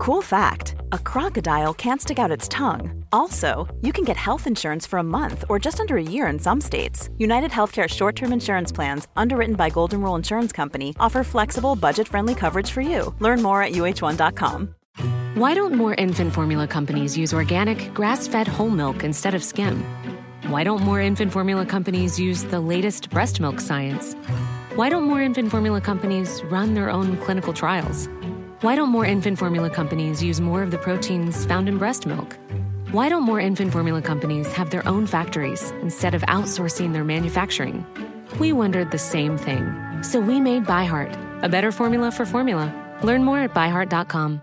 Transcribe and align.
Cool 0.00 0.22
fact 0.22 0.76
a 0.92 0.98
crocodile 0.98 1.74
can't 1.74 2.00
stick 2.00 2.18
out 2.18 2.30
its 2.30 2.48
tongue. 2.48 3.04
Also, 3.12 3.68
you 3.82 3.92
can 3.92 4.02
get 4.02 4.16
health 4.16 4.46
insurance 4.46 4.86
for 4.86 4.98
a 4.98 5.02
month 5.02 5.44
or 5.50 5.58
just 5.58 5.78
under 5.78 5.98
a 5.98 6.02
year 6.02 6.26
in 6.28 6.38
some 6.38 6.58
states. 6.58 7.10
United 7.18 7.50
Healthcare 7.50 7.86
short 7.86 8.16
term 8.16 8.32
insurance 8.32 8.72
plans, 8.72 9.08
underwritten 9.14 9.56
by 9.56 9.68
Golden 9.68 10.00
Rule 10.00 10.14
Insurance 10.14 10.52
Company, 10.52 10.96
offer 10.98 11.22
flexible, 11.22 11.76
budget 11.76 12.08
friendly 12.08 12.34
coverage 12.34 12.70
for 12.70 12.80
you. 12.80 13.14
Learn 13.18 13.42
more 13.42 13.62
at 13.62 13.72
uh1.com. 13.72 14.74
Why 15.34 15.52
don't 15.52 15.74
more 15.74 15.94
infant 15.96 16.32
formula 16.32 16.66
companies 16.66 17.18
use 17.18 17.34
organic, 17.34 17.92
grass 17.92 18.26
fed 18.26 18.48
whole 18.48 18.70
milk 18.70 19.04
instead 19.04 19.34
of 19.34 19.44
skim? 19.44 19.84
Why 20.46 20.64
don't 20.64 20.82
more 20.82 21.02
infant 21.02 21.30
formula 21.30 21.66
companies 21.66 22.18
use 22.18 22.44
the 22.44 22.60
latest 22.60 23.10
breast 23.10 23.38
milk 23.38 23.60
science? 23.60 24.14
Why 24.76 24.88
don't 24.88 25.04
more 25.04 25.20
infant 25.20 25.50
formula 25.50 25.82
companies 25.82 26.42
run 26.44 26.72
their 26.72 26.88
own 26.88 27.18
clinical 27.18 27.52
trials? 27.52 28.08
Why 28.62 28.76
don't 28.76 28.90
more 28.90 29.06
infant 29.06 29.38
formula 29.38 29.70
companies 29.70 30.22
use 30.22 30.38
more 30.38 30.62
of 30.62 30.70
the 30.70 30.76
proteins 30.76 31.46
found 31.46 31.66
in 31.66 31.78
breast 31.78 32.04
milk? 32.04 32.36
Why 32.90 33.08
don't 33.08 33.22
more 33.22 33.40
infant 33.40 33.72
formula 33.72 34.02
companies 34.02 34.52
have 34.52 34.68
their 34.68 34.86
own 34.86 35.06
factories 35.06 35.70
instead 35.80 36.14
of 36.14 36.20
outsourcing 36.22 36.92
their 36.92 37.02
manufacturing? 37.02 37.86
We 38.38 38.52
wondered 38.52 38.90
the 38.90 38.98
same 38.98 39.38
thing. 39.38 39.64
So 40.02 40.20
we 40.20 40.40
made 40.40 40.66
ByHeart, 40.66 41.42
a 41.42 41.48
better 41.48 41.72
formula 41.72 42.10
for 42.10 42.26
formula. 42.26 42.70
Learn 43.02 43.24
more 43.24 43.38
at 43.38 43.54
byheart.com. 43.54 44.42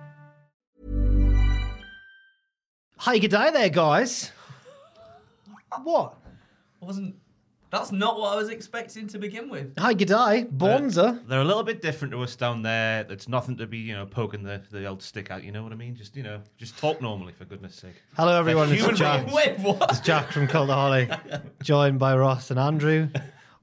Hi, 2.97 3.19
good 3.19 3.29
day 3.29 3.51
there, 3.51 3.69
guys. 3.69 4.31
What? 5.83 6.17
I 6.81 6.85
wasn't. 6.85 7.17
That's 7.69 7.91
not 7.91 8.17
what 8.17 8.33
I 8.33 8.35
was 8.37 8.47
expecting 8.49 9.07
to 9.07 9.19
begin 9.19 9.49
with. 9.49 9.77
Hi, 9.77 9.93
good 9.93 10.07
day, 10.07 10.47
Bonza. 10.49 11.21
They're 11.27 11.41
a 11.41 11.45
little 11.45 11.63
bit 11.63 11.81
different 11.81 12.13
to 12.13 12.23
us 12.23 12.35
down 12.37 12.61
there. 12.61 13.05
It's 13.09 13.27
nothing 13.27 13.57
to 13.57 13.67
be, 13.67 13.79
you 13.79 13.93
know, 13.93 14.05
poking 14.05 14.43
the, 14.43 14.61
the 14.71 14.85
old 14.85 15.03
stick 15.03 15.31
out. 15.31 15.43
You 15.43 15.51
know 15.51 15.63
what 15.63 15.73
I 15.73 15.75
mean? 15.75 15.95
Just, 15.95 16.15
you 16.15 16.23
know, 16.23 16.41
just 16.57 16.77
talk 16.77 17.01
normally 17.01 17.33
for 17.33 17.43
goodness 17.43 17.75
sake. 17.75 18.01
Hello, 18.15 18.39
everyone. 18.39 18.71
It's 18.71 18.79
human 18.79 18.95
Jack. 18.95 19.27
Wait, 19.33 19.59
what? 19.59 19.91
It's 19.91 19.99
Jack 19.99 20.31
from 20.31 20.47
Cultaholic, 20.47 21.41
joined 21.61 21.99
by 21.99 22.15
Ross 22.15 22.51
and 22.51 22.59
Andrew, 22.59 23.09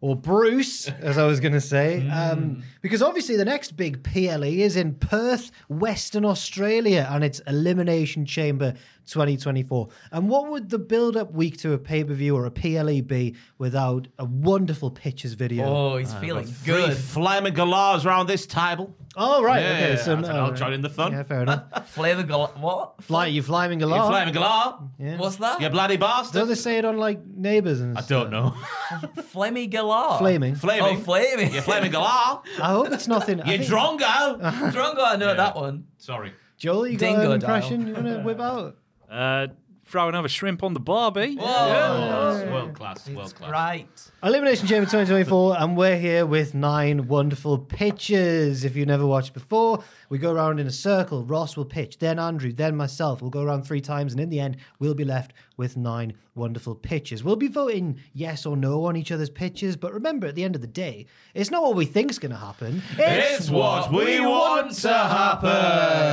or 0.05 0.15
Bruce, 0.15 0.87
as 1.01 1.17
I 1.17 1.25
was 1.27 1.41
going 1.41 1.55
to 1.55 1.61
say. 1.63 2.07
Um, 2.15 2.63
because 2.81 3.03
obviously, 3.03 3.37
the 3.37 3.45
next 3.45 3.73
big 3.77 4.03
PLE 4.05 4.45
is 4.45 4.77
in 4.77 4.95
Perth, 4.95 5.51
Western 5.69 6.25
Australia, 6.25 7.09
and 7.11 7.25
it's 7.25 7.41
Elimination 7.41 8.25
Chamber 8.27 8.75
2024. 9.07 9.89
And 10.13 10.29
what 10.29 10.51
would 10.51 10.71
the 10.71 10.79
build 10.79 11.17
up 11.17 11.33
week 11.33 11.57
to 11.59 11.73
a 11.73 11.79
pay 11.79 12.05
per 12.05 12.13
view 12.15 12.37
or 12.37 12.45
a 12.47 12.51
PLE 12.51 13.01
be 13.03 13.35
without 13.59 14.07
a 14.19 14.25
wonderful 14.25 14.91
pictures 14.91 15.33
video? 15.33 15.65
Oh, 15.65 15.97
he's 15.97 16.15
feeling 16.15 16.47
Three 16.47 16.87
good. 16.87 16.97
flaming 16.97 17.55
galahs 17.55 18.05
around 18.07 18.27
this 18.27 18.47
table. 18.47 18.95
Oh, 19.17 19.43
right. 19.43 19.63
Yeah, 19.63 19.71
okay. 19.71 19.91
yeah, 19.91 19.97
So 19.97 20.13
I 20.13 20.21
no, 20.21 20.27
said 20.27 20.37
I'll 20.37 20.49
right. 20.51 20.59
join 20.59 20.73
in 20.73 20.81
the 20.83 20.89
fun. 20.91 21.13
Yeah, 21.13 21.23
fair 21.23 21.43
enough. 21.43 21.89
Flavor 21.95 22.23
gal- 22.25 22.53
what? 22.59 23.03
Fly, 23.03 23.27
you 23.27 23.43
flaming 23.43 23.79
You 23.81 23.87
galore. 23.87 24.11
flaming 24.11 24.35
galah. 24.35 24.89
Yeah. 24.99 25.17
What's 25.19 25.37
that? 25.37 25.61
You 25.61 25.69
bloody 25.71 25.97
bastard. 25.97 26.35
Don't 26.41 26.49
they 26.49 26.55
say 26.55 26.79
it 26.79 26.85
on 26.85 26.97
like 26.99 27.25
neighbours 27.25 27.81
and 27.81 27.97
I 27.97 28.01
stuff? 28.01 28.31
don't 28.31 28.31
know. 28.31 28.51
Flammy 29.33 29.71
galar. 29.71 30.19
Flaming. 30.19 30.55
Flaming. 30.55 30.97
Oh, 30.97 31.01
flaming. 31.01 31.53
You 31.55 31.61
flaming 31.61 31.93
galah. 31.93 32.43
I 32.61 32.71
hope 32.71 32.91
it's 32.93 33.09
nothing. 33.09 33.41
I 33.41 33.53
You 33.53 33.59
think- 33.59 33.71
drongo. 33.71 34.41
Drongo, 34.73 35.01
I 35.05 35.17
know 35.17 35.29
Yeah. 35.29 35.35
that 35.35 35.57
one. 35.57 35.87
Sorry. 35.99 36.33
Joel, 36.57 36.87
you 36.89 36.97
got 36.99 37.07
Dingo 37.07 37.31
an 37.33 37.41
dial. 37.41 37.55
impression 37.55 37.87
you 37.89 37.95
want 37.95 38.07
to 38.07 38.19
whip 38.21 38.41
out? 38.41 38.77
Uh, 39.11 39.47
throw 39.95 40.09
another 40.09 40.29
shrimp 40.29 40.65
on 40.65 40.75
the 40.75 40.81
barbie. 40.81 41.37
Oh, 41.39 42.45
world 42.51 42.75
class. 42.75 43.09
World 43.09 43.33
class. 43.33 43.49
Right. 43.49 44.11
Elimination 44.25 44.67
Chamber 44.67 44.87
2024, 44.87 45.61
and 45.61 45.77
we're 45.77 45.97
here 45.97 46.27
with 46.27 46.53
nine 46.53 47.07
wonderful 47.07 47.59
pitches. 47.59 48.65
If 48.65 48.75
you've 48.75 48.89
never 48.89 49.07
watched 49.07 49.35
before, 49.35 49.85
we 50.09 50.19
go 50.19 50.33
around 50.33 50.59
in 50.59 50.67
a 50.67 50.73
circle. 50.73 51.25
Ross 51.25 51.57
will 51.57 51.65
pitch, 51.65 51.99
then 51.99 52.19
Andrew, 52.19 52.53
then 52.53 52.75
myself. 52.75 53.23
We'll 53.23 53.31
go 53.31 53.45
around 53.45 53.63
three 53.63 53.81
times, 53.81 54.11
and 54.13 54.21
in 54.21 54.31
the 54.31 54.41
end, 54.41 54.57
we'll 54.81 54.95
be 54.95 55.05
left 55.05 55.33
with 55.57 55.77
nine 55.77 56.15
wonderful 56.35 56.75
pitches. 56.75 57.23
We'll 57.23 57.37
be 57.37 57.47
voting 57.47 58.01
yes 58.13 58.47
or 58.47 58.57
no 58.57 58.87
on 58.87 58.97
each 58.97 59.13
other's 59.13 59.31
pitches, 59.31 59.77
but 59.77 59.95
remember, 59.95 60.27
at 60.27 60.35
the 60.35 60.43
end 60.43 60.57
of 60.57 60.61
the 60.61 60.67
day, 60.67 61.07
it's 61.35 61.53
not 61.53 61.63
what 61.63 61.77
we 61.77 61.87
think's 61.87 62.19
going 62.19 62.33
to 62.33 62.37
happen. 62.37 62.83
It's 62.99 63.49
what 63.49 63.93
we 63.93 64.19
want 64.19 64.73
to 64.73 64.93
happen. 64.93 66.05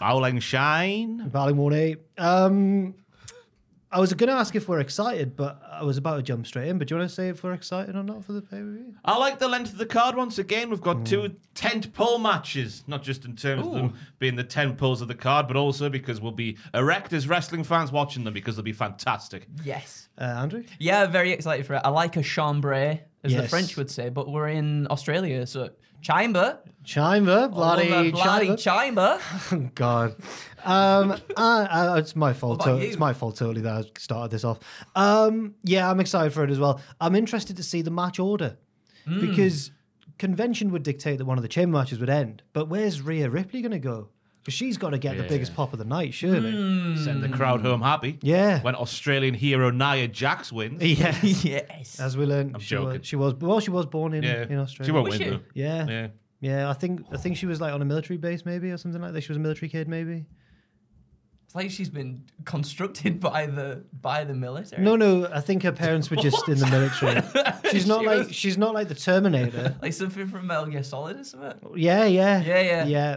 Bowling 0.00 0.40
shine. 0.40 1.28
Valley 1.28 1.52
Mornay. 1.52 1.96
Um, 2.18 2.94
I 3.92 3.98
was 3.98 4.14
going 4.14 4.28
to 4.28 4.34
ask 4.36 4.54
if 4.54 4.68
we're 4.68 4.78
excited, 4.80 5.36
but 5.36 5.60
I 5.70 5.82
was 5.82 5.98
about 5.98 6.16
to 6.16 6.22
jump 6.22 6.46
straight 6.46 6.68
in. 6.68 6.78
But 6.78 6.86
do 6.88 6.94
you 6.94 6.98
want 7.00 7.10
to 7.10 7.14
say 7.14 7.28
if 7.28 7.42
we're 7.42 7.52
excited 7.52 7.96
or 7.96 8.02
not 8.04 8.24
for 8.24 8.32
the 8.32 8.40
pay 8.40 8.58
per 8.58 8.62
view? 8.72 8.94
I 9.04 9.18
like 9.18 9.38
the 9.40 9.48
length 9.48 9.72
of 9.72 9.78
the 9.78 9.86
card 9.86 10.14
once 10.16 10.38
again. 10.38 10.70
We've 10.70 10.80
got 10.80 11.04
two 11.04 11.34
tent 11.54 11.92
pole 11.92 12.18
matches, 12.18 12.84
not 12.86 13.02
just 13.02 13.24
in 13.24 13.34
terms 13.36 13.66
of 13.66 13.72
them 13.74 13.94
being 14.20 14.36
the 14.36 14.44
tent 14.44 14.78
poles 14.78 15.02
of 15.02 15.08
the 15.08 15.14
card, 15.14 15.48
but 15.48 15.56
also 15.56 15.88
because 15.90 16.20
we'll 16.20 16.30
be 16.32 16.56
erect 16.72 17.12
as 17.12 17.28
wrestling 17.28 17.64
fans 17.64 17.90
watching 17.92 18.24
them 18.24 18.32
because 18.32 18.56
they'll 18.56 18.62
be 18.64 18.72
fantastic. 18.72 19.48
Yes. 19.64 20.08
Uh, 20.16 20.22
Andrew? 20.24 20.62
Yeah, 20.78 21.06
very 21.06 21.32
excited 21.32 21.66
for 21.66 21.74
it. 21.74 21.82
I 21.84 21.88
like 21.90 22.16
a 22.16 22.22
chambray, 22.22 23.02
as 23.24 23.32
the 23.34 23.40
Yes. 23.42 23.50
French 23.50 23.76
would 23.76 23.90
say, 23.90 24.08
but 24.08 24.30
we're 24.30 24.48
in 24.48 24.86
Australia, 24.88 25.46
so 25.46 25.70
chamber. 26.00 26.58
Chamber, 26.82 27.48
bloody, 27.48 28.10
bloody 28.10 28.56
chamber. 28.56 29.18
chamber. 29.48 29.70
God, 29.74 30.16
um, 30.64 31.12
uh, 31.36 31.66
uh, 31.70 31.96
it's 31.98 32.16
my 32.16 32.32
fault. 32.32 32.62
To- 32.64 32.78
it's 32.78 32.98
my 32.98 33.12
fault 33.12 33.36
totally 33.36 33.60
that 33.62 33.84
I 33.84 33.90
started 33.98 34.30
this 34.30 34.44
off. 34.44 34.58
Um, 34.96 35.54
yeah, 35.62 35.90
I'm 35.90 36.00
excited 36.00 36.32
for 36.32 36.42
it 36.42 36.50
as 36.50 36.58
well. 36.58 36.80
I'm 37.00 37.14
interested 37.14 37.56
to 37.58 37.62
see 37.62 37.82
the 37.82 37.90
match 37.90 38.18
order 38.18 38.56
Hmm. 39.06 39.20
because 39.20 39.70
convention 40.18 40.70
would 40.72 40.82
dictate 40.82 41.18
that 41.18 41.24
one 41.24 41.38
of 41.38 41.42
the 41.42 41.48
chamber 41.48 41.78
matches 41.78 41.98
would 42.00 42.10
end. 42.10 42.42
But 42.52 42.68
where's 42.68 43.00
Rhea 43.00 43.30
Ripley 43.30 43.62
going 43.62 43.72
to 43.72 43.78
go? 43.78 44.08
Because 44.50 44.58
she's 44.58 44.76
got 44.78 44.90
to 44.90 44.98
get 44.98 45.16
the 45.16 45.22
biggest 45.22 45.54
pop 45.54 45.72
of 45.72 45.78
the 45.78 45.84
night, 45.84 46.12
surely. 46.12 46.50
Hmm. 46.50 46.96
Send 46.96 47.22
the 47.22 47.28
crowd 47.28 47.60
home 47.60 47.82
happy. 47.82 48.18
Yeah. 48.20 48.60
When 48.62 48.74
Australian 48.74 49.34
hero 49.34 49.70
Nia 49.70 50.08
Jax 50.08 50.52
wins. 50.52 50.82
Yes. 50.82 51.22
yes. 51.44 52.00
As 52.00 52.16
we 52.16 52.26
learned, 52.26 52.56
I'm 52.56 52.60
she 52.60 52.74
was, 52.74 52.84
joking. 52.86 53.02
she 53.02 53.16
was 53.16 53.34
well. 53.34 53.60
She 53.60 53.70
was 53.70 53.86
born 53.86 54.12
in, 54.14 54.24
Yeah. 54.24 54.42
in 54.48 54.58
Australia. 54.58 54.88
She 54.88 54.92
won't 54.92 55.08
Was 55.08 55.18
win 55.18 55.28
she? 55.28 55.34
though. 55.36 55.40
Yeah. 55.54 55.86
yeah, 55.88 56.08
Yeah. 56.40 56.68
I 56.70 56.72
think 56.72 57.06
I 57.12 57.16
think 57.16 57.36
she 57.36 57.46
was 57.46 57.60
like 57.60 57.72
on 57.72 57.80
a 57.80 57.84
military 57.84 58.16
base, 58.16 58.44
maybe 58.44 58.70
or 58.72 58.76
something 58.76 59.00
like 59.00 59.12
that. 59.12 59.20
She 59.22 59.28
was 59.28 59.36
a 59.36 59.40
military 59.40 59.68
kid, 59.68 59.86
maybe. 59.88 60.26
It's 61.46 61.54
like 61.56 61.70
she's 61.72 61.88
been 61.90 62.22
constructed 62.44 63.18
by 63.30 63.46
the 63.46 63.84
by 64.00 64.24
the 64.24 64.34
military. 64.34 64.82
No, 64.82 64.94
no. 64.96 65.28
I 65.32 65.40
think 65.40 65.62
her 65.64 65.72
parents 65.72 66.08
were 66.10 66.16
just 66.16 66.48
in 66.48 66.58
the 66.58 66.66
military. 66.70 67.22
She's 67.70 67.86
not 67.86 68.00
She 68.00 68.06
like 68.06 68.18
was- 68.26 68.34
she's 68.34 68.58
not 68.58 68.74
like 68.74 68.88
the 68.88 68.94
Terminator. 68.94 69.76
Like 69.82 69.92
something 69.92 70.28
from 70.28 70.46
Metal 70.46 70.66
Gear 70.66 70.82
Solid 70.84 71.18
or 71.20 71.24
something. 71.24 71.72
Yeah, 71.76 72.04
yeah, 72.04 72.40
Yeah, 72.42 72.60
yeah. 72.62 72.84
yeah. 72.86 73.16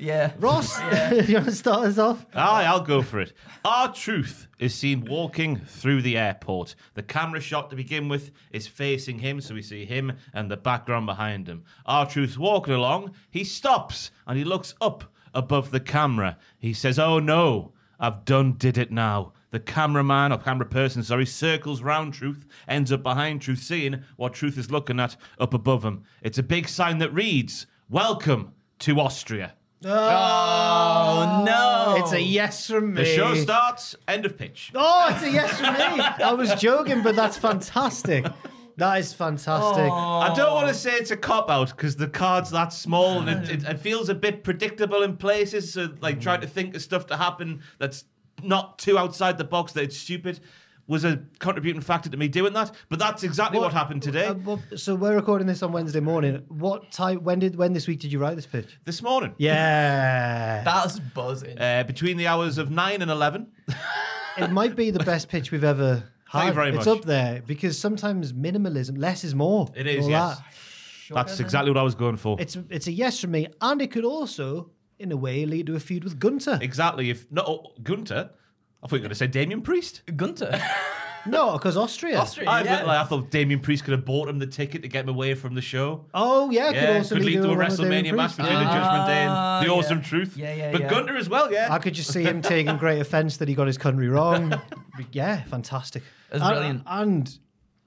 Yeah. 0.00 0.32
Ross, 0.38 0.78
Yeah. 0.80 1.12
you 1.28 1.34
want 1.34 1.46
to 1.46 1.52
start 1.52 1.86
us 1.86 1.98
off? 1.98 2.24
Aye, 2.34 2.64
I'll 2.64 2.80
go 2.80 3.02
for 3.02 3.20
it. 3.20 3.32
R-Truth 3.64 4.48
is 4.58 4.74
seen 4.74 5.04
walking 5.04 5.56
through 5.56 6.02
the 6.02 6.16
airport. 6.16 6.74
The 6.94 7.02
camera 7.02 7.40
shot 7.40 7.68
to 7.70 7.76
begin 7.76 8.08
with 8.08 8.30
is 8.50 8.66
facing 8.66 9.18
him, 9.18 9.40
so 9.40 9.54
we 9.54 9.62
see 9.62 9.84
him 9.84 10.12
and 10.32 10.50
the 10.50 10.56
background 10.56 11.06
behind 11.06 11.46
him. 11.48 11.64
R-Truth 11.84 12.38
walking 12.38 12.74
along, 12.74 13.12
he 13.30 13.44
stops 13.44 14.10
and 14.26 14.38
he 14.38 14.44
looks 14.44 14.74
up 14.80 15.04
above 15.34 15.70
the 15.70 15.80
camera. 15.80 16.38
He 16.58 16.72
says, 16.72 16.98
Oh 16.98 17.18
no, 17.18 17.72
I've 17.98 18.24
done 18.24 18.54
did 18.54 18.78
it 18.78 18.90
now. 18.90 19.32
The 19.50 19.60
cameraman 19.60 20.32
or 20.32 20.38
camera 20.38 20.66
person, 20.66 21.02
sorry, 21.02 21.26
circles 21.26 21.82
round 21.82 22.14
Truth, 22.14 22.46
ends 22.68 22.90
up 22.92 23.02
behind 23.02 23.42
Truth, 23.42 23.58
seeing 23.62 24.02
what 24.16 24.32
Truth 24.32 24.56
is 24.56 24.70
looking 24.70 24.98
at 25.00 25.16
up 25.38 25.52
above 25.52 25.84
him. 25.84 26.04
It's 26.22 26.38
a 26.38 26.42
big 26.42 26.68
sign 26.68 26.98
that 26.98 27.12
reads, 27.12 27.66
Welcome 27.88 28.52
to 28.78 28.98
Austria. 29.00 29.54
Oh 29.82 31.42
no! 31.46 31.96
It's 31.98 32.12
a 32.12 32.20
yes 32.20 32.66
from 32.66 32.92
me. 32.94 33.02
The 33.02 33.04
show 33.06 33.34
starts, 33.34 33.96
end 34.06 34.26
of 34.26 34.36
pitch. 34.36 34.72
Oh, 34.74 35.08
it's 35.10 35.22
a 35.22 35.30
yes 35.30 35.58
from 35.58 35.72
me. 35.74 36.04
I 36.04 36.32
was 36.34 36.54
joking, 36.54 37.02
but 37.02 37.16
that's 37.16 37.38
fantastic. 37.38 38.26
That 38.76 38.98
is 38.98 39.12
fantastic. 39.12 39.90
Oh. 39.90 40.20
I 40.20 40.34
don't 40.34 40.54
want 40.54 40.68
to 40.68 40.74
say 40.74 40.92
it's 40.92 41.10
a 41.10 41.16
cop 41.16 41.50
out 41.50 41.70
because 41.70 41.96
the 41.96 42.08
card's 42.08 42.50
that 42.50 42.72
small 42.72 43.20
and 43.20 43.28
it, 43.28 43.50
it, 43.50 43.64
it 43.64 43.80
feels 43.80 44.08
a 44.08 44.14
bit 44.14 44.42
predictable 44.42 45.02
in 45.02 45.16
places. 45.16 45.72
So, 45.72 45.90
like, 46.00 46.20
trying 46.20 46.40
to 46.40 46.46
think 46.46 46.74
of 46.74 46.82
stuff 46.82 47.06
to 47.06 47.16
happen 47.16 47.62
that's 47.78 48.04
not 48.42 48.78
too 48.78 48.98
outside 48.98 49.36
the 49.36 49.44
box 49.44 49.72
that 49.72 49.84
it's 49.84 49.96
stupid 49.96 50.40
was 50.90 51.04
a 51.04 51.22
contributing 51.38 51.80
factor 51.80 52.10
to 52.10 52.16
me 52.16 52.26
doing 52.26 52.52
that. 52.52 52.72
But 52.88 52.98
that's 52.98 53.22
exactly 53.22 53.60
what, 53.60 53.72
happened 53.72 54.02
today. 54.02 54.26
Uh, 54.26 54.34
well, 54.34 54.60
so 54.76 54.96
we're 54.96 55.14
recording 55.14 55.46
this 55.46 55.62
on 55.62 55.70
Wednesday 55.70 56.00
morning. 56.00 56.42
What 56.48 56.90
time? 56.90 57.22
When 57.22 57.38
did? 57.38 57.54
When 57.54 57.72
this 57.72 57.86
week 57.86 58.00
did 58.00 58.10
you 58.10 58.18
write 58.18 58.34
this 58.34 58.46
pitch? 58.46 58.76
this 58.84 59.00
morning, 59.00 59.32
Yeah, 59.38 60.62
That's 60.64 60.98
buzzing. 60.98 61.58
uh, 61.60 61.84
between 61.84 62.16
the 62.16 62.26
hours 62.26 62.58
of 62.58 62.72
9 62.72 63.02
and 63.02 63.10
11. 63.10 63.46
it 64.38 64.50
might 64.50 64.74
be 64.74 64.90
the 64.90 65.04
best 65.04 65.28
pitch 65.28 65.52
we've 65.52 65.62
ever 65.62 66.02
had. 66.28 66.40
Thank 66.40 66.48
you 66.48 66.54
very 66.54 66.76
it's 66.76 66.88
up 66.88 67.04
there 67.04 67.40
because 67.46 67.78
sometimes 67.78 68.32
minimalism, 68.32 68.98
less 68.98 69.22
is 69.22 69.32
more. 69.32 69.68
It 69.76 69.86
is, 69.86 70.06
All 70.06 70.10
yes. 70.10 70.38
that. 70.38 71.14
That's 71.14 71.38
exactly 71.38 71.70
what 71.70 71.78
I 71.78 71.84
was 71.84 71.94
going 71.94 72.16
for. 72.16 72.36
It's 72.40 72.58
it's 72.68 72.88
a 72.88 72.92
yes 72.92 73.20
from 73.20 73.30
me, 73.30 73.46
and 73.60 73.80
it 73.80 73.92
could 73.92 74.04
also, 74.04 74.70
in 74.98 75.12
a 75.12 75.16
way, 75.16 75.46
lead 75.46 75.66
to 75.66 75.76
a 75.76 75.80
feud 75.80 76.02
with 76.02 76.18
Gunther. 76.18 76.58
exactly. 76.60 77.10
If 77.10 77.30
not 77.30 77.46
oh, 77.48 77.72
Gunther, 77.80 78.30
I 78.82 78.86
thought 78.86 78.96
you 78.96 78.98
were 78.98 79.08
going 79.08 79.08
to 79.10 79.14
say 79.14 79.26
Damian 79.26 79.62
Priest. 79.62 80.02
Gunther. 80.16 80.60
No, 81.26 81.52
because 81.52 81.76
Austria. 81.76 82.18
Austria. 82.18 82.48
I, 82.48 82.62
yeah. 82.62 82.82
like, 82.82 82.98
I 82.98 83.04
thought 83.04 83.28
Damian 83.28 83.60
Priest 83.60 83.84
could 83.84 83.92
have 83.92 84.06
bought 84.06 84.26
him 84.30 84.38
the 84.38 84.46
ticket 84.46 84.80
to 84.80 84.88
get 84.88 85.02
him 85.02 85.10
away 85.10 85.34
from 85.34 85.54
the 85.54 85.60
show. 85.60 86.06
Oh 86.14 86.50
yeah, 86.50 86.68
could 86.72 86.76
Yeah, 86.76 86.96
also 86.96 87.16
could 87.16 87.26
lead 87.26 87.34
to 87.42 87.44
a 87.44 87.48
one 87.48 87.58
with 87.58 87.76
Damian 87.76 88.04
WrestleMania 88.06 88.16
match 88.16 88.36
Priest. 88.36 88.36
between 88.38 88.58
the 88.58 88.64
Ah, 88.64 88.72
Judgment 88.72 89.06
Day 89.06 89.22
and 89.24 89.62
the 89.62 89.70
yeah. 89.70 89.78
Awesome 89.78 90.00
Truth. 90.02 90.36
Yeah, 90.38 90.54
yeah, 90.54 90.72
But 90.72 90.80
yeah. 90.80 90.88
Gunther 90.88 91.16
as 91.18 91.28
well, 91.28 91.52
yeah. 91.52 91.68
I 91.70 91.78
could 91.78 91.92
just 91.92 92.10
see 92.10 92.22
him 92.22 92.40
taking 92.40 92.74
great 92.78 93.00
offence 93.00 93.36
that 93.36 93.48
he 93.48 93.54
got 93.54 93.66
his 93.66 93.76
country 93.76 94.08
wrong. 94.08 94.58
yeah, 95.12 95.42
fantastic. 95.42 96.02
That's 96.30 96.42
And- 96.42 96.50
brilliant. 96.54 96.82
And 96.86 97.38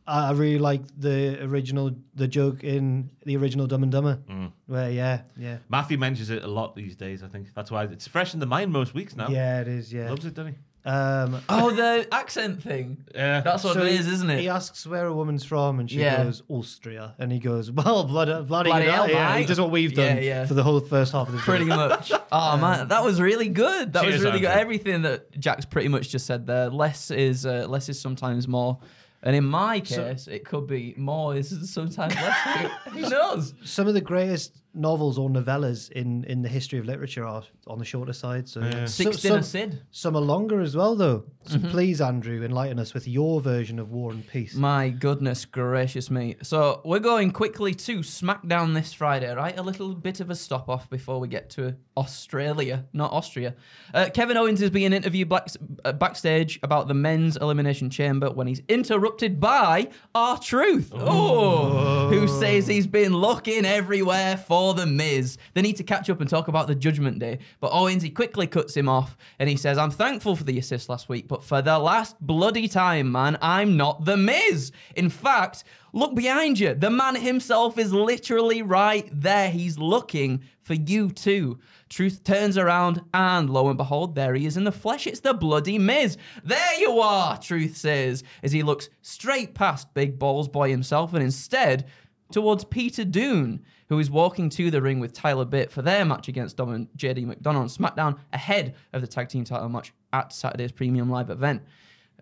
I 0.06 0.32
really 0.34 0.60
like 0.60 0.82
the 0.96 1.44
original, 1.44 1.90
the 2.14 2.28
joke 2.28 2.64
in 2.64 3.10
the 3.26 3.36
original 3.38 3.66
Dumb 3.66 3.82
and 3.82 3.92
Dumber, 3.92 4.20
Mm. 4.30 4.52
where 4.68 4.92
yeah, 4.92 5.22
yeah, 5.38 5.58
Matthew 5.70 5.98
mentions 5.98 6.30
it 6.30 6.44
a 6.44 6.48
lot 6.48 6.76
these 6.76 6.96
days, 6.96 7.24
I 7.24 7.30
think. 7.30 7.48
That's 7.56 7.72
why 7.72 7.86
it's 7.86 8.08
fresh 8.08 8.36
in 8.36 8.40
the 8.40 8.46
mind 8.46 8.72
most 8.72 8.94
weeks 8.94 9.16
now. 9.16 9.30
yeah, 9.30 9.60
it 9.62 9.68
is. 9.68 9.92
Yeah. 9.92 10.08
Loves 10.12 10.24
it, 10.26 10.36
doesn't 10.36 10.54
he? 10.54 10.60
Um, 10.86 11.40
Oh, 11.48 11.72
the 11.72 12.06
accent 12.12 12.62
thing. 12.62 12.98
Yeah. 13.16 13.40
That's 13.40 13.64
what 13.64 13.76
so 13.76 13.84
it 13.84 13.92
he- 13.92 13.98
is, 13.98 14.08
isn't 14.08 14.30
it? 14.30 14.40
He 14.42 14.50
asks 14.50 14.86
where 14.86 15.06
a 15.06 15.14
woman's 15.14 15.46
from, 15.46 15.80
and 15.80 15.90
she 15.90 16.00
Yeah. 16.02 16.24
goes 16.26 16.44
Austria, 16.50 17.16
and 17.20 17.32
he 17.32 17.40
goes, 17.40 17.72
"Well, 17.72 18.04
bloody, 18.04 18.34
bloody, 18.44 18.70
Bloody 18.70 18.86
hell, 18.86 19.04
hell, 19.06 19.10
yeah." 19.10 19.38
He 19.38 19.46
does 19.46 19.60
what 19.62 19.72
we've 19.72 19.94
done 19.94 20.18
Yeah, 20.18 20.22
yeah. 20.24 20.46
for 20.46 20.56
the 20.56 20.64
whole 20.64 20.80
first 20.82 21.14
half 21.14 21.28
of 21.28 21.34
the 21.34 21.40
show. 21.40 21.46
Pretty 21.46 21.66
much. 21.66 22.12
Oh 22.36 22.58
man, 22.58 22.88
that 22.88 23.04
was 23.04 23.22
really 23.22 23.48
good. 23.48 23.94
That 23.94 24.04
was 24.06 24.16
Cheers, 24.16 24.24
really 24.26 24.40
good. 24.40 24.50
Everything 24.50 25.04
that 25.04 25.32
Jack's 25.40 25.66
pretty 25.66 25.88
much 25.88 26.10
just 26.10 26.26
said 26.26 26.48
there. 26.48 26.68
Less 26.72 27.12
is 27.12 27.46
uh, 27.46 27.68
less 27.70 27.90
is 27.90 28.02
sometimes 28.02 28.48
more, 28.48 28.80
and 29.22 29.36
in 29.36 29.46
my 29.46 29.80
case, 29.80 30.28
it 30.28 30.44
could 30.44 30.66
be 30.66 30.96
more 30.98 31.36
is 31.36 31.72
sometimes 31.72 32.16
less. 32.16 32.72
Who 32.92 33.02
knows? 33.02 33.54
Some 33.64 33.88
of 33.88 33.94
the 33.94 34.02
greatest 34.02 34.63
novels 34.76 35.18
or 35.20 35.30
novellas 35.30 35.92
in, 35.92 36.24
in 36.24 36.42
the 36.42 36.50
history 36.50 36.80
of 36.80 36.86
literature 36.86 37.26
are 37.26 37.44
on 37.68 37.78
the 37.80 37.86
shorter 37.86 38.14
side. 38.14 38.48
So, 38.50 38.62
so- 38.72 38.86
Six 38.86 39.20
some, 39.22 39.44
Sid. 39.44 39.82
some 39.92 40.16
are 40.16 40.22
longer 40.22 40.62
as 40.62 40.76
well, 40.76 40.96
though. 40.96 41.26
So 41.46 41.58
Mm-hmm. 41.58 41.70
please, 41.72 42.00
Andrew, 42.02 42.42
enlighten 42.44 42.80
us 42.80 42.94
with 42.94 43.06
your 43.08 43.42
version 43.42 43.78
of 43.78 43.92
War 43.92 44.12
and 44.12 44.26
Peace. 44.26 44.56
My 44.56 44.90
goodness 44.90 45.44
gracious 45.46 46.10
me. 46.10 46.36
So 46.42 46.82
we're 46.86 47.00
going 47.00 47.32
quickly 47.32 47.74
to 47.74 48.00
SmackDown 48.00 48.74
this 48.74 48.94
Friday, 48.94 49.30
right? 49.34 49.58
A 49.60 49.62
little 49.62 49.94
bit 49.94 50.22
of 50.22 50.30
a 50.30 50.36
stop 50.36 50.70
off 50.70 50.90
before 50.90 51.20
we 51.20 51.28
get 51.28 51.50
to 51.52 51.76
Australia, 51.98 52.86
not 52.94 53.12
Austria. 53.12 53.56
Uh, 53.94 54.10
Kevin 54.14 54.38
Owens 54.38 54.62
is 54.62 54.70
being 54.70 54.94
interviewed 54.94 55.28
black, 55.28 55.48
uh, 55.84 55.92
backstage 55.92 56.60
about 56.64 56.88
the 56.88 56.94
men's 56.94 57.36
elimination 57.36 57.90
chamber 57.90 58.32
when 58.32 58.48
he's 58.48 58.62
interrupted 58.70 59.40
by 59.42 59.90
R-Truth. 60.16 60.94
Oh, 60.96 62.08
who 62.10 62.28
says 62.28 62.68
he's 62.68 62.88
been 62.88 63.14
looking 63.14 63.66
everywhere 63.66 64.38
for 64.38 64.63
the 64.72 64.86
Miz. 64.86 65.38
They 65.54 65.62
need 65.62 65.76
to 65.76 65.84
catch 65.84 66.10
up 66.10 66.22
and 66.22 66.30
talk 66.30 66.48
about 66.48 66.68
the 66.68 66.76
Judgment 66.76 67.20
Day. 67.20 67.40
But 67.60 67.74
Owens, 67.74 68.04
he 68.04 68.10
quickly 68.10 68.48
cuts 68.48 68.78
him 68.78 68.88
off 68.88 69.18
and 69.40 69.50
he 69.50 69.58
says, 69.58 69.78
I'm 69.78 69.92
thankful 69.92 70.38
for 70.38 70.46
the 70.46 70.58
assist 70.58 70.88
last 70.88 71.10
week, 71.10 71.28
but 71.28 71.44
for 71.44 71.62
the 71.62 71.78
last 71.78 72.16
bloody 72.22 72.70
time, 72.70 73.12
man, 73.12 73.38
I'm 73.42 73.76
not 73.76 74.06
the 74.06 74.16
Miz. 74.16 74.72
In 74.96 75.10
fact, 75.10 75.66
look 75.92 76.16
behind 76.16 76.60
you. 76.60 76.74
The 76.74 76.90
man 76.90 77.16
himself 77.16 77.78
is 77.78 77.92
literally 77.92 78.62
right 78.62 79.10
there. 79.12 79.50
He's 79.50 79.78
looking 79.78 80.44
for 80.62 80.76
you 80.76 81.12
too. 81.12 81.60
Truth 81.90 82.24
turns 82.24 82.58
around, 82.58 83.02
and 83.14 83.50
lo 83.50 83.68
and 83.68 83.78
behold, 83.78 84.16
there 84.16 84.34
he 84.34 84.46
is 84.46 84.58
in 84.58 84.64
the 84.64 84.72
flesh. 84.72 85.06
It's 85.06 85.20
the 85.20 85.34
bloody 85.34 85.78
Miz. 85.78 86.18
There 86.44 86.80
you 86.80 87.00
are, 87.00 87.38
Truth 87.38 87.78
says, 87.78 88.24
as 88.42 88.52
he 88.52 88.64
looks 88.64 88.90
straight 89.02 89.54
past 89.54 89.94
Big 89.94 90.18
Balls 90.18 90.48
Boy 90.48 90.70
himself 90.70 91.14
and 91.14 91.22
instead 91.22 91.86
towards 92.34 92.66
Pete 92.66 93.00
Dunne, 93.12 93.64
who 93.88 94.00
is 94.00 94.10
walking 94.10 94.50
to 94.50 94.70
the 94.70 94.82
ring 94.82 95.00
with 95.00 95.14
Tyler 95.14 95.46
Bate 95.46 95.72
for 95.72 95.82
their 95.82 96.04
match 96.04 96.28
against 96.28 96.58
Dom 96.58 96.70
and 96.70 96.88
JD 96.98 97.26
McDonough 97.26 97.56
on 97.56 97.68
SmackDown 97.68 98.18
ahead 98.34 98.76
of 98.92 99.02
the 99.02 99.08
tag 99.08 99.30
team 99.30 99.46
title 99.46 99.70
match 99.70 99.94
at 100.12 100.34
Saturday's 100.34 100.72
premium 100.72 101.10
live 101.10 101.30
event. 101.30 101.62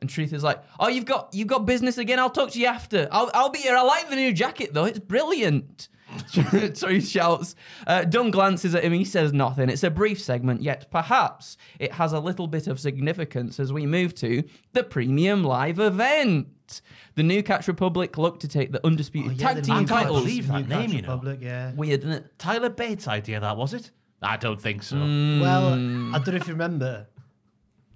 And 0.02 0.10
Truth 0.10 0.34
is 0.34 0.44
like, 0.44 0.62
"Oh, 0.80 0.88
you've 0.88 1.06
got 1.06 1.30
you've 1.34 1.48
got 1.48 1.66
business 1.66 1.98
again. 2.00 2.18
I'll 2.20 2.30
talk 2.32 2.52
to 2.52 2.60
you 2.60 2.66
after. 2.66 3.08
I'll 3.12 3.30
I'll 3.34 3.50
be 3.50 3.60
here. 3.60 3.76
I 3.78 3.84
like 3.84 4.10
the 4.10 4.16
new 4.16 4.34
jacket 4.34 4.74
though. 4.74 4.86
It's 4.86 5.00
brilliant." 5.00 5.88
Truth 6.34 7.08
shouts. 7.08 7.56
Uh, 7.88 8.04
Dunne 8.04 8.32
glances 8.32 8.76
at 8.76 8.84
him. 8.84 8.92
He 8.92 9.06
says 9.06 9.32
nothing. 9.32 9.70
It's 9.70 9.84
a 9.84 9.90
brief 9.90 10.20
segment, 10.22 10.62
yet 10.62 10.92
perhaps 10.92 11.56
it 11.80 11.94
has 11.94 12.12
a 12.12 12.20
little 12.20 12.48
bit 12.48 12.68
of 12.68 12.80
significance 12.82 13.60
as 13.62 13.72
we 13.72 13.86
move 13.86 14.14
to 14.16 14.44
the 14.74 14.84
premium 14.84 15.44
live 15.44 15.80
event. 15.80 16.82
The 17.16 17.24
New 17.24 17.42
Catch 17.44 17.68
Republic 17.70 18.18
look 18.18 18.40
to 18.42 18.48
take 18.50 18.72
the 18.74 18.86
undisputed 18.86 19.32
Oh, 19.32 19.36
Yeah, 19.36 19.48
tag 19.48 19.56
the 19.58 19.62
team 19.62 19.76
New 19.76 19.86
can't 19.86 20.04
titles. 20.04 20.22
believe 20.24 20.48
that 20.48 20.62
Newcastle 20.64 20.80
name, 20.82 20.92
you 20.92 21.02
know. 21.02 21.10
Republic, 21.14 21.40
yeah. 21.42 21.72
Weird, 21.76 22.00
isn't 22.02 22.12
it? 22.12 22.40
Tyler 22.40 22.70
Bate's 22.70 23.08
idea, 23.08 23.40
that 23.40 23.56
was 23.56 23.74
it? 23.74 23.92
I 24.22 24.36
don't 24.38 24.62
think 24.62 24.84
so. 24.84 24.98
Mm. 24.98 25.42
Well, 25.42 25.68
I 26.16 26.20
don't 26.20 26.28
know 26.36 26.42
if 26.42 26.48
you 26.48 26.54
remember. 26.54 27.08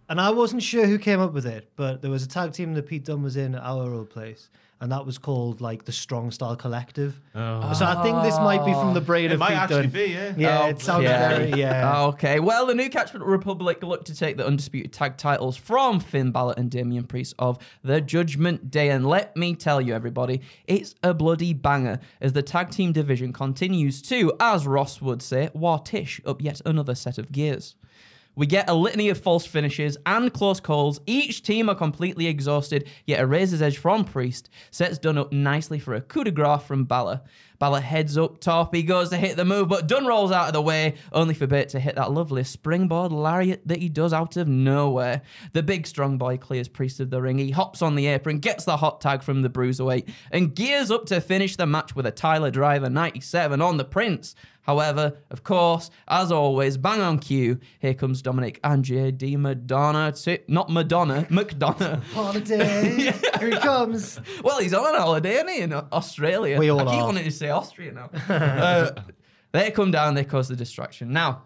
And 0.07 0.21
I 0.21 0.29
wasn't 0.29 0.61
sure 0.61 0.85
who 0.85 0.99
came 0.99 1.19
up 1.19 1.33
with 1.33 1.45
it, 1.47 1.69
but 1.75 2.01
there 2.01 2.11
was 2.11 2.23
a 2.23 2.27
tag 2.27 2.53
team 2.53 2.73
that 2.75 2.83
Pete 2.87 3.05
Dunne 3.05 3.23
was 3.23 3.37
in 3.37 3.55
at 3.55 3.63
our 3.63 3.91
old 3.91 4.11
place, 4.11 4.49
and 4.79 4.91
that 4.91 5.03
was 5.03 5.17
called 5.17 5.61
like 5.61 5.85
the 5.85 5.91
Strong 5.91 6.29
Style 6.29 6.55
Collective. 6.55 7.19
Oh. 7.33 7.73
So 7.73 7.85
I 7.85 8.03
think 8.03 8.21
this 8.21 8.37
might 8.37 8.63
be 8.63 8.73
from 8.73 8.93
the 8.93 8.99
oh. 8.99 9.03
brain 9.03 9.31
It 9.31 9.33
of 9.33 9.39
might 9.39 9.49
Pete 9.49 9.57
actually 9.57 9.81
Dunne. 9.83 9.91
be, 9.91 10.05
yeah. 10.11 10.33
Yeah, 10.37 10.61
oh, 10.61 10.67
it 10.67 10.79
sounds 10.79 11.05
Okay. 11.05 11.47
very 11.49 11.59
yeah. 11.59 12.03
Okay. 12.09 12.39
Well, 12.39 12.67
the 12.67 12.75
New 12.75 12.87
Catchment 12.87 13.25
Republic 13.25 13.81
look 13.81 14.05
to 14.05 14.15
take 14.15 14.37
the 14.37 14.45
undisputed 14.45 14.93
tag 14.93 15.17
titles 15.17 15.57
from 15.57 15.99
Finn 15.99 16.29
Balor 16.29 16.53
and 16.55 16.69
Damian 16.69 17.05
Priest 17.05 17.33
of 17.39 17.57
the 17.83 17.99
Judgment 17.99 18.69
Day. 18.69 18.89
And 18.89 19.07
let 19.07 19.35
me 19.35 19.55
tell 19.55 19.81
you, 19.81 19.95
everybody, 19.95 20.41
it's 20.67 20.93
a 21.01 21.15
bloody 21.15 21.53
banger 21.53 21.99
as 22.21 22.33
the 22.33 22.43
tag 22.43 22.69
team 22.69 22.91
division 22.91 23.33
continues 23.33 24.03
to, 24.03 24.33
as 24.39 24.67
Ross 24.67 25.01
would 25.01 25.23
say, 25.23 25.49
wartish 25.55 26.21
up 26.27 26.43
yet 26.43 26.61
another 26.63 26.93
set 26.93 27.17
of 27.17 27.31
gears. 27.31 27.73
We 28.35 28.45
get 28.45 28.69
a 28.69 28.73
litany 28.73 29.09
of 29.09 29.17
false 29.17 29.45
finishes 29.45 29.97
and 30.05 30.33
close 30.33 30.59
calls. 30.59 30.99
Each 31.05 31.41
team 31.41 31.69
are 31.69 31.75
completely 31.75 32.27
exhausted, 32.27 32.89
yet 33.05 33.21
a 33.21 33.25
razor's 33.25 33.61
edge 33.61 33.77
from 33.77 34.03
Priest 34.03 34.49
sets 34.71 34.97
Dunne 34.97 35.17
up 35.17 35.31
nicely 35.31 35.79
for 35.79 35.93
a 35.93 36.01
coup 36.01 36.25
de 36.25 36.31
grace 36.31 36.63
from 36.63 36.83
Balor. 36.83 37.21
Balor 37.59 37.81
heads 37.81 38.17
up 38.17 38.39
top, 38.39 38.73
he 38.75 38.83
goes 38.83 39.09
to 39.09 39.17
hit 39.17 39.37
the 39.37 39.45
move, 39.45 39.67
but 39.69 39.87
Dunne 39.87 40.05
rolls 40.05 40.31
out 40.31 40.47
of 40.47 40.53
the 40.53 40.61
way, 40.61 40.95
only 41.13 41.33
for 41.33 41.47
Bate 41.47 41.69
to 41.69 41.79
hit 41.79 41.95
that 41.95 42.11
lovely 42.11 42.43
springboard 42.43 43.11
lariat 43.11 43.67
that 43.67 43.79
he 43.79 43.89
does 43.89 44.13
out 44.13 44.37
of 44.37 44.47
nowhere. 44.47 45.21
The 45.53 45.63
big 45.63 45.87
strong 45.87 46.17
boy 46.17 46.37
clears 46.37 46.67
Priest 46.67 46.99
of 46.99 47.09
the 47.09 47.21
ring, 47.21 47.37
he 47.37 47.51
hops 47.51 47.81
on 47.81 47.95
the 47.95 48.07
apron, 48.07 48.39
gets 48.39 48.65
the 48.65 48.77
hot 48.77 49.01
tag 49.01 49.23
from 49.23 49.41
the 49.41 49.49
Bruiserweight, 49.49 50.09
and 50.31 50.55
gears 50.55 50.91
up 50.91 51.05
to 51.07 51.21
finish 51.21 51.55
the 51.55 51.65
match 51.65 51.95
with 51.95 52.05
a 52.05 52.11
Tyler 52.11 52.51
Driver 52.51 52.89
97 52.89 53.61
on 53.61 53.77
the 53.77 53.85
Prince. 53.85 54.35
However, 54.63 55.17
of 55.29 55.43
course, 55.43 55.91
as 56.07 56.31
always, 56.31 56.75
bang 56.77 56.99
on 56.99 57.19
cue, 57.19 57.59
here 57.77 57.93
comes 57.93 58.23
Dominic 58.23 58.59
and 58.63 58.83
JD 58.83 59.37
Madonna 59.37 60.11
to 60.23 60.39
not 60.47 60.71
Madonna, 60.71 61.21
McDonough. 61.29 62.01
Holiday, 62.13 62.95
here 63.39 63.49
he 63.51 63.57
comes. 63.57 64.19
Well, 64.43 64.59
he's 64.59 64.73
on 64.73 64.95
a 64.95 64.99
holiday, 64.99 65.35
isn't 65.35 65.47
he, 65.49 65.59
in 65.61 65.71
Australia? 65.73 66.57
We 66.57 66.69
all 66.71 66.79
I 66.79 66.85
keep 66.85 66.93
are. 67.01 67.05
wanting 67.05 67.25
to 67.25 67.31
say 67.31 67.44
Austria 67.50 67.92
now. 67.92 68.09
uh, 68.30 68.92
they 69.51 69.71
come 69.71 69.92
down, 69.92 70.15
they 70.15 70.25
cause 70.25 70.47
the 70.47 70.56
distraction. 70.56 71.12
Now, 71.13 71.44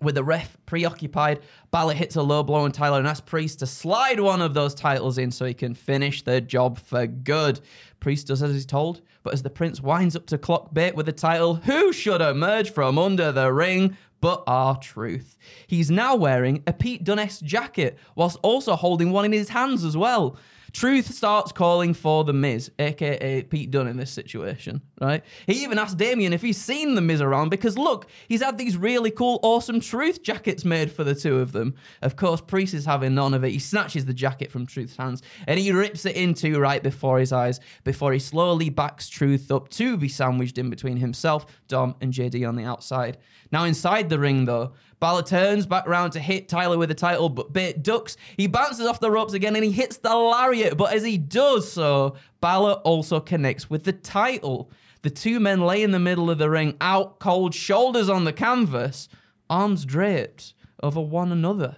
with 0.00 0.14
the 0.14 0.24
ref 0.24 0.56
preoccupied, 0.66 1.40
Balor 1.70 1.94
hits 1.94 2.16
a 2.16 2.22
low 2.22 2.42
blow 2.42 2.60
on 2.60 2.72
Tyler 2.72 2.98
and 2.98 3.08
asks 3.08 3.28
Priest 3.28 3.58
to 3.60 3.66
slide 3.66 4.20
one 4.20 4.40
of 4.40 4.54
those 4.54 4.74
titles 4.74 5.18
in 5.18 5.30
so 5.30 5.44
he 5.44 5.54
can 5.54 5.74
finish 5.74 6.22
the 6.22 6.40
job 6.40 6.78
for 6.78 7.06
good. 7.06 7.60
Priest 8.00 8.28
does 8.28 8.42
as 8.42 8.52
he's 8.52 8.66
told, 8.66 9.00
but 9.22 9.34
as 9.34 9.42
the 9.42 9.50
Prince 9.50 9.80
winds 9.80 10.14
up 10.14 10.26
to 10.26 10.38
clock 10.38 10.72
Bate 10.72 10.94
with 10.94 11.06
the 11.06 11.12
title, 11.12 11.56
who 11.56 11.92
should 11.92 12.20
emerge 12.20 12.70
from 12.70 12.98
under 12.98 13.32
the 13.32 13.52
ring 13.52 13.96
but 14.20 14.44
R-Truth? 14.46 15.36
He's 15.66 15.90
now 15.90 16.14
wearing 16.14 16.62
a 16.66 16.72
Pete 16.72 17.04
Dunne 17.04 17.28
jacket 17.42 17.98
whilst 18.14 18.38
also 18.42 18.76
holding 18.76 19.10
one 19.10 19.24
in 19.24 19.32
his 19.32 19.48
hands 19.48 19.84
as 19.84 19.96
well. 19.96 20.36
Truth 20.72 21.14
starts 21.14 21.52
calling 21.52 21.94
for 21.94 22.24
the 22.24 22.32
Miz, 22.32 22.70
aka 22.78 23.42
Pete 23.42 23.70
Dunne 23.70 23.88
in 23.88 23.96
this 23.96 24.10
situation, 24.10 24.82
right? 25.00 25.24
He 25.46 25.62
even 25.62 25.78
asked 25.78 25.96
Damian 25.96 26.32
if 26.32 26.42
he's 26.42 26.60
seen 26.60 26.94
the 26.94 27.00
Miz 27.00 27.20
around 27.20 27.48
because 27.48 27.78
look, 27.78 28.06
he's 28.28 28.42
had 28.42 28.58
these 28.58 28.76
really 28.76 29.10
cool, 29.10 29.40
awesome 29.42 29.80
Truth 29.80 30.22
jackets 30.22 30.64
made 30.64 30.92
for 30.92 31.04
the 31.04 31.14
two 31.14 31.38
of 31.38 31.52
them. 31.52 31.74
Of 32.02 32.16
course, 32.16 32.40
Priest 32.40 32.74
is 32.74 32.84
having 32.84 33.14
none 33.14 33.34
of 33.34 33.44
it. 33.44 33.50
He 33.50 33.58
snatches 33.58 34.04
the 34.04 34.14
jacket 34.14 34.52
from 34.52 34.66
Truth's 34.66 34.96
hands 34.96 35.22
and 35.46 35.58
he 35.58 35.72
rips 35.72 36.04
it 36.04 36.16
into 36.16 36.58
right 36.58 36.82
before 36.82 37.18
his 37.18 37.32
eyes 37.32 37.60
before 37.84 38.12
he 38.12 38.18
slowly 38.18 38.68
backs 38.68 39.08
Truth 39.08 39.50
up 39.50 39.68
to 39.70 39.96
be 39.96 40.08
sandwiched 40.08 40.58
in 40.58 40.70
between 40.70 40.98
himself, 40.98 41.46
Dom, 41.68 41.94
and 42.00 42.12
JD 42.12 42.46
on 42.46 42.56
the 42.56 42.64
outside. 42.64 43.18
Now, 43.50 43.64
inside 43.64 44.10
the 44.10 44.18
ring, 44.18 44.44
though, 44.44 44.74
Balor 45.00 45.22
turns 45.22 45.64
back 45.64 45.86
round 45.86 46.12
to 46.14 46.20
hit 46.20 46.48
Tyler 46.48 46.76
with 46.76 46.88
the 46.88 46.94
title, 46.94 47.28
but 47.28 47.52
Bate 47.52 47.82
ducks. 47.82 48.16
He 48.36 48.48
bounces 48.48 48.86
off 48.86 48.98
the 48.98 49.10
ropes 49.10 49.32
again 49.32 49.54
and 49.54 49.64
he 49.64 49.70
hits 49.70 49.98
the 49.98 50.14
lariat. 50.14 50.57
But 50.76 50.92
as 50.92 51.04
he 51.04 51.18
does 51.18 51.70
so, 51.70 52.16
Balor 52.40 52.74
also 52.84 53.20
connects 53.20 53.68
with 53.68 53.84
the 53.84 53.92
title. 53.92 54.70
The 55.02 55.10
two 55.10 55.40
men 55.40 55.60
lay 55.60 55.82
in 55.82 55.92
the 55.92 55.98
middle 55.98 56.30
of 56.30 56.38
the 56.38 56.50
ring, 56.50 56.76
out 56.80 57.18
cold, 57.18 57.54
shoulders 57.54 58.08
on 58.08 58.24
the 58.24 58.32
canvas, 58.32 59.08
arms 59.48 59.84
draped 59.84 60.54
over 60.82 61.00
one 61.00 61.32
another. 61.32 61.76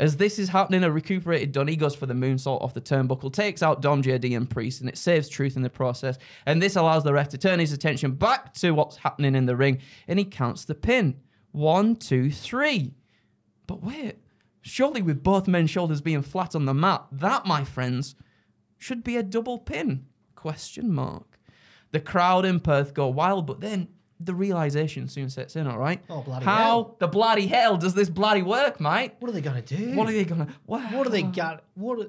As 0.00 0.16
this 0.16 0.38
is 0.38 0.48
happening, 0.48 0.82
a 0.82 0.90
recuperated 0.90 1.52
Dunne, 1.52 1.68
he 1.68 1.76
goes 1.76 1.94
for 1.94 2.06
the 2.06 2.14
moonsault 2.14 2.62
off 2.62 2.72
the 2.72 2.80
turnbuckle, 2.80 3.30
takes 3.30 3.62
out 3.62 3.82
Dom, 3.82 4.02
JD, 4.02 4.34
and 4.34 4.48
Priest, 4.48 4.80
and 4.80 4.88
it 4.88 4.96
saves 4.96 5.28
Truth 5.28 5.56
in 5.56 5.62
the 5.62 5.68
process. 5.68 6.16
And 6.46 6.62
this 6.62 6.74
allows 6.74 7.04
the 7.04 7.12
ref 7.12 7.28
to 7.28 7.38
turn 7.38 7.58
his 7.58 7.74
attention 7.74 8.12
back 8.12 8.54
to 8.54 8.70
what's 8.70 8.96
happening 8.96 9.34
in 9.34 9.44
the 9.44 9.56
ring, 9.56 9.78
and 10.08 10.18
he 10.18 10.24
counts 10.24 10.64
the 10.64 10.74
pin. 10.74 11.20
One, 11.52 11.96
two, 11.96 12.30
three. 12.30 12.94
But 13.66 13.82
wait, 13.82 14.16
Surely, 14.62 15.00
with 15.02 15.22
both 15.22 15.48
men's 15.48 15.70
shoulders 15.70 16.00
being 16.00 16.22
flat 16.22 16.54
on 16.54 16.66
the 16.66 16.74
mat, 16.74 17.06
that, 17.12 17.46
my 17.46 17.64
friends, 17.64 18.14
should 18.78 19.02
be 19.02 19.16
a 19.16 19.22
double 19.22 19.58
pin? 19.58 20.06
Question 20.34 20.92
mark. 20.92 21.38
The 21.92 22.00
crowd 22.00 22.44
in 22.44 22.60
Perth 22.60 22.94
go 22.94 23.08
wild, 23.08 23.46
but 23.46 23.60
then 23.60 23.88
the 24.20 24.34
realization 24.34 25.08
soon 25.08 25.30
sets 25.30 25.56
in. 25.56 25.66
All 25.66 25.78
right. 25.78 26.02
Oh, 26.10 26.20
bloody 26.20 26.44
How 26.44 26.56
hell. 26.56 26.96
the 26.98 27.08
bloody 27.08 27.46
hell 27.46 27.76
does 27.78 27.94
this 27.94 28.10
bloody 28.10 28.42
work, 28.42 28.80
mate? 28.80 29.12
What 29.18 29.30
are 29.30 29.32
they 29.32 29.40
gonna 29.40 29.62
do? 29.62 29.94
What 29.96 30.08
are 30.08 30.12
they 30.12 30.24
gonna? 30.24 30.48
What, 30.66 30.82
What 30.92 31.06
are 31.06 31.10
they 31.10 31.22
got? 31.22 31.64
What? 31.74 32.00
Are, 32.00 32.06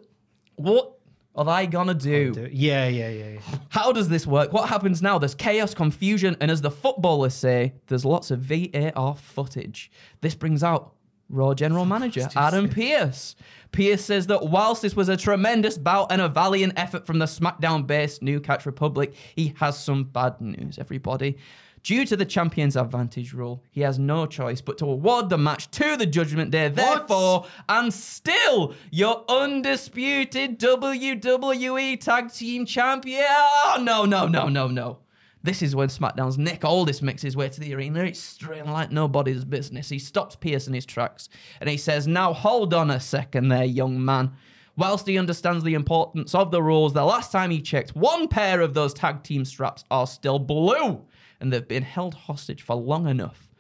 What 0.56 0.98
are 1.36 1.46
they 1.46 1.68
gonna 1.68 1.94
do? 1.94 2.34
do? 2.34 2.50
Yeah, 2.52 2.88
yeah, 2.90 3.10
yeah. 3.10 3.30
yeah. 3.30 3.40
How 3.70 3.92
does 3.94 4.10
this 4.10 4.28
work? 4.28 4.52
What 4.52 4.68
happens 4.68 5.02
now? 5.02 5.18
There's 5.20 5.34
chaos, 5.36 5.74
confusion, 5.74 6.36
and 6.42 6.52
as 6.52 6.62
the 6.62 6.70
footballers 6.72 7.34
say, 7.34 7.74
there's 7.88 8.04
lots 8.04 8.30
of 8.30 8.40
VAR 8.42 9.16
footage. 9.16 9.90
This 10.20 10.36
brings 10.36 10.64
out 10.64 10.94
Raw 11.32 11.54
General 11.54 11.86
Manager 11.96 12.28
Adam 12.36 12.70
Pearce. 12.70 13.36
Pearce 13.72 14.04
says 14.04 14.28
that 14.28 14.48
whilst 14.48 14.82
this 14.82 14.96
was 14.96 15.10
a 15.10 15.16
tremendous 15.16 15.78
bout 15.78 16.12
and 16.12 16.22
a 16.22 16.28
valiant 16.28 16.74
effort 16.76 17.06
from 17.06 17.20
the 17.20 17.26
SmackDown 17.26 17.88
based 17.88 18.22
New 18.22 18.40
Catch 18.40 18.66
Republic, 18.66 19.14
he 19.36 19.54
has 19.60 19.82
some 19.82 20.04
bad 20.04 20.42
news, 20.42 20.78
everybody. 20.78 21.38
Due 21.84 22.06
to 22.06 22.16
the 22.16 22.26
champion's 22.26 22.76
advantage 22.76 23.34
rule, 23.34 23.64
he 23.72 23.82
has 23.82 23.98
no 23.98 24.28
choice 24.28 24.62
but 24.62 24.78
to 24.78 24.86
award 24.86 25.30
the 25.30 25.38
match 25.38 25.72
to 25.72 25.98
the 25.98 26.06
Judgment 26.06 26.52
Day. 26.52 26.68
Therefore, 26.68 27.48
and 27.68 27.92
still 27.92 28.76
your 28.92 29.26
undisputed 29.28 30.60
WWE 30.60 32.00
Tag 32.00 32.32
Team 32.32 32.68
Champion. 32.68 33.26
Oh, 33.28 33.80
no, 33.82 34.06
no, 34.06 34.28
no, 34.28 34.48
no, 34.48 34.68
no. 34.68 35.00
This 35.44 35.64
is 35.64 35.76
when 35.76 35.88
SmackDown's 35.88 36.38
Nick 36.38 36.64
Aldis 36.64 37.02
makes 37.02 37.24
his 37.24 37.36
way 37.36 37.50
to 37.50 37.60
the 37.60 37.74
arena. 37.74 38.04
It's 38.04 38.20
straight 38.20 38.66
like 38.66 38.92
nobody's 38.92 39.44
business. 39.44 39.90
He 39.90 39.98
stops 39.98 40.36
Pearce 40.36 40.68
in 40.68 40.74
his 40.74 40.86
tracks 40.86 41.30
and 41.60 41.70
he 41.70 41.78
says, 41.78 42.08
Now 42.08 42.32
hold 42.34 42.74
on 42.74 42.92
a 42.92 43.00
second 43.00 43.48
there, 43.48 43.64
young 43.64 44.04
man. 44.04 44.34
Whilst 44.78 45.08
he 45.08 45.18
understands 45.18 45.64
the 45.64 45.74
importance 45.74 46.34
of 46.36 46.52
the 46.52 46.62
rules, 46.62 46.94
the 46.94 47.04
last 47.04 47.32
time 47.32 47.50
he 47.50 47.62
checked, 47.62 47.96
one 47.96 48.28
pair 48.28 48.62
of 48.62 48.74
those 48.74 48.94
tag 48.94 49.24
team 49.24 49.44
straps 49.44 49.84
are 49.90 50.08
still 50.08 50.40
blue 50.40 51.06
and 51.40 51.52
they've 51.52 51.68
been 51.68 51.84
held 51.84 52.14
hostage 52.14 52.62
for 52.62 52.76
long 52.76 53.08
enough. 53.08 53.51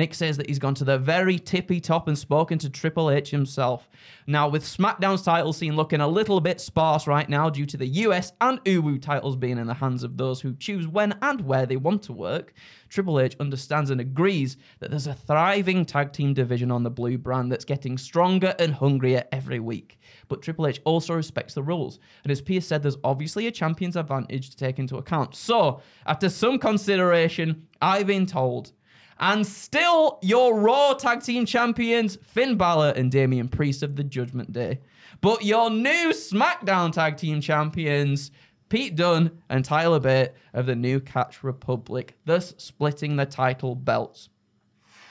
Nick 0.00 0.14
says 0.14 0.38
that 0.38 0.48
he's 0.48 0.58
gone 0.58 0.74
to 0.76 0.84
the 0.84 0.96
very 0.96 1.38
tippy 1.38 1.78
top 1.78 2.08
and 2.08 2.16
spoken 2.16 2.58
to 2.60 2.70
Triple 2.70 3.10
H 3.10 3.30
himself. 3.30 3.86
Now, 4.26 4.48
with 4.48 4.64
SmackDown's 4.64 5.20
title 5.20 5.52
scene 5.52 5.76
looking 5.76 6.00
a 6.00 6.08
little 6.08 6.40
bit 6.40 6.58
sparse 6.58 7.06
right 7.06 7.28
now 7.28 7.50
due 7.50 7.66
to 7.66 7.76
the 7.76 7.86
US 7.86 8.32
and 8.40 8.64
Uwu 8.64 8.98
titles 8.98 9.36
being 9.36 9.58
in 9.58 9.66
the 9.66 9.74
hands 9.74 10.02
of 10.02 10.16
those 10.16 10.40
who 10.40 10.54
choose 10.54 10.88
when 10.88 11.18
and 11.20 11.42
where 11.42 11.66
they 11.66 11.76
want 11.76 12.02
to 12.04 12.14
work, 12.14 12.54
Triple 12.88 13.20
H 13.20 13.36
understands 13.40 13.90
and 13.90 14.00
agrees 14.00 14.56
that 14.78 14.88
there's 14.88 15.06
a 15.06 15.12
thriving 15.12 15.84
tag 15.84 16.14
team 16.14 16.32
division 16.32 16.70
on 16.70 16.82
the 16.82 16.88
blue 16.88 17.18
brand 17.18 17.52
that's 17.52 17.66
getting 17.66 17.98
stronger 17.98 18.54
and 18.58 18.72
hungrier 18.72 19.24
every 19.32 19.60
week. 19.60 19.98
But 20.28 20.40
Triple 20.40 20.66
H 20.66 20.80
also 20.86 21.12
respects 21.12 21.52
the 21.52 21.62
rules. 21.62 21.98
And 22.24 22.32
as 22.32 22.40
Pearce 22.40 22.66
said, 22.66 22.82
there's 22.82 22.96
obviously 23.04 23.48
a 23.48 23.52
champion's 23.52 23.96
advantage 23.96 24.48
to 24.48 24.56
take 24.56 24.78
into 24.78 24.96
account. 24.96 25.34
So, 25.34 25.82
after 26.06 26.30
some 26.30 26.58
consideration, 26.58 27.66
I've 27.82 28.06
been 28.06 28.24
told 28.24 28.72
and 29.20 29.46
still, 29.46 30.18
your 30.22 30.58
Raw 30.58 30.94
Tag 30.94 31.22
Team 31.22 31.44
Champions, 31.44 32.16
Finn 32.22 32.56
Balor 32.56 32.94
and 32.96 33.12
Damian 33.12 33.48
Priest 33.48 33.82
of 33.82 33.94
the 33.94 34.02
Judgment 34.02 34.52
Day. 34.52 34.80
But 35.20 35.44
your 35.44 35.68
new 35.68 36.10
SmackDown 36.12 36.90
Tag 36.92 37.18
Team 37.18 37.42
Champions, 37.42 38.30
Pete 38.70 38.96
Dunne 38.96 39.42
and 39.50 39.62
Tyler 39.62 40.00
Bate 40.00 40.30
of 40.54 40.64
the 40.64 40.74
New 40.74 41.00
Catch 41.00 41.44
Republic, 41.44 42.16
thus 42.24 42.54
splitting 42.56 43.16
the 43.16 43.26
title 43.26 43.74
belts. 43.74 44.30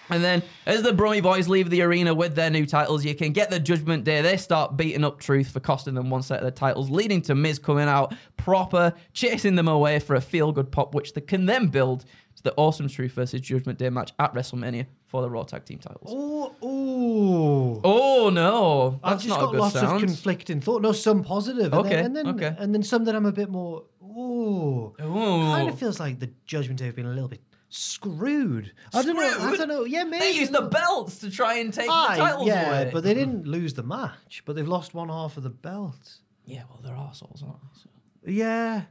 And 0.09 0.23
then, 0.23 0.41
as 0.65 0.81
the 0.81 0.91
Brummy 0.91 1.21
Boys 1.21 1.47
leave 1.47 1.69
the 1.69 1.83
arena 1.83 2.15
with 2.15 2.33
their 2.33 2.49
new 2.49 2.65
titles, 2.65 3.05
you 3.05 3.13
can 3.13 3.31
get 3.31 3.51
the 3.51 3.59
Judgment 3.59 4.05
Day. 4.05 4.23
They 4.23 4.37
start 4.37 4.75
beating 4.75 5.03
up 5.03 5.19
Truth 5.19 5.51
for 5.51 5.59
costing 5.59 5.93
them 5.93 6.09
one 6.09 6.23
set 6.23 6.39
of 6.39 6.45
the 6.45 6.51
titles, 6.51 6.89
leading 6.89 7.21
to 7.23 7.35
Miz 7.35 7.59
coming 7.59 7.87
out 7.87 8.15
proper, 8.37 8.93
chasing 9.13 9.53
them 9.53 9.67
away 9.67 9.99
for 9.99 10.15
a 10.15 10.21
feel 10.21 10.51
good 10.51 10.71
pop, 10.71 10.95
which 10.95 11.13
they 11.13 11.21
can 11.21 11.45
then 11.45 11.67
build 11.67 12.05
to 12.39 12.43
the 12.43 12.53
awesome 12.55 12.87
Truth 12.87 13.11
versus 13.13 13.41
Judgment 13.41 13.77
Day 13.79 13.89
match 13.89 14.11
at 14.17 14.33
WrestleMania 14.33 14.85
for 15.05 15.21
the 15.21 15.29
Raw 15.29 15.43
Tag 15.43 15.65
Team 15.65 15.79
titles. 15.79 16.09
Oh, 16.13 16.55
oh. 16.61 17.81
Oh 17.83 18.29
no, 18.29 18.99
That's 19.03 19.15
I've 19.23 19.27
just 19.27 19.39
got 19.39 19.53
lots 19.55 19.73
sound. 19.73 19.95
of 19.95 20.01
conflicting 20.01 20.61
thought. 20.61 20.81
No, 20.81 20.91
some 20.93 21.23
positive. 21.23 21.73
And 21.73 21.85
Okay, 21.85 21.95
Then, 21.95 22.05
and 22.05 22.15
then, 22.15 22.27
okay. 22.29 22.55
And 22.57 22.73
then 22.73 22.83
some 22.83 23.03
that 23.05 23.15
I'm 23.15 23.25
a 23.25 23.31
bit 23.31 23.49
more. 23.49 23.83
Oh. 24.01 24.93
Kind 24.97 25.69
of 25.69 25.77
feels 25.77 25.99
like 25.99 26.19
the 26.19 26.31
Judgment 26.45 26.79
Day 26.79 26.85
have 26.87 26.95
been 26.95 27.05
a 27.05 27.09
little 27.13 27.27
bit 27.29 27.41
screwed. 27.69 28.71
I 28.93 29.01
don't 29.03 29.15
know. 29.15 29.37
I 29.47 29.55
don't 29.55 29.67
know. 29.67 29.83
Yeah, 29.83 30.03
maybe. 30.05 30.23
They 30.25 30.31
use 30.39 30.49
the 30.49 30.61
belts 30.63 31.19
to 31.19 31.29
try 31.29 31.55
and 31.55 31.73
take 31.73 31.89
Aye, 31.89 32.15
the 32.17 32.23
titles 32.23 32.47
yeah, 32.47 32.67
away. 32.69 32.89
but 32.93 33.03
they 33.03 33.13
didn't 33.13 33.45
lose 33.47 33.73
the 33.73 33.83
match. 33.83 34.43
But 34.45 34.55
they've 34.55 34.67
lost 34.67 34.93
one 34.93 35.09
half 35.09 35.37
of 35.37 35.43
the 35.43 35.49
belt. 35.49 36.17
yeah, 36.45 36.63
well, 36.69 36.79
they're 36.83 36.95
assholes, 36.95 37.43
aren't 37.43 37.61
they? 37.61 37.79
So. 37.83 37.89
Yeah, 38.25 38.83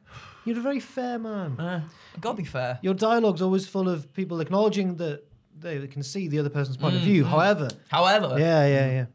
you're 0.49 0.59
a 0.59 0.63
very 0.63 0.81
fair 0.81 1.19
man. 1.19 1.59
Uh, 1.61 1.83
gotta 2.21 2.37
be 2.37 2.45
fair. 2.45 2.79
Your 2.83 2.95
dialogue's 2.95 3.43
always 3.43 3.67
full 3.69 3.89
of 3.89 4.13
people 4.15 4.41
acknowledging 4.41 4.97
that 4.97 5.23
they 5.61 5.87
can 5.87 6.03
see 6.03 6.29
the 6.29 6.39
other 6.39 6.51
person's 6.51 6.77
point 6.77 6.95
Mm, 6.95 6.99
of 6.99 7.03
view. 7.05 7.25
However, 7.25 7.69
However, 7.89 8.37
yeah, 8.39 8.67
yeah, 8.67 8.91
yeah. 8.91 9.07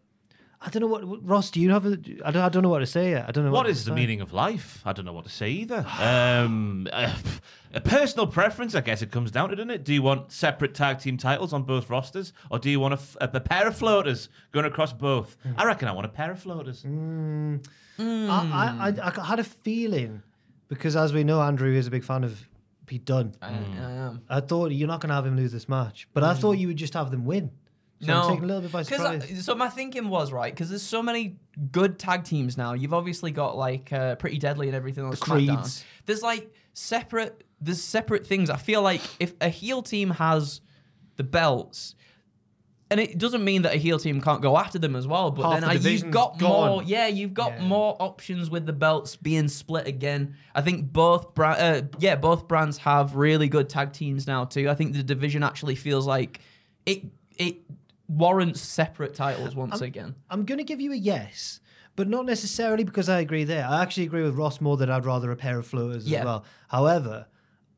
I 0.66 0.70
don't 0.70 0.80
know 0.82 0.88
what, 0.88 1.04
Ross. 1.28 1.52
Do 1.52 1.60
you 1.60 1.72
have 1.72 1.86
a? 1.86 1.98
I 2.24 2.32
don't. 2.32 2.42
I 2.42 2.48
don't 2.48 2.64
know 2.64 2.70
what 2.70 2.80
to 2.80 2.86
say 2.86 3.10
yet. 3.10 3.26
I 3.28 3.32
don't 3.34 3.44
know 3.44 3.52
What 3.52 3.64
to 3.64 3.74
the 3.74 3.78
say. 3.78 3.92
meaning 3.92 4.22
of 4.22 4.32
life? 4.32 4.82
I 4.86 4.94
don't 4.94 5.04
know 5.04 5.12
what 5.12 5.26
to 5.26 5.30
say 5.30 5.50
either. 5.50 5.86
Um, 6.00 6.88
a, 6.94 7.12
a 7.74 7.82
personal 7.82 8.28
preference, 8.28 8.74
I 8.74 8.80
guess 8.80 9.02
it 9.02 9.12
comes 9.12 9.30
down 9.30 9.50
to, 9.50 9.58
doesn't 9.58 9.72
it? 9.72 9.84
Do 9.84 9.94
you 9.94 10.02
want 10.02 10.32
separate 10.32 10.74
tag 10.74 11.00
team 11.00 11.18
titles 11.18 11.52
on 11.52 11.64
both 11.64 11.90
rosters, 11.90 12.32
or 12.50 12.60
do 12.60 12.70
you 12.70 12.80
want 12.80 12.94
a, 12.94 12.98
f- 12.98 13.18
a 13.20 13.40
pair 13.42 13.68
of 13.68 13.76
floaters 13.78 14.30
going 14.54 14.66
across 14.66 14.94
both? 14.94 15.36
Hmm. 15.44 15.52
I 15.58 15.66
reckon 15.66 15.90
I 15.90 15.92
want 15.92 16.06
a 16.06 16.10
pair 16.10 16.32
of 16.32 16.40
floaters. 16.42 16.86
I, 16.86 17.60
I, 18.00 18.90
I, 18.90 19.22
I 19.22 19.26
had 19.26 19.40
a 19.40 19.44
feeling 19.44 20.24
because, 20.68 20.96
as 20.96 21.14
we 21.14 21.24
know, 21.24 21.42
Andrew 21.42 21.74
is 21.74 21.88
a 21.88 21.92
big 21.92 22.04
fan 22.04 22.24
of 22.24 22.48
Pete 22.86 23.06
Dunne. 23.06 23.34
I, 23.42 23.48
I 23.50 23.52
am. 23.92 24.22
I 24.30 24.40
thought 24.40 24.72
you're 24.72 24.88
not 24.88 25.00
going 25.02 25.10
to 25.10 25.16
have 25.16 25.26
him 25.26 25.36
lose 25.38 25.52
this 25.52 25.70
match, 25.70 26.08
but 26.14 26.24
I 26.24 26.34
thought 26.34 26.54
you 26.54 26.68
would 26.68 26.78
just 26.78 26.94
have 26.94 27.12
them 27.12 27.26
win. 27.26 27.52
So 28.02 28.08
no, 28.08 28.22
I'm 28.24 28.30
taken 28.32 28.44
a 28.44 28.48
little 28.48 28.62
bit 28.64 28.72
by 28.74 28.84
'Cause 28.84 29.00
I- 29.00 29.20
surprise. 29.20 29.46
so 29.46 29.56
my 29.56 29.70
thinking 29.70 30.10
was 30.10 30.34
right 30.34 30.54
because 30.54 30.68
there's 30.70 30.82
so 30.82 31.02
many 31.02 31.38
good 31.72 31.98
tag 31.98 32.26
teams 32.26 32.58
now. 32.58 32.74
You've 32.74 32.94
obviously 32.94 33.32
got 33.32 33.56
like 33.56 33.94
uh, 33.94 34.16
Pretty 34.16 34.38
Deadly 34.40 34.68
and 34.68 34.76
everything 34.76 35.06
on 35.06 35.12
The 35.12 35.18
SmackDown. 35.18 35.48
Creeds. 35.56 35.86
There's 36.06 36.22
like 36.22 36.52
separate. 36.74 37.46
There's 37.62 37.82
separate 37.82 38.28
things. 38.28 38.50
I 38.50 38.58
feel 38.58 38.82
like 38.82 39.00
if 39.22 39.34
a 39.40 39.48
heel 39.48 39.82
team 39.82 40.10
has 40.12 40.60
the 41.16 41.24
belts. 41.24 41.96
And 42.94 43.00
it 43.02 43.18
doesn't 43.18 43.44
mean 43.44 43.64
that 43.64 43.74
a 43.74 43.78
heel 43.78 43.98
team 43.98 44.22
can't 44.22 44.40
go 44.40 44.56
after 44.56 44.78
them 44.78 44.96
as 44.96 45.08
well, 45.08 45.32
but 45.32 45.42
Half 45.50 45.62
then 45.62 45.82
the 45.82 45.90
uh, 45.90 45.92
you've 45.92 46.12
got 46.12 46.38
gone. 46.38 46.70
more. 46.70 46.84
Yeah, 46.84 47.08
you've 47.08 47.34
got 47.34 47.54
Yeah. 47.54 47.64
more 47.66 47.96
options 48.00 48.52
with 48.52 48.68
the 48.68 48.74
belts 48.74 49.16
being 49.16 49.48
split 49.48 49.88
again. 49.88 50.36
I 50.54 50.62
think 50.62 50.94
both, 50.94 51.38
uh, 51.40 51.82
yeah, 51.98 52.16
both 52.16 52.48
brands 52.48 52.78
have 52.78 53.16
really 53.16 53.48
good 53.50 53.68
tag 53.68 53.94
teams 53.94 54.28
now 54.28 54.46
too. 54.46 54.70
I 54.70 54.76
think 54.76 54.94
the 54.94 55.02
division 55.02 55.42
actually 55.42 55.74
feels 55.74 56.06
like 56.06 56.40
it. 56.86 57.06
It 57.38 57.62
warrants 58.08 58.62
separate 58.62 59.16
titles 59.16 59.56
once 59.56 59.82
again. 59.82 60.14
I'm 60.30 60.46
going 60.46 60.60
to 60.60 60.64
give 60.64 60.80
you 60.80 60.92
a 60.92 60.96
yes, 60.96 61.62
but 61.96 62.08
not 62.08 62.28
necessarily 62.28 62.84
because 62.84 63.10
I 63.10 63.22
agree 63.22 63.44
there. 63.44 63.66
I 63.66 63.82
actually 63.82 64.04
agree 64.04 64.22
with 64.22 64.36
Ross 64.36 64.62
more 64.62 64.78
that 64.78 64.92
I'd 64.92 65.04
rather 65.06 65.32
a 65.32 65.36
pair 65.36 65.58
of 65.58 65.66
floaters 65.66 66.08
Yeah. 66.08 66.20
as 66.20 66.26
well. 66.26 66.46
However, 66.68 67.26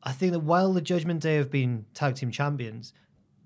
I 0.03 0.11
think 0.11 0.33
that 0.33 0.39
while 0.41 0.73
the 0.73 0.81
Judgment 0.81 1.21
Day 1.21 1.35
have 1.35 1.49
been 1.49 1.85
tag 1.93 2.15
team 2.15 2.31
champions, 2.31 2.91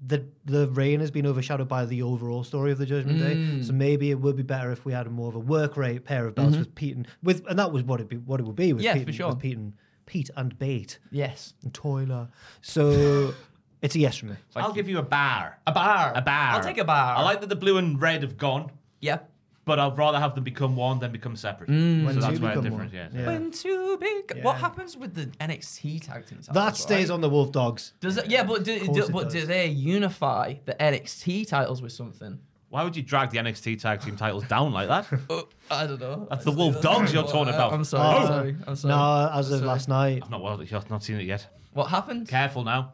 the 0.05 0.25
the 0.45 0.67
rain 0.69 0.99
has 1.01 1.11
been 1.11 1.25
overshadowed 1.25 1.67
by 1.67 1.85
the 1.85 2.01
overall 2.01 2.43
story 2.43 2.71
of 2.71 2.77
the 2.77 2.85
Judgment 2.85 3.19
Mm. 3.19 3.57
Day. 3.59 3.63
So 3.63 3.73
maybe 3.73 4.11
it 4.11 4.19
would 4.19 4.35
be 4.37 4.43
better 4.43 4.71
if 4.71 4.85
we 4.85 4.93
had 4.93 5.07
a 5.07 5.09
more 5.09 5.27
of 5.29 5.35
a 5.35 5.39
work 5.39 5.75
rate 5.77 6.05
pair 6.05 6.25
of 6.25 6.35
belts 6.35 6.55
with 6.57 6.73
Pete 6.75 6.95
and 6.95 7.07
with, 7.21 7.45
and 7.49 7.59
that 7.59 7.71
was 7.71 7.83
what 7.83 7.99
it 7.99 8.07
be 8.07 8.15
what 8.17 8.39
it 8.39 8.43
would 8.43 8.55
be 8.55 8.71
with 8.73 8.83
Mm-hmm. 8.83 8.85
Yeah, 8.85 8.93
Pete, 8.93 9.03
for 9.03 9.09
and, 9.09 9.15
sure. 9.15 9.29
with 9.29 9.39
Pete 9.39 9.57
and 9.57 9.73
Pete 10.05 10.29
and 10.37 10.57
Bate 10.57 10.99
Yes. 11.11 11.53
and 11.63 11.73
Toiler. 11.73 12.29
So 12.61 13.33
it's 13.81 13.95
a 13.95 13.99
yes 13.99 14.15
from 14.17 14.29
me. 14.29 14.35
I'll 14.55 14.71
give 14.73 14.87
you 14.89 14.99
a 14.99 15.03
bar. 15.03 15.59
A 15.67 15.71
bar. 15.71 16.13
A 16.15 16.21
bar. 16.21 16.51
I'll 16.53 16.63
take 16.63 16.77
a 16.77 16.83
bar. 16.85 17.15
I 17.17 17.21
like 17.23 17.41
that 17.41 17.49
the 17.49 17.55
blue 17.55 17.77
and 17.77 18.01
red 18.01 18.21
have 18.23 18.37
gone, 18.37 18.71
Yeah. 19.01 19.19
But 19.69 19.77
I'd 19.79 19.97
rather 19.97 20.19
have 20.19 20.33
them 20.35 20.43
become 20.43 20.75
one 20.75 20.97
than 20.99 21.11
become 21.11 21.35
separate. 21.35 21.69
Mm. 21.69 22.05
When 22.05 22.15
so 22.15 22.19
two 22.21 22.27
that's 22.27 22.39
where 22.39 22.55
the 22.55 22.61
become 22.61 22.79
difference, 22.87 22.93
one. 22.93 23.11
yeah. 23.13 23.21
Yeah. 23.21 23.27
When 23.27 23.51
too 23.51 23.97
big. 23.99 24.43
What 24.43 24.57
happens 24.57 24.97
with 24.97 25.13
the 25.13 25.27
NXT 25.39 26.01
tag 26.01 26.25
team 26.25 26.39
titles? 26.39 26.53
That 26.55 26.75
stays 26.75 27.09
right? 27.09 27.13
on 27.13 27.21
the 27.21 27.29
Wolf 27.29 27.51
Dogs. 27.51 27.93
Does 27.99 28.17
it? 28.17 28.27
Yeah, 28.29 28.43
but 28.43 28.63
do, 28.63 28.77
course 28.79 28.97
do, 28.97 29.03
it 29.05 29.11
but 29.11 29.29
do 29.29 29.45
they 29.45 29.67
unify 29.67 30.55
the 30.65 30.73
NXT 30.73 31.47
titles 31.47 31.81
with 31.81 31.91
something? 31.91 32.39
Why 32.69 32.83
would 32.83 32.95
you 32.95 33.01
drag 33.03 33.29
the 33.31 33.37
NXT 33.39 33.81
tag 33.81 34.01
team 34.01 34.15
titles 34.17 34.43
down 34.45 34.73
like 34.73 34.87
that? 34.89 35.05
Uh, 35.29 35.43
I 35.71 35.85
don't 35.85 35.99
know. 36.01 36.27
That's 36.31 36.45
the 36.45 36.51
Wolf 36.51 36.81
Dogs 36.81 37.13
you're 37.13 37.23
talking 37.23 37.53
about. 37.53 37.71
I'm 37.73 37.83
sorry. 37.83 38.17
I'm 38.17 38.23
Oh. 38.23 38.27
sorry. 38.27 38.55
I'm 38.67 38.75
sorry. 38.75 38.93
No, 38.95 39.31
as 39.39 39.51
of 39.51 39.59
Sorry. 39.59 39.67
last 39.67 39.87
night, 39.87 40.21
I've 40.23 40.31
not, 40.31 40.41
well, 40.41 40.59
I've 40.59 40.89
not 40.89 41.03
seen 41.03 41.19
it 41.19 41.25
yet. 41.27 41.45
What 41.73 41.85
happened? 41.89 42.27
Careful 42.27 42.63
now. 42.63 42.93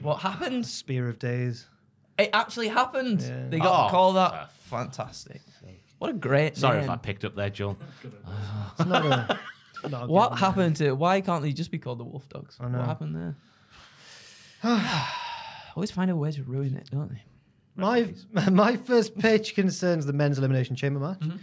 What 0.00 0.16
happened? 0.20 0.64
Spear 0.66 1.08
of 1.08 1.18
Days. 1.18 1.66
It 2.18 2.30
actually 2.32 2.68
happened. 2.68 3.22
Yeah. 3.22 3.48
They 3.50 3.58
got 3.58 3.84
Oh, 3.84 3.86
to 3.88 3.90
call 3.90 4.12
that 4.14 4.52
fantastic. 4.52 5.40
What 5.98 6.10
a 6.10 6.14
great 6.14 6.56
Sorry 6.56 6.76
name. 6.76 6.84
if 6.84 6.90
I 6.90 6.96
picked 6.96 7.24
up 7.24 7.34
there, 7.34 7.50
Joel. 7.50 7.78
It's 8.78 8.86
not 8.86 9.06
a. 9.06 9.38
not 9.88 10.02
a 10.04 10.06
What 10.08 10.30
good 10.32 10.38
happened 10.38 10.76
to? 10.76 10.92
Why 10.92 11.20
can't 11.20 11.42
they 11.42 11.52
just 11.52 11.70
be 11.70 11.78
called 11.78 11.98
the 11.98 12.04
Wolf 12.04 12.28
Dogs? 12.28 12.56
I 12.60 12.68
know. 12.68 12.78
What 12.78 12.86
happened 12.86 13.16
there? 13.16 13.36
Always 15.76 15.90
find 15.90 16.10
a 16.10 16.16
way 16.16 16.32
to 16.32 16.42
ruin 16.42 16.76
it, 16.76 16.90
don't 16.90 17.10
they? 17.10 17.22
My 17.76 18.08
my 18.50 18.76
first 18.76 19.16
pitch 19.18 19.54
concerns 19.54 20.06
the 20.06 20.12
men's 20.12 20.38
elimination 20.38 20.76
chamber 20.76 21.00
match. 21.00 21.20
Mm-hmm. 21.20 21.36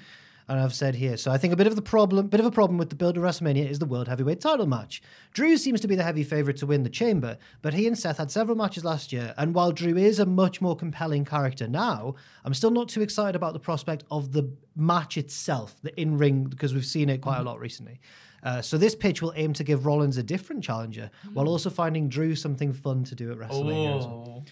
And 0.47 0.59
I've 0.59 0.73
said 0.73 0.95
here, 0.95 1.15
so 1.15 1.31
I 1.31 1.37
think 1.37 1.53
a 1.53 1.55
bit 1.55 1.67
of 1.67 1.75
the 1.75 1.81
problem, 1.81 2.27
bit 2.27 2.39
of 2.41 2.45
a 2.45 2.51
problem 2.51 2.77
with 2.77 2.89
the 2.89 2.95
build 2.95 3.15
of 3.17 3.23
WrestleMania 3.23 3.69
is 3.69 3.79
the 3.79 3.85
World 3.85 4.07
Heavyweight 4.09 4.41
Title 4.41 4.67
match. 4.67 5.01
Drew 5.33 5.55
seems 5.55 5.79
to 5.81 5.87
be 5.87 5.95
the 5.95 6.03
heavy 6.03 6.23
favorite 6.23 6.57
to 6.57 6.65
win 6.65 6.83
the 6.83 6.89
Chamber, 6.89 7.37
but 7.61 7.73
he 7.73 7.87
and 7.87 7.97
Seth 7.97 8.17
had 8.17 8.29
several 8.29 8.57
matches 8.57 8.83
last 8.83 9.13
year, 9.13 9.33
and 9.37 9.55
while 9.55 9.71
Drew 9.71 9.95
is 9.95 10.19
a 10.19 10.25
much 10.25 10.59
more 10.59 10.75
compelling 10.75 11.23
character 11.23 11.67
now, 11.67 12.15
I'm 12.43 12.53
still 12.53 12.71
not 12.71 12.89
too 12.89 13.01
excited 13.01 13.35
about 13.35 13.53
the 13.53 13.59
prospect 13.59 14.03
of 14.11 14.33
the 14.33 14.51
match 14.75 15.17
itself, 15.17 15.77
the 15.81 15.97
in-ring, 15.99 16.45
because 16.45 16.73
we've 16.73 16.85
seen 16.85 17.09
it 17.09 17.21
quite 17.21 17.39
a 17.39 17.43
lot 17.43 17.59
recently. 17.59 18.01
Uh, 18.43 18.61
so 18.61 18.77
this 18.77 18.93
pitch 18.93 19.21
will 19.21 19.31
aim 19.37 19.53
to 19.53 19.63
give 19.63 19.85
Rollins 19.85 20.17
a 20.17 20.23
different 20.23 20.61
challenger, 20.63 21.09
while 21.33 21.47
also 21.47 21.69
finding 21.69 22.09
Drew 22.09 22.35
something 22.35 22.73
fun 22.73 23.05
to 23.05 23.15
do 23.15 23.31
at 23.31 23.37
WrestleMania. 23.37 23.99
as 23.99 24.05
well. 24.05 24.25
Oh. 24.39 24.43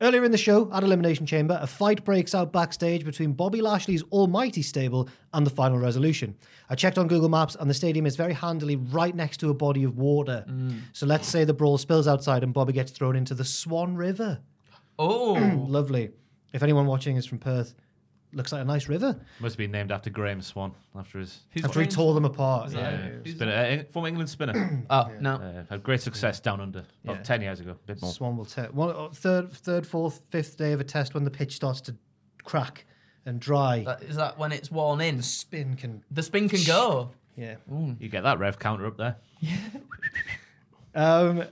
Earlier 0.00 0.24
in 0.24 0.32
the 0.32 0.38
show, 0.38 0.70
at 0.72 0.82
Elimination 0.82 1.24
Chamber, 1.24 1.56
a 1.60 1.66
fight 1.66 2.04
breaks 2.04 2.34
out 2.34 2.52
backstage 2.52 3.04
between 3.04 3.32
Bobby 3.32 3.60
Lashley's 3.60 4.02
Almighty 4.04 4.60
stable 4.60 5.08
and 5.32 5.46
the 5.46 5.50
Final 5.50 5.78
Resolution. 5.78 6.34
I 6.68 6.74
checked 6.74 6.98
on 6.98 7.06
Google 7.06 7.28
Maps, 7.28 7.56
and 7.58 7.70
the 7.70 7.74
stadium 7.74 8.04
is 8.04 8.16
very 8.16 8.32
handily 8.32 8.74
right 8.74 9.14
next 9.14 9.38
to 9.38 9.50
a 9.50 9.54
body 9.54 9.84
of 9.84 9.96
water. 9.96 10.44
Mm. 10.48 10.80
So 10.92 11.06
let's 11.06 11.28
say 11.28 11.44
the 11.44 11.54
brawl 11.54 11.78
spills 11.78 12.08
outside 12.08 12.42
and 12.42 12.52
Bobby 12.52 12.72
gets 12.72 12.90
thrown 12.90 13.14
into 13.14 13.34
the 13.34 13.44
Swan 13.44 13.94
River. 13.94 14.40
Oh. 14.98 15.34
Lovely. 15.68 16.10
If 16.52 16.62
anyone 16.62 16.86
watching 16.86 17.16
is 17.16 17.26
from 17.26 17.38
Perth, 17.38 17.74
looks 18.34 18.52
like 18.52 18.62
a 18.62 18.64
nice 18.64 18.88
river. 18.88 19.18
Must 19.40 19.56
be 19.58 19.66
named 19.66 19.92
after 19.92 20.10
Graeme 20.10 20.42
Swann 20.42 20.72
after 20.96 21.18
his. 21.18 21.40
After 21.62 21.80
he 21.80 21.86
tore 21.86 22.14
them 22.14 22.24
apart. 22.24 22.70
that- 22.72 22.78
Yeah. 22.92 23.10
Uh, 23.20 23.34
spinner, 23.34 23.52
uh, 23.86 23.92
former 23.92 24.08
England 24.08 24.30
spinner. 24.30 24.84
Oh, 24.90 25.10
no. 25.20 25.34
uh, 25.36 25.64
had 25.70 25.82
great 25.82 26.00
success 26.00 26.40
down 26.40 26.60
under 26.60 26.84
about 27.04 27.16
Yeah. 27.16 27.22
10 27.22 27.42
years 27.42 27.60
ago. 27.60 27.72
A 27.72 27.74
bit 27.86 28.00
more. 28.02 28.12
Swann 28.12 28.36
will 28.36 28.44
te- 28.44 28.62
one, 28.62 28.90
oh, 28.90 29.10
third, 29.12 29.52
third, 29.52 29.86
fourth, 29.86 30.20
fifth 30.30 30.56
day 30.56 30.72
of 30.72 30.80
a 30.80 30.84
test 30.84 31.14
when 31.14 31.24
the 31.24 31.30
pitch 31.30 31.54
starts 31.56 31.80
to 31.82 31.96
crack 32.44 32.84
and 33.26 33.40
dry. 33.40 33.84
That, 33.84 34.02
is 34.02 34.16
that 34.16 34.38
when 34.38 34.52
it's 34.52 34.70
worn 34.70 35.00
in? 35.00 35.22
spin 35.22 35.76
can, 35.76 36.02
The 36.10 36.22
spin 36.22 36.48
can 36.48 36.62
go. 36.66 37.10
yeah. 37.36 37.56
You 37.98 38.08
get 38.08 38.22
that 38.24 38.38
rev 38.38 38.58
counter 38.58 38.86
up 38.86 38.96
there. 38.96 39.16
Um, 40.94 41.42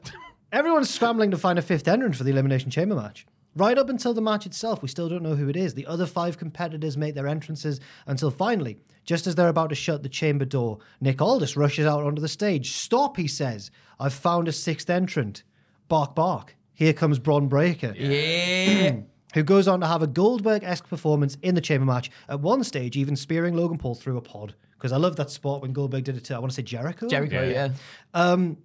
everyone's 0.52 0.88
scrambling 0.90 1.32
to 1.32 1.36
find 1.36 1.58
a 1.58 1.62
fifth 1.62 1.88
entrant 1.88 2.14
for 2.16 2.24
the 2.24 2.30
Elimination 2.30 2.70
Chamber 2.70 2.94
match. 2.94 3.26
Right 3.54 3.76
up 3.76 3.88
until 3.90 4.14
the 4.14 4.22
match 4.22 4.46
itself, 4.46 4.80
we 4.82 4.88
still 4.88 5.08
don't 5.08 5.22
know 5.22 5.34
who 5.34 5.48
it 5.48 5.56
is. 5.56 5.74
The 5.74 5.86
other 5.86 6.06
five 6.06 6.38
competitors 6.38 6.96
make 6.96 7.14
their 7.14 7.26
entrances 7.26 7.80
until 8.06 8.30
finally, 8.30 8.78
just 9.04 9.26
as 9.26 9.34
they're 9.34 9.48
about 9.48 9.68
to 9.68 9.74
shut 9.74 10.02
the 10.02 10.08
chamber 10.08 10.44
door, 10.46 10.78
Nick 11.00 11.20
Aldis 11.20 11.56
rushes 11.56 11.84
out 11.86 12.04
onto 12.04 12.22
the 12.22 12.28
stage. 12.28 12.72
Stop, 12.72 13.16
he 13.18 13.28
says. 13.28 13.70
I've 14.00 14.14
found 14.14 14.48
a 14.48 14.52
sixth 14.52 14.88
entrant. 14.88 15.42
Bark, 15.88 16.14
bark. 16.14 16.56
Here 16.72 16.94
comes 16.94 17.18
Bron 17.18 17.48
Breakker 17.48 17.94
Yeah. 17.96 18.96
who 19.34 19.42
goes 19.42 19.68
on 19.68 19.80
to 19.80 19.86
have 19.86 20.02
a 20.02 20.06
Goldberg 20.06 20.62
esque 20.64 20.88
performance 20.88 21.36
in 21.42 21.54
the 21.54 21.60
chamber 21.60 21.84
match. 21.86 22.10
At 22.28 22.40
one 22.40 22.64
stage, 22.64 22.96
even 22.96 23.16
spearing 23.16 23.54
Logan 23.54 23.76
Paul 23.78 23.94
through 23.94 24.16
a 24.16 24.22
pod. 24.22 24.54
Because 24.72 24.92
I 24.92 24.96
love 24.96 25.16
that 25.16 25.30
spot 25.30 25.60
when 25.62 25.72
Goldberg 25.72 26.04
did 26.04 26.16
it 26.16 26.24
to, 26.24 26.34
I 26.34 26.38
want 26.38 26.50
to 26.52 26.56
say 26.56 26.62
Jericho. 26.62 27.06
Jericho, 27.08 27.42
Yeah. 27.42 27.50
yeah. 27.50 27.68
Um, 28.14 28.56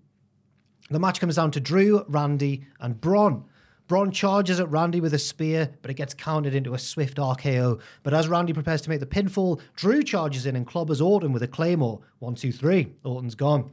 the 0.89 0.99
match 0.99 1.19
comes 1.19 1.35
down 1.35 1.51
to 1.51 1.59
Drew, 1.59 2.05
Randy, 2.07 2.65
and 2.79 2.99
Bron. 2.99 3.43
Bron 3.87 4.11
charges 4.11 4.59
at 4.59 4.69
Randy 4.69 4.99
with 4.99 5.13
a 5.13 5.19
spear, 5.19 5.69
but 5.81 5.89
it 5.89 5.93
gets 5.93 6.13
countered 6.13 6.53
into 6.53 6.73
a 6.73 6.79
swift 6.79 7.17
RKO. 7.17 7.79
But 8.03 8.13
as 8.13 8.27
Randy 8.27 8.51
prepares 8.51 8.81
to 8.81 8.89
make 8.89 8.99
the 8.99 9.05
pinfall, 9.05 9.61
Drew 9.75 10.03
charges 10.03 10.45
in 10.45 10.55
and 10.55 10.67
clobbers 10.67 11.01
Orton 11.01 11.31
with 11.31 11.43
a 11.43 11.47
claymore. 11.47 12.01
One, 12.19 12.35
two, 12.35 12.51
three. 12.51 12.93
Orton's 13.05 13.35
gone. 13.35 13.71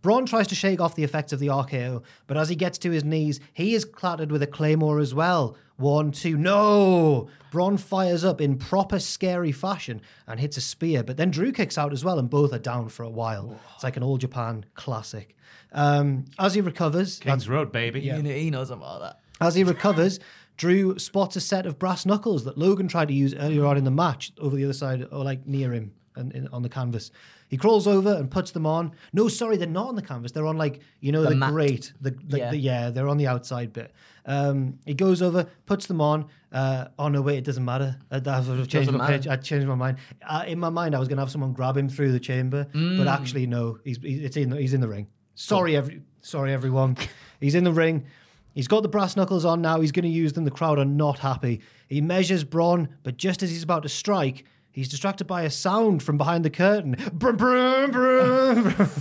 Bron 0.00 0.26
tries 0.26 0.46
to 0.48 0.54
shake 0.54 0.80
off 0.80 0.94
the 0.94 1.02
effects 1.02 1.32
of 1.32 1.40
the 1.40 1.48
RKO, 1.48 2.02
but 2.26 2.36
as 2.36 2.48
he 2.48 2.54
gets 2.54 2.78
to 2.78 2.90
his 2.90 3.02
knees, 3.04 3.40
he 3.52 3.74
is 3.74 3.84
clattered 3.84 4.30
with 4.30 4.42
a 4.42 4.46
claymore 4.46 5.00
as 5.00 5.12
well. 5.12 5.56
One, 5.76 6.12
two, 6.12 6.36
no! 6.36 7.28
Bron 7.50 7.76
fires 7.76 8.24
up 8.24 8.40
in 8.40 8.58
proper 8.58 8.98
scary 9.00 9.50
fashion 9.50 10.00
and 10.26 10.38
hits 10.38 10.56
a 10.56 10.60
spear, 10.60 11.02
but 11.02 11.16
then 11.16 11.30
Drew 11.30 11.50
kicks 11.50 11.78
out 11.78 11.92
as 11.92 12.04
well, 12.04 12.18
and 12.18 12.30
both 12.30 12.52
are 12.52 12.58
down 12.58 12.88
for 12.90 13.02
a 13.02 13.10
while. 13.10 13.58
It's 13.74 13.82
like 13.82 13.96
an 13.96 14.02
All 14.04 14.18
Japan 14.18 14.64
classic. 14.74 15.34
Um, 15.72 16.26
as 16.38 16.54
he 16.54 16.60
recovers, 16.60 17.18
Kings 17.18 17.48
Road, 17.48 17.72
baby. 17.72 18.00
You 18.00 18.22
know, 18.22 18.30
he 18.30 18.50
knows 18.50 18.70
about 18.70 19.00
that. 19.00 19.20
As 19.40 19.54
he 19.54 19.64
recovers, 19.64 20.20
Drew 20.56 20.98
spots 20.98 21.36
a 21.36 21.40
set 21.40 21.66
of 21.66 21.78
brass 21.78 22.04
knuckles 22.04 22.44
that 22.44 22.58
Logan 22.58 22.88
tried 22.88 23.08
to 23.08 23.14
use 23.14 23.34
earlier 23.34 23.64
on 23.64 23.76
in 23.76 23.84
the 23.84 23.90
match 23.90 24.32
over 24.38 24.56
the 24.56 24.64
other 24.64 24.72
side, 24.72 25.06
or 25.12 25.24
like 25.24 25.46
near 25.46 25.72
him 25.72 25.92
and, 26.16 26.32
in, 26.32 26.48
on 26.48 26.62
the 26.62 26.68
canvas. 26.68 27.10
He 27.48 27.56
crawls 27.56 27.86
over 27.86 28.12
and 28.14 28.30
puts 28.30 28.50
them 28.50 28.66
on. 28.66 28.92
No, 29.12 29.28
sorry, 29.28 29.56
they're 29.56 29.68
not 29.68 29.86
on 29.88 29.94
the 29.94 30.02
canvas. 30.02 30.32
They're 30.32 30.46
on 30.46 30.58
like 30.58 30.80
you 31.00 31.12
know 31.12 31.22
the, 31.24 31.36
grate. 31.36 31.92
The, 32.00 32.10
the, 32.10 32.38
Yeah. 32.38 32.50
the- 32.50 32.56
yeah, 32.58 32.90
they're 32.90 33.08
on 33.08 33.16
the 33.18 33.26
outside 33.28 33.72
bit. 33.72 33.92
Um, 34.26 34.78
he 34.84 34.92
goes 34.94 35.22
over, 35.22 35.46
puts 35.64 35.86
them 35.86 36.00
on. 36.02 36.26
Uh, 36.52 36.88
oh 36.98 37.08
no, 37.08 37.22
wait, 37.22 37.38
it 37.38 37.44
doesn't 37.44 37.64
matter. 37.64 37.96
I, 38.10 38.16
I've 38.16 38.68
changed 38.68 38.90
my 38.92 39.06
page. 39.06 39.28
I 39.28 39.36
changed 39.36 39.66
my 39.68 39.74
mind. 39.76 39.98
Uh, 40.28 40.44
in 40.46 40.58
my 40.58 40.68
mind, 40.70 40.94
I 40.94 40.98
was 40.98 41.08
gonna 41.08 41.22
have 41.22 41.30
someone 41.30 41.52
grab 41.52 41.76
him 41.76 41.88
through 41.88 42.10
the 42.12 42.20
chamber, 42.20 42.66
Mm. 42.74 42.98
but 42.98 43.06
actually, 43.06 43.46
no. 43.46 43.78
He's 43.84 43.98
he- 43.98 44.24
it's 44.24 44.36
in 44.36 44.50
the, 44.50 44.56
he's 44.60 44.74
in 44.74 44.80
the 44.80 44.88
ring. 44.88 45.06
Sorry, 45.36 45.76
every 45.76 46.02
sorry 46.20 46.52
everyone. 46.52 46.96
he's 47.40 47.54
in 47.54 47.62
the 47.64 47.72
ring. 47.72 48.04
He's 48.58 48.66
got 48.66 48.82
the 48.82 48.88
brass 48.88 49.14
knuckles 49.14 49.44
on 49.44 49.62
now. 49.62 49.80
He's 49.80 49.92
going 49.92 50.02
to 50.02 50.08
use 50.08 50.32
them. 50.32 50.42
The 50.42 50.50
crowd 50.50 50.80
are 50.80 50.84
not 50.84 51.20
happy. 51.20 51.60
He 51.86 52.00
measures 52.00 52.42
Bron, 52.42 52.88
but 53.04 53.16
just 53.16 53.40
as 53.44 53.50
he's 53.50 53.62
about 53.62 53.84
to 53.84 53.88
strike, 53.88 54.46
he's 54.72 54.88
distracted 54.88 55.28
by 55.28 55.42
a 55.42 55.50
sound 55.50 56.02
from 56.02 56.18
behind 56.18 56.44
the 56.44 56.50
curtain. 56.50 56.96
Brum, 57.12 57.36
brum, 57.36 57.92
brum, 57.92 58.62
brum. 58.64 58.74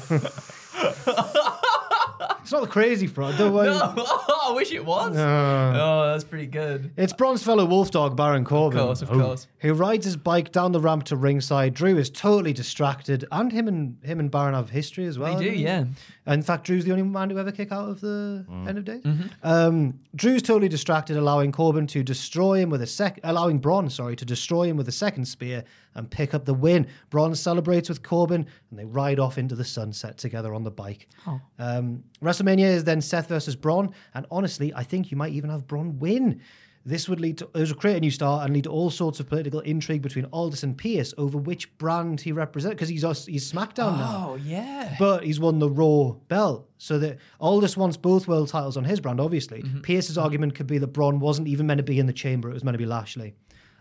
it's 2.48 2.52
not 2.52 2.62
the 2.62 2.68
crazy 2.70 3.08
front. 3.08 3.40
Don't 3.40 3.52
worry. 3.52 3.70
oh, 3.72 4.50
I 4.52 4.54
wish 4.54 4.72
it 4.72 4.86
was. 4.86 5.16
No. 5.16 5.74
Oh, 5.76 6.12
that's 6.12 6.24
pretty 6.24 6.46
good. 6.46 6.92
It's 6.96 7.14
Bron's 7.14 7.42
fellow 7.42 7.66
wolf 7.66 7.90
dog, 7.90 8.16
Baron 8.16 8.46
Corbin. 8.46 8.78
Of 8.78 8.86
course, 8.86 9.02
of 9.02 9.12
oh. 9.12 9.20
course. 9.20 9.48
Who 9.62 9.74
rides 9.74 10.06
his 10.06 10.18
bike 10.18 10.52
down 10.52 10.72
the 10.72 10.80
ramp 10.80 11.06
to 11.06 11.16
ringside. 11.16 11.74
Drew 11.74 11.98
is 11.98 12.12
totally 12.12 12.54
distracted, 12.54 13.26
and 13.32 13.52
him 13.52 13.68
and 13.68 13.98
him 14.04 14.20
and 14.20 14.30
Baron 14.30 14.54
have 14.54 14.70
history 14.70 15.08
as 15.08 15.18
well. 15.18 15.36
They 15.36 15.50
do, 15.50 15.56
yeah. 15.56 15.86
In 16.28 16.42
fact, 16.42 16.66
Drew's 16.66 16.84
the 16.86 16.92
only 16.92 17.04
man 17.04 17.30
to 17.30 17.40
ever 17.40 17.52
kick 17.52 17.72
out 17.72 17.88
of 17.90 18.02
the 18.02 18.46
Mm. 18.50 18.68
end 18.68 18.78
of 18.78 18.86
days. 18.86 19.04
Mm-hmm. 19.04 19.28
Um, 19.44 20.00
Drew's 20.16 20.42
totally 20.42 20.68
distracted, 20.70 21.16
allowing 21.18 21.52
Corbin 21.52 21.88
to 21.88 22.04
destroy 22.04 22.60
him 22.60 22.70
with 22.70 22.82
a 22.82 22.88
sec, 22.88 23.20
allowing 23.24 23.60
Bron, 23.60 23.90
sorry, 23.90 24.16
to 24.18 24.26
destroy 24.26 24.64
him 24.68 24.76
with 24.78 24.88
a 24.88 24.92
second 24.92 25.26
spear 25.26 25.64
and 25.96 26.12
pick 26.12 26.34
up 26.34 26.46
the 26.46 26.54
win. 26.54 26.86
Bron 27.10 27.34
celebrates 27.34 27.88
with 27.90 28.04
Corbin, 28.04 28.46
and 28.70 28.78
they 28.78 28.86
ride 28.86 29.20
off 29.20 29.38
into 29.38 29.56
the 29.56 29.64
sunset 29.66 30.18
together 30.18 30.54
on 30.54 30.64
the 30.64 30.72
bike. 30.72 31.08
Oh. 31.26 31.40
Um, 31.60 32.04
WrestleMania 32.22 32.66
is 32.68 32.84
then 32.84 33.02
Seth 33.02 33.28
versus 33.30 33.56
Bron, 33.56 33.92
and 34.14 34.26
honestly, 34.30 34.74
I 34.76 34.84
think 34.84 35.10
you 35.12 35.18
might 35.18 35.32
even 35.34 35.50
have 35.50 35.66
Bron 35.68 35.98
win. 35.98 36.42
This 36.88 37.10
would 37.10 37.20
lead 37.20 37.38
to 37.40 37.46
it 37.54 37.68
would 37.68 37.78
create 37.78 37.98
a 37.98 38.00
new 38.00 38.12
star 38.12 38.44
and 38.46 38.54
lead 38.54 38.64
to 38.64 38.70
all 38.70 38.90
sorts 38.90 39.20
of 39.20 39.28
political 39.28 39.60
intrigue 39.60 40.02
between 40.02 40.26
Aldis 40.32 40.64
and 40.64 40.78
Pearce 40.78 41.14
over 41.18 41.38
which 41.38 41.78
brand 41.78 42.22
he 42.22 42.32
represents 42.32 42.76
because 42.76 42.88
he's 42.90 43.04
us- 43.04 43.26
he's 43.26 43.52
SmackDown 43.52 43.98
now 43.98 44.26
Oh, 44.32 44.36
yeah. 44.36 44.96
but 44.98 45.24
he's 45.26 45.40
won 45.40 45.60
the 45.60 45.70
Raw 45.70 46.14
belt. 46.30 46.70
So 46.78 46.98
that 47.00 47.18
Aldis 47.42 47.76
wants 47.76 47.98
both 47.98 48.28
world 48.28 48.48
titles 48.50 48.78
on 48.78 48.86
his 48.86 49.00
brand, 49.02 49.20
obviously. 49.20 49.64
Pearce's 49.84 50.18
argument 50.18 50.56
could 50.56 50.68
be 50.68 50.78
that 50.78 50.88
Bron 50.88 51.20
wasn't 51.20 51.48
even 51.50 51.68
meant 51.68 51.80
to 51.80 51.84
be 51.84 52.00
in 52.00 52.06
the 52.06 52.14
chamber, 52.14 52.50
it 52.50 52.54
was 52.54 52.64
meant 52.64 52.76
to 52.76 52.80
be 52.80 52.86
Lashley. 52.86 53.34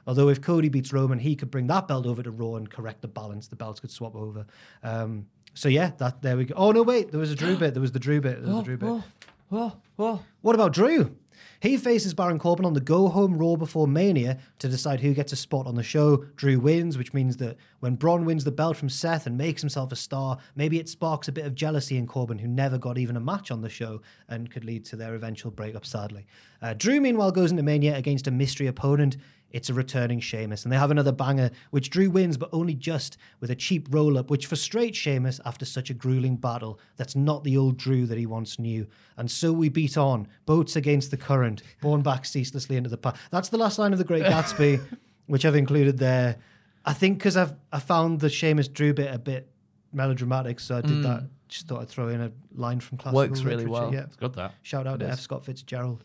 Although 0.09 0.29
if 0.29 0.41
Cody 0.41 0.69
beats 0.69 0.93
Roman, 0.93 1.19
he 1.19 1.37
could 1.37 1.51
bring 1.51 1.67
that 1.69 1.87
belt 1.89 2.07
over 2.07 2.23
to 2.23 2.31
Raw 2.31 2.57
and 2.57 2.69
correct 2.71 3.03
the 3.03 3.09
balance. 3.09 3.49
The 3.49 3.57
belts 3.57 3.81
could 3.81 3.91
swap 3.91 4.15
over. 4.17 4.47
Um, 4.83 5.27
so 5.55 5.69
yeah, 5.69 5.91
that 5.99 6.23
there 6.23 6.37
we 6.37 6.45
go. 6.47 6.55
Oh 6.57 6.73
no, 6.73 6.83
wait, 6.83 7.11
there 7.13 7.21
was 7.21 7.31
a 7.31 7.37
Drew 7.37 7.57
bit. 7.63 7.75
There 7.75 7.81
was 7.81 7.93
the 7.93 7.99
Drew 8.01 8.21
bit. 8.21 8.43
There 8.43 8.53
was 8.53 8.63
a 8.63 8.65
Drew 8.65 8.77
bit. 8.77 8.89
Oh, 8.89 9.05
oh, 9.53 9.73
oh. 9.99 10.23
What 10.43 10.55
about 10.55 10.73
Drew? 10.73 11.15
He 11.61 11.77
faces 11.77 12.15
Baron 12.15 12.39
Corbin 12.39 12.65
on 12.65 12.75
the 12.75 12.81
go 12.81 13.09
home 13.09 13.37
Raw 13.37 13.57
before 13.57 13.87
Mania 13.89 14.39
to 14.59 14.69
decide 14.69 15.01
who 15.01 15.15
gets 15.15 15.33
a 15.33 15.37
spot 15.37 15.67
on 15.67 15.75
the 15.75 15.83
show. 15.83 16.25
Drew 16.37 16.59
wins, 16.59 16.99
which 16.99 17.15
means 17.15 17.37
that 17.39 17.57
when 17.81 17.97
Bron 17.97 18.25
wins 18.25 18.45
the 18.45 18.53
belt 18.53 18.77
from 18.77 18.89
Seth 18.89 19.27
and 19.27 19.37
makes 19.37 19.63
himself 19.63 19.93
a 19.93 19.97
star, 19.97 20.39
maybe 20.55 20.79
it 20.79 20.89
sparks 20.89 21.29
a 21.29 21.33
bit 21.33 21.47
of 21.47 21.55
jealousy 21.55 21.97
in 21.97 22.07
Corbin, 22.07 22.39
who 22.39 22.49
never 22.49 22.79
got 22.79 22.99
even 22.99 23.17
a 23.17 23.21
match 23.21 23.51
on 23.51 23.61
the 23.61 23.69
show 23.69 24.01
and 24.29 24.51
could 24.51 24.65
lead 24.65 24.85
to 24.87 24.97
their 24.97 25.15
eventual 25.15 25.51
breakup, 25.51 25.87
sadly. 25.87 26.27
Uh, 26.63 26.75
Drew, 26.75 27.01
meanwhile, 27.01 27.33
goes 27.33 27.51
into 27.51 27.63
Mania 27.63 27.97
against 27.97 28.27
a 28.27 28.31
mystery 28.31 28.67
opponent. 28.67 29.17
It's 29.57 29.71
a 29.71 29.75
returning 29.75 30.21
Sheamus, 30.21 30.65
and 30.65 30.73
they 30.73 30.77
have 30.77 30.91
another 30.91 31.13
banger, 31.13 31.51
which 31.71 31.89
Drew 31.89 32.11
wins, 32.11 32.37
but 32.37 32.51
only 32.53 32.75
just 32.75 33.17
with 33.41 33.51
a 33.51 33.55
cheap 33.55 33.89
roll 33.91 34.19
up, 34.19 34.29
which 34.29 34.45
frustrates 34.45 34.99
Sheamus 34.99 35.41
after 35.47 35.65
such 35.65 35.89
a 35.89 35.95
grueling 35.95 36.37
battle. 36.37 36.79
That's 36.99 37.17
not 37.17 37.43
the 37.43 37.57
old 37.57 37.79
Drew 37.79 38.05
that 38.05 38.19
he 38.19 38.27
once 38.27 38.59
knew. 38.59 38.87
And 39.17 39.31
so 39.31 39.55
we 39.55 39.71
beat 39.71 39.97
on, 39.97 40.29
boats 40.45 40.77
against 40.77 41.11
the 41.11 41.17
current, 41.17 41.63
borne 41.81 42.03
back 42.03 42.27
ceaselessly 42.27 42.77
into 42.77 42.91
the 42.91 42.99
past. 42.99 43.17
That's 43.31 43.49
the 43.49 43.57
last 43.57 43.79
line 43.79 43.95
of 43.95 43.99
The 43.99 44.05
Great 44.05 44.25
Gatsby, 44.25 44.79
which 45.27 45.47
I've 45.47 45.57
included 45.57 45.97
there. 45.97 46.37
I 46.85 46.93
think 46.93 47.17
because 47.17 47.39
I've 47.39 47.55
I 47.73 47.81
found 47.81 48.21
the 48.21 48.29
Sheamus 48.29 48.69
Drew 48.69 48.93
bit 48.93 49.11
a 49.11 49.19
bit 49.19 49.51
melodramatic, 49.91 50.61
so 50.61 50.77
I 50.77 50.81
did 50.83 50.91
hmm. 50.91 51.03
that. 51.05 51.23
Just 51.49 51.67
thought 51.67 51.81
I'd 51.81 51.89
throw 51.89 52.09
in 52.09 52.21
a 52.21 52.31
line 52.55 52.81
from 52.81 52.99
classical 52.99 53.27
Works 53.27 53.41
really 53.41 53.65
literature, 53.65 53.71
well. 53.71 53.95
Yeah. 53.95 54.03
It's 54.03 54.17
good 54.17 54.35
that. 54.35 54.53
Shout 54.61 54.87
out 54.87 55.01
to 55.01 55.09
F. 55.09 55.21
Scott 55.21 55.47
Fitzgerald. 55.47 56.05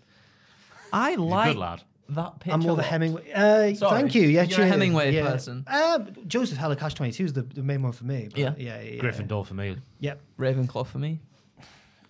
I 0.94 1.16
like 1.16 1.54
good 1.54 1.60
lad. 1.60 1.84
That 2.16 2.40
picture. 2.40 2.54
I'm 2.54 2.60
more 2.62 2.74
of 2.74 2.80
a. 2.80 2.84
Hemingway. 2.84 3.32
Uh, 3.32 3.74
Sorry. 3.76 4.02
thank 4.02 4.16
you. 4.16 4.24
Yeah, 4.24 4.42
You're 4.44 4.44
a 4.44 4.48
cheers. 4.48 4.70
Hemingway 4.72 5.14
yeah. 5.14 5.30
person. 5.30 5.64
Uh, 5.68 6.00
Joseph 6.28 6.58
Heller 6.58 6.76
Catch 6.76 6.96
22 6.96 7.26
is 7.26 7.34
the, 7.34 7.42
the 7.44 7.64
main 7.64 7.82
one 7.84 7.92
for 7.94 8.06
me. 8.06 8.28
but 8.30 8.40
Yeah. 8.40 8.54
yeah, 8.58 8.82
yeah, 8.82 8.90
yeah. 8.92 9.02
Gryffindor 9.02 9.46
for 9.46 9.54
me. 9.54 9.78
Yep. 10.00 10.22
Ravenclaw 10.40 10.86
for 10.88 10.98
me. 11.00 11.20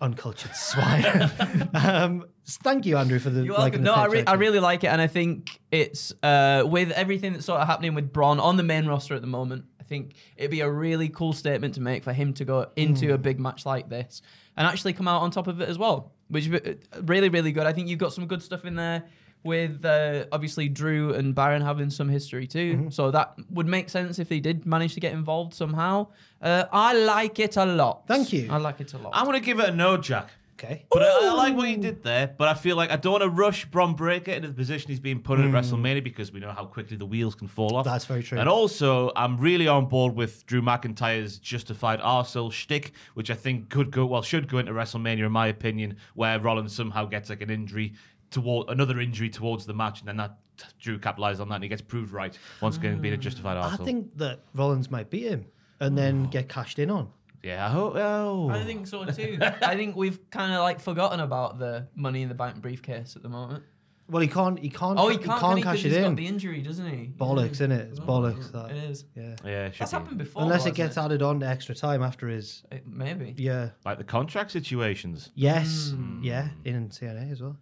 uncultured 0.01 0.55
swine. 0.55 1.05
um, 1.73 2.25
thank 2.45 2.85
you, 2.85 2.97
Andrew, 2.97 3.19
for 3.19 3.29
the 3.29 3.43
You're 3.43 3.55
liking 3.57 3.83
welcome. 3.83 3.83
the 3.83 3.89
No, 3.91 3.93
I, 3.95 4.05
pitch, 4.05 4.13
re- 4.13 4.17
I 4.19 4.21
actually. 4.21 4.37
really 4.39 4.59
like 4.59 4.83
it, 4.83 4.87
and 4.87 4.99
I 5.01 5.07
think 5.07 5.59
it's 5.71 6.13
uh, 6.23 6.63
with 6.65 6.91
everything 6.91 7.33
that's 7.33 7.45
sort 7.45 7.61
of 7.61 7.67
happening 7.67 7.93
with 7.93 8.11
Bron 8.11 8.39
on 8.39 8.57
the 8.57 8.63
main 8.63 8.87
roster 8.87 9.13
at 9.15 9.21
the 9.21 9.27
moment. 9.27 9.65
I 9.79 9.83
think 9.83 10.15
it'd 10.37 10.51
be 10.51 10.61
a 10.61 10.69
really 10.71 11.09
cool 11.09 11.33
statement 11.33 11.75
to 11.75 11.81
make 11.81 12.03
for 12.03 12.13
him 12.13 12.33
to 12.35 12.45
go 12.45 12.67
into 12.75 13.13
a 13.13 13.17
big 13.17 13.39
match 13.39 13.65
like 13.65 13.89
this 13.89 14.21
and 14.57 14.65
actually 14.65 14.93
come 14.93 15.07
out 15.07 15.21
on 15.21 15.31
top 15.31 15.47
of 15.47 15.59
it 15.61 15.67
as 15.69 15.77
well, 15.77 16.13
which 16.29 16.47
is 16.47 16.53
uh, 16.53 17.01
really, 17.03 17.29
really 17.29 17.51
good. 17.51 17.65
I 17.67 17.73
think 17.73 17.89
you've 17.89 17.99
got 17.99 18.13
some 18.13 18.25
good 18.25 18.41
stuff 18.41 18.63
in 18.65 18.75
there 18.75 19.03
with 19.43 19.83
uh, 19.85 20.25
obviously 20.31 20.69
Drew 20.69 21.13
and 21.13 21.33
Baron 21.33 21.61
having 21.61 21.89
some 21.89 22.09
history 22.09 22.47
too, 22.47 22.89
so 22.91 23.11
that 23.11 23.35
would 23.49 23.67
make 23.67 23.89
sense 23.89 24.19
if 24.19 24.29
they 24.29 24.39
did 24.39 24.65
manage 24.65 24.93
to 24.93 24.99
get 24.99 25.13
involved 25.13 25.53
somehow. 25.53 26.07
Uh, 26.41 26.65
I 26.71 26.93
like 26.93 27.39
it 27.39 27.57
a 27.57 27.65
lot. 27.65 28.03
Thank 28.07 28.33
you. 28.33 28.47
I 28.51 28.57
like 28.57 28.81
it 28.81 28.93
a 28.93 28.97
lot. 28.97 29.11
I'm 29.13 29.25
going 29.25 29.39
to 29.39 29.45
give 29.45 29.59
it 29.59 29.69
a 29.69 29.75
no, 29.75 29.97
Jack. 29.97 30.29
Okay. 30.63 30.85
But 30.91 31.01
I, 31.01 31.29
I 31.29 31.33
like 31.33 31.55
what 31.55 31.69
you 31.69 31.77
did 31.77 32.03
there. 32.03 32.35
But 32.37 32.47
I 32.47 32.53
feel 32.53 32.75
like 32.75 32.91
I 32.91 32.95
don't 32.95 33.13
want 33.13 33.23
to 33.23 33.29
rush 33.29 33.65
Bron 33.65 33.95
Breakker 33.95 34.31
into 34.31 34.47
the 34.47 34.53
position 34.53 34.89
he's 34.89 34.99
being 34.99 35.19
put 35.19 35.39
in 35.39 35.47
at 35.47 35.63
WrestleMania 35.63 36.03
because 36.03 36.31
we 36.31 36.39
know 36.39 36.51
how 36.51 36.65
quickly 36.65 36.97
the 36.97 37.05
wheels 37.05 37.33
can 37.33 37.47
fall 37.47 37.75
off. 37.75 37.85
That's 37.85 38.05
very 38.05 38.21
true. 38.21 38.37
And 38.37 38.47
also, 38.47 39.11
I'm 39.15 39.39
really 39.39 39.67
on 39.67 39.87
board 39.87 40.15
with 40.15 40.45
Drew 40.45 40.61
McIntyre's 40.61 41.39
justified 41.39 41.99
arsehole 41.99 42.51
shtick, 42.51 42.91
which 43.15 43.31
I 43.31 43.33
think 43.33 43.69
could 43.69 43.89
go 43.89 44.05
well 44.05 44.21
should 44.21 44.47
go 44.47 44.59
into 44.59 44.71
WrestleMania 44.71 45.25
in 45.25 45.31
my 45.31 45.47
opinion, 45.47 45.97
where 46.13 46.39
Rollins 46.39 46.75
somehow 46.75 47.05
gets 47.05 47.31
like 47.31 47.41
an 47.41 47.49
injury 47.49 47.93
toward 48.31 48.69
another 48.69 48.99
injury 48.99 49.29
towards 49.29 49.65
the 49.65 49.73
match, 49.73 49.99
and 49.99 50.07
then 50.07 50.17
that 50.17 50.37
Drew 50.79 50.97
capitalized 50.99 51.39
on 51.41 51.49
that 51.49 51.55
and 51.55 51.63
he 51.63 51.69
gets 51.69 51.81
proved 51.81 52.11
right 52.11 52.37
once 52.61 52.77
again 52.77 52.99
being 53.01 53.13
a 53.13 53.17
justified 53.17 53.57
I 53.57 53.75
think 53.77 54.17
that 54.17 54.39
Rollins 54.53 54.89
might 54.91 55.09
beat 55.09 55.27
him 55.27 55.45
and 55.79 55.97
then 55.97 56.25
get 56.25 56.49
cashed 56.49 56.77
in 56.79 56.89
on. 56.91 57.09
yeah, 57.43 57.65
I 57.65 57.69
hope. 57.69 57.95
Oh. 57.95 58.49
I 58.49 58.63
think 58.63 58.85
so 58.87 59.03
too. 59.05 59.37
I 59.41 59.75
think 59.75 59.95
we've 59.95 60.19
kind 60.29 60.53
of 60.53 60.59
like 60.61 60.79
forgotten 60.79 61.19
about 61.19 61.57
the 61.59 61.87
money 61.95 62.21
in 62.21 62.29
the 62.29 62.35
bank 62.35 62.61
briefcase 62.61 63.15
at 63.15 63.23
the 63.23 63.29
moment. 63.29 63.63
Well, 64.07 64.21
he 64.21 64.27
can't. 64.27 64.59
He 64.59 64.69
can't. 64.69 64.99
Oh, 64.99 65.07
he 65.07 65.15
he 65.17 65.23
can't, 65.23 65.39
can't 65.39 65.41
can 65.53 65.57
he? 65.57 65.63
'Cause 65.63 65.71
cash 65.77 65.85
it 65.85 65.87
he's 65.89 65.97
in. 65.97 66.03
got 66.03 66.15
the 66.17 66.27
injury, 66.27 66.61
doesn't 66.61 66.85
he? 66.85 67.07
bollocks, 67.17 67.45
Yeah. 67.45 67.51
isn't 67.51 67.71
it? 67.71 67.89
It's 67.91 67.99
Oh, 67.99 68.03
bollocks. 68.03 68.51
That. 68.51 68.71
It 68.71 68.77
is. 68.83 69.05
Yeah. 69.15 69.35
yeah, 69.45 69.65
it 69.67 69.73
should 69.73 69.81
That's 69.81 69.91
be. 69.93 69.97
happened 69.97 70.17
before. 70.17 70.41
Unless 70.43 70.61
it 70.65 70.75
hasn't 70.75 70.75
gets 70.75 70.97
added 70.97 71.21
on 71.21 71.39
to 71.39 71.47
extra 71.47 71.73
time 71.73 72.03
after 72.03 72.27
his. 72.27 72.61
It- 72.71 72.85
maybe. 72.85 73.33
Yeah. 73.37 73.69
like 73.85 73.97
the 73.99 74.03
contract 74.03 74.51
situations. 74.51 75.31
Yes. 75.33 75.91
Hmm. 75.95 76.19
Yeah. 76.21 76.49
In 76.65 76.89
TNA 76.89 77.31
as 77.31 77.41
well. 77.41 77.55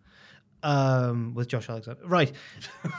Um, 0.61 1.33
with 1.33 1.47
Josh 1.47 1.69
Alexander. 1.69 2.01
Right. 2.05 2.33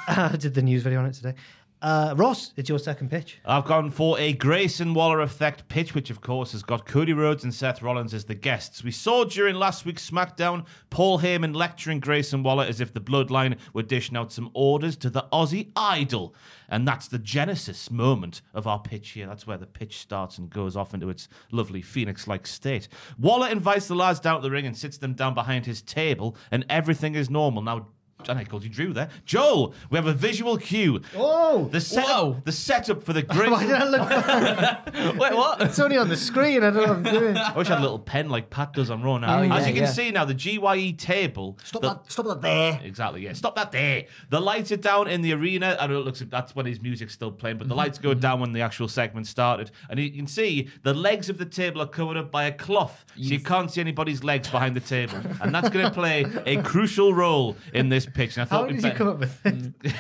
I 0.09 0.37
did 0.39 0.55
the 0.55 0.63
news 0.63 0.83
video 0.83 1.01
on 1.01 1.07
it 1.07 1.13
today. 1.15 1.35
Uh, 1.83 2.13
Ross, 2.15 2.53
it's 2.59 2.69
your 2.69 2.79
second 2.79 3.11
pitch. 3.11 3.39
I've 3.43 3.65
gone 3.65 3.91
for 3.91 4.19
a 4.19 4.35
Grayson 4.35 4.93
Waller 4.93 5.23
effect 5.23 5.67
pitch, 5.69 5.95
which 5.95 6.11
of 6.11 6.21
course 6.21 6.53
has 6.53 6.63
got 6.63 6.85
Cody 6.85 7.15
Rhodes 7.15 7.43
and 7.43 7.55
Seth 7.55 7.81
Rollins 7.81 8.13
as 8.13 8.27
the 8.27 8.35
guests. 8.35 8.85
We 8.85 8.91
saw 8.91 9.25
during 9.25 9.55
last 9.55 9.87
week's 9.87 10.09
SmackDown 10.11 10.67
Paul 10.91 11.21
Heyman 11.21 11.55
lecturing 11.55 12.01
Grayson 12.01 12.43
Waller 12.43 12.65
as 12.65 12.83
if 12.83 12.93
the 12.93 13.01
bloodline 13.01 13.57
were 13.73 13.83
dishing 13.83 14.15
out 14.15 14.31
some 14.31 14.51
orders 14.53 14.95
to 14.99 15.09
the 15.09 15.25
Aussie 15.33 15.73
Idol. 15.75 16.35
And 16.69 16.87
that's 16.87 17.09
the 17.09 17.19
genesis 17.19 17.91
moment 17.91 18.43
of 18.53 18.67
our 18.67 18.79
pitch 18.79 19.11
here. 19.11 19.27
That's 19.27 19.47
where 19.47 19.59
the 19.59 19.67
pitch 19.67 19.99
starts 19.99 20.37
and 20.37 20.51
goes 20.51 20.77
off 20.77 20.93
into 20.93 21.09
its 21.09 21.29
lovely 21.51 21.81
phoenix 21.81 22.29
like 22.29 22.47
state. 22.47 22.89
Waller 23.19 23.49
invites 23.49 23.89
the 23.89 23.95
lads 23.95 24.21
down 24.21 24.37
to 24.37 24.43
the 24.43 24.51
ring 24.51 24.67
and 24.67 24.77
sits 24.77 24.99
them 24.99 25.15
down 25.15 25.33
behind 25.33 25.65
his 25.65 25.81
table, 25.81 26.37
and 26.51 26.67
everything 26.69 27.15
is 27.15 27.31
normal. 27.31 27.63
Now, 27.63 27.89
I 28.29 28.45
called 28.45 28.65
you 28.65 28.71
Drew 28.71 28.93
there. 28.93 29.09
Joel, 29.25 29.75
we 29.91 29.97
have 29.97 30.07
a 30.07 30.13
visual 30.13 30.57
cue. 30.57 31.01
Oh! 31.17 31.69
The 31.71 31.81
setup, 31.81 32.09
Whoa. 32.09 32.43
the 32.45 32.53
setup 32.53 33.03
for 33.03 33.13
the 33.13 33.23
Why 33.29 33.67
did 33.67 33.75
I 33.75 33.85
look? 33.85 35.19
Wait, 35.21 35.35
what? 35.35 35.63
it's 35.63 35.79
only 35.79 35.97
on 35.97 36.09
the 36.09 36.17
screen. 36.17 36.63
I 36.63 36.71
don't 36.71 36.75
know 36.75 36.81
what 36.83 36.91
I'm 36.91 37.03
doing. 37.03 37.37
I 37.37 37.57
wish 37.57 37.69
I 37.69 37.75
had 37.75 37.79
a 37.79 37.83
little 37.83 37.99
pen 37.99 38.29
like 38.29 38.51
Pat 38.51 38.73
does 38.73 38.91
on 38.91 39.03
Raw 39.03 39.19
now. 39.19 39.39
Oh, 39.39 39.43
yeah, 39.43 39.57
As 39.57 39.67
you 39.67 39.75
can 39.75 39.85
yeah. 39.85 39.91
see 39.91 40.11
now, 40.11 40.25
the 40.25 40.35
GYE 40.35 40.93
table. 40.93 41.59
Stop 41.65 41.83
the- 41.83 41.89
that! 41.89 42.11
Stop 42.11 42.27
that 42.27 42.43
there. 42.43 42.81
Exactly, 42.83 43.23
yeah. 43.23 43.33
Stop 43.33 43.57
that 43.57 43.73
there. 43.73 44.05
The 44.29 44.41
lights 44.41 44.73
are 44.73 44.77
down 44.77 45.09
in 45.09 45.23
the 45.23 45.33
arena. 45.33 45.77
I 45.81 45.87
know 45.87 46.01
it 46.01 46.05
looks 46.05 46.21
that's 46.21 46.55
when 46.55 46.67
his 46.67 46.81
music's 46.81 47.13
still 47.13 47.33
playing, 47.33 47.59
but 47.59 47.69
the 47.69 47.73
mm-hmm. 47.73 47.79
lights 47.79 47.99
go 47.99 48.11
mm-hmm. 48.11 48.21
down 48.21 48.41
when 48.41 48.53
the 48.53 48.61
actual 48.61 48.89
segment 48.89 49.27
started. 49.27 49.71
And 49.89 49.99
you 49.99 50.11
can 50.11 50.27
see 50.27 50.69
the 50.83 50.95
legs 50.95 51.29
of 51.29 51.39
the 51.39 51.47
table 51.47 51.81
are 51.83 51.87
covered 51.87 52.17
up 52.17 52.31
by 52.31 52.45
a 52.45 52.53
cloth. 52.53 53.05
So 53.15 53.23
you 53.23 53.41
can't 53.41 53.71
see 53.71 53.81
anybody's 53.81 54.23
legs 54.25 54.49
behind 54.49 54.77
the 54.77 54.81
table. 54.81 55.19
And 55.41 55.55
that's 55.55 55.69
going 55.69 55.85
to 55.85 55.91
play 55.91 56.25
a 56.47 56.63
crucial 56.63 57.15
role 57.15 57.57
in 57.75 57.89
this 57.89 58.07
pitch. 58.15 58.37
And 58.37 58.43
I 58.43 58.51
How 58.51 58.61
thought 58.61 58.69
we'd 58.69 58.81
did 58.81 58.85
you 58.85 58.91
come 58.93 59.09
up 59.09 59.19
with 59.19 59.47
it? 59.47 59.73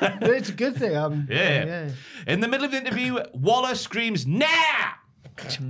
it's 0.00 0.48
a 0.48 0.52
good 0.52 0.76
thing. 0.76 0.96
Um, 0.96 1.26
Yeah. 1.30 1.90
In 2.26 2.40
the 2.40 2.48
middle 2.48 2.64
of 2.64 2.72
the 2.72 2.78
interview, 2.78 3.18
Waller 3.32 3.74
screams, 3.74 4.26
nah! 4.26 4.46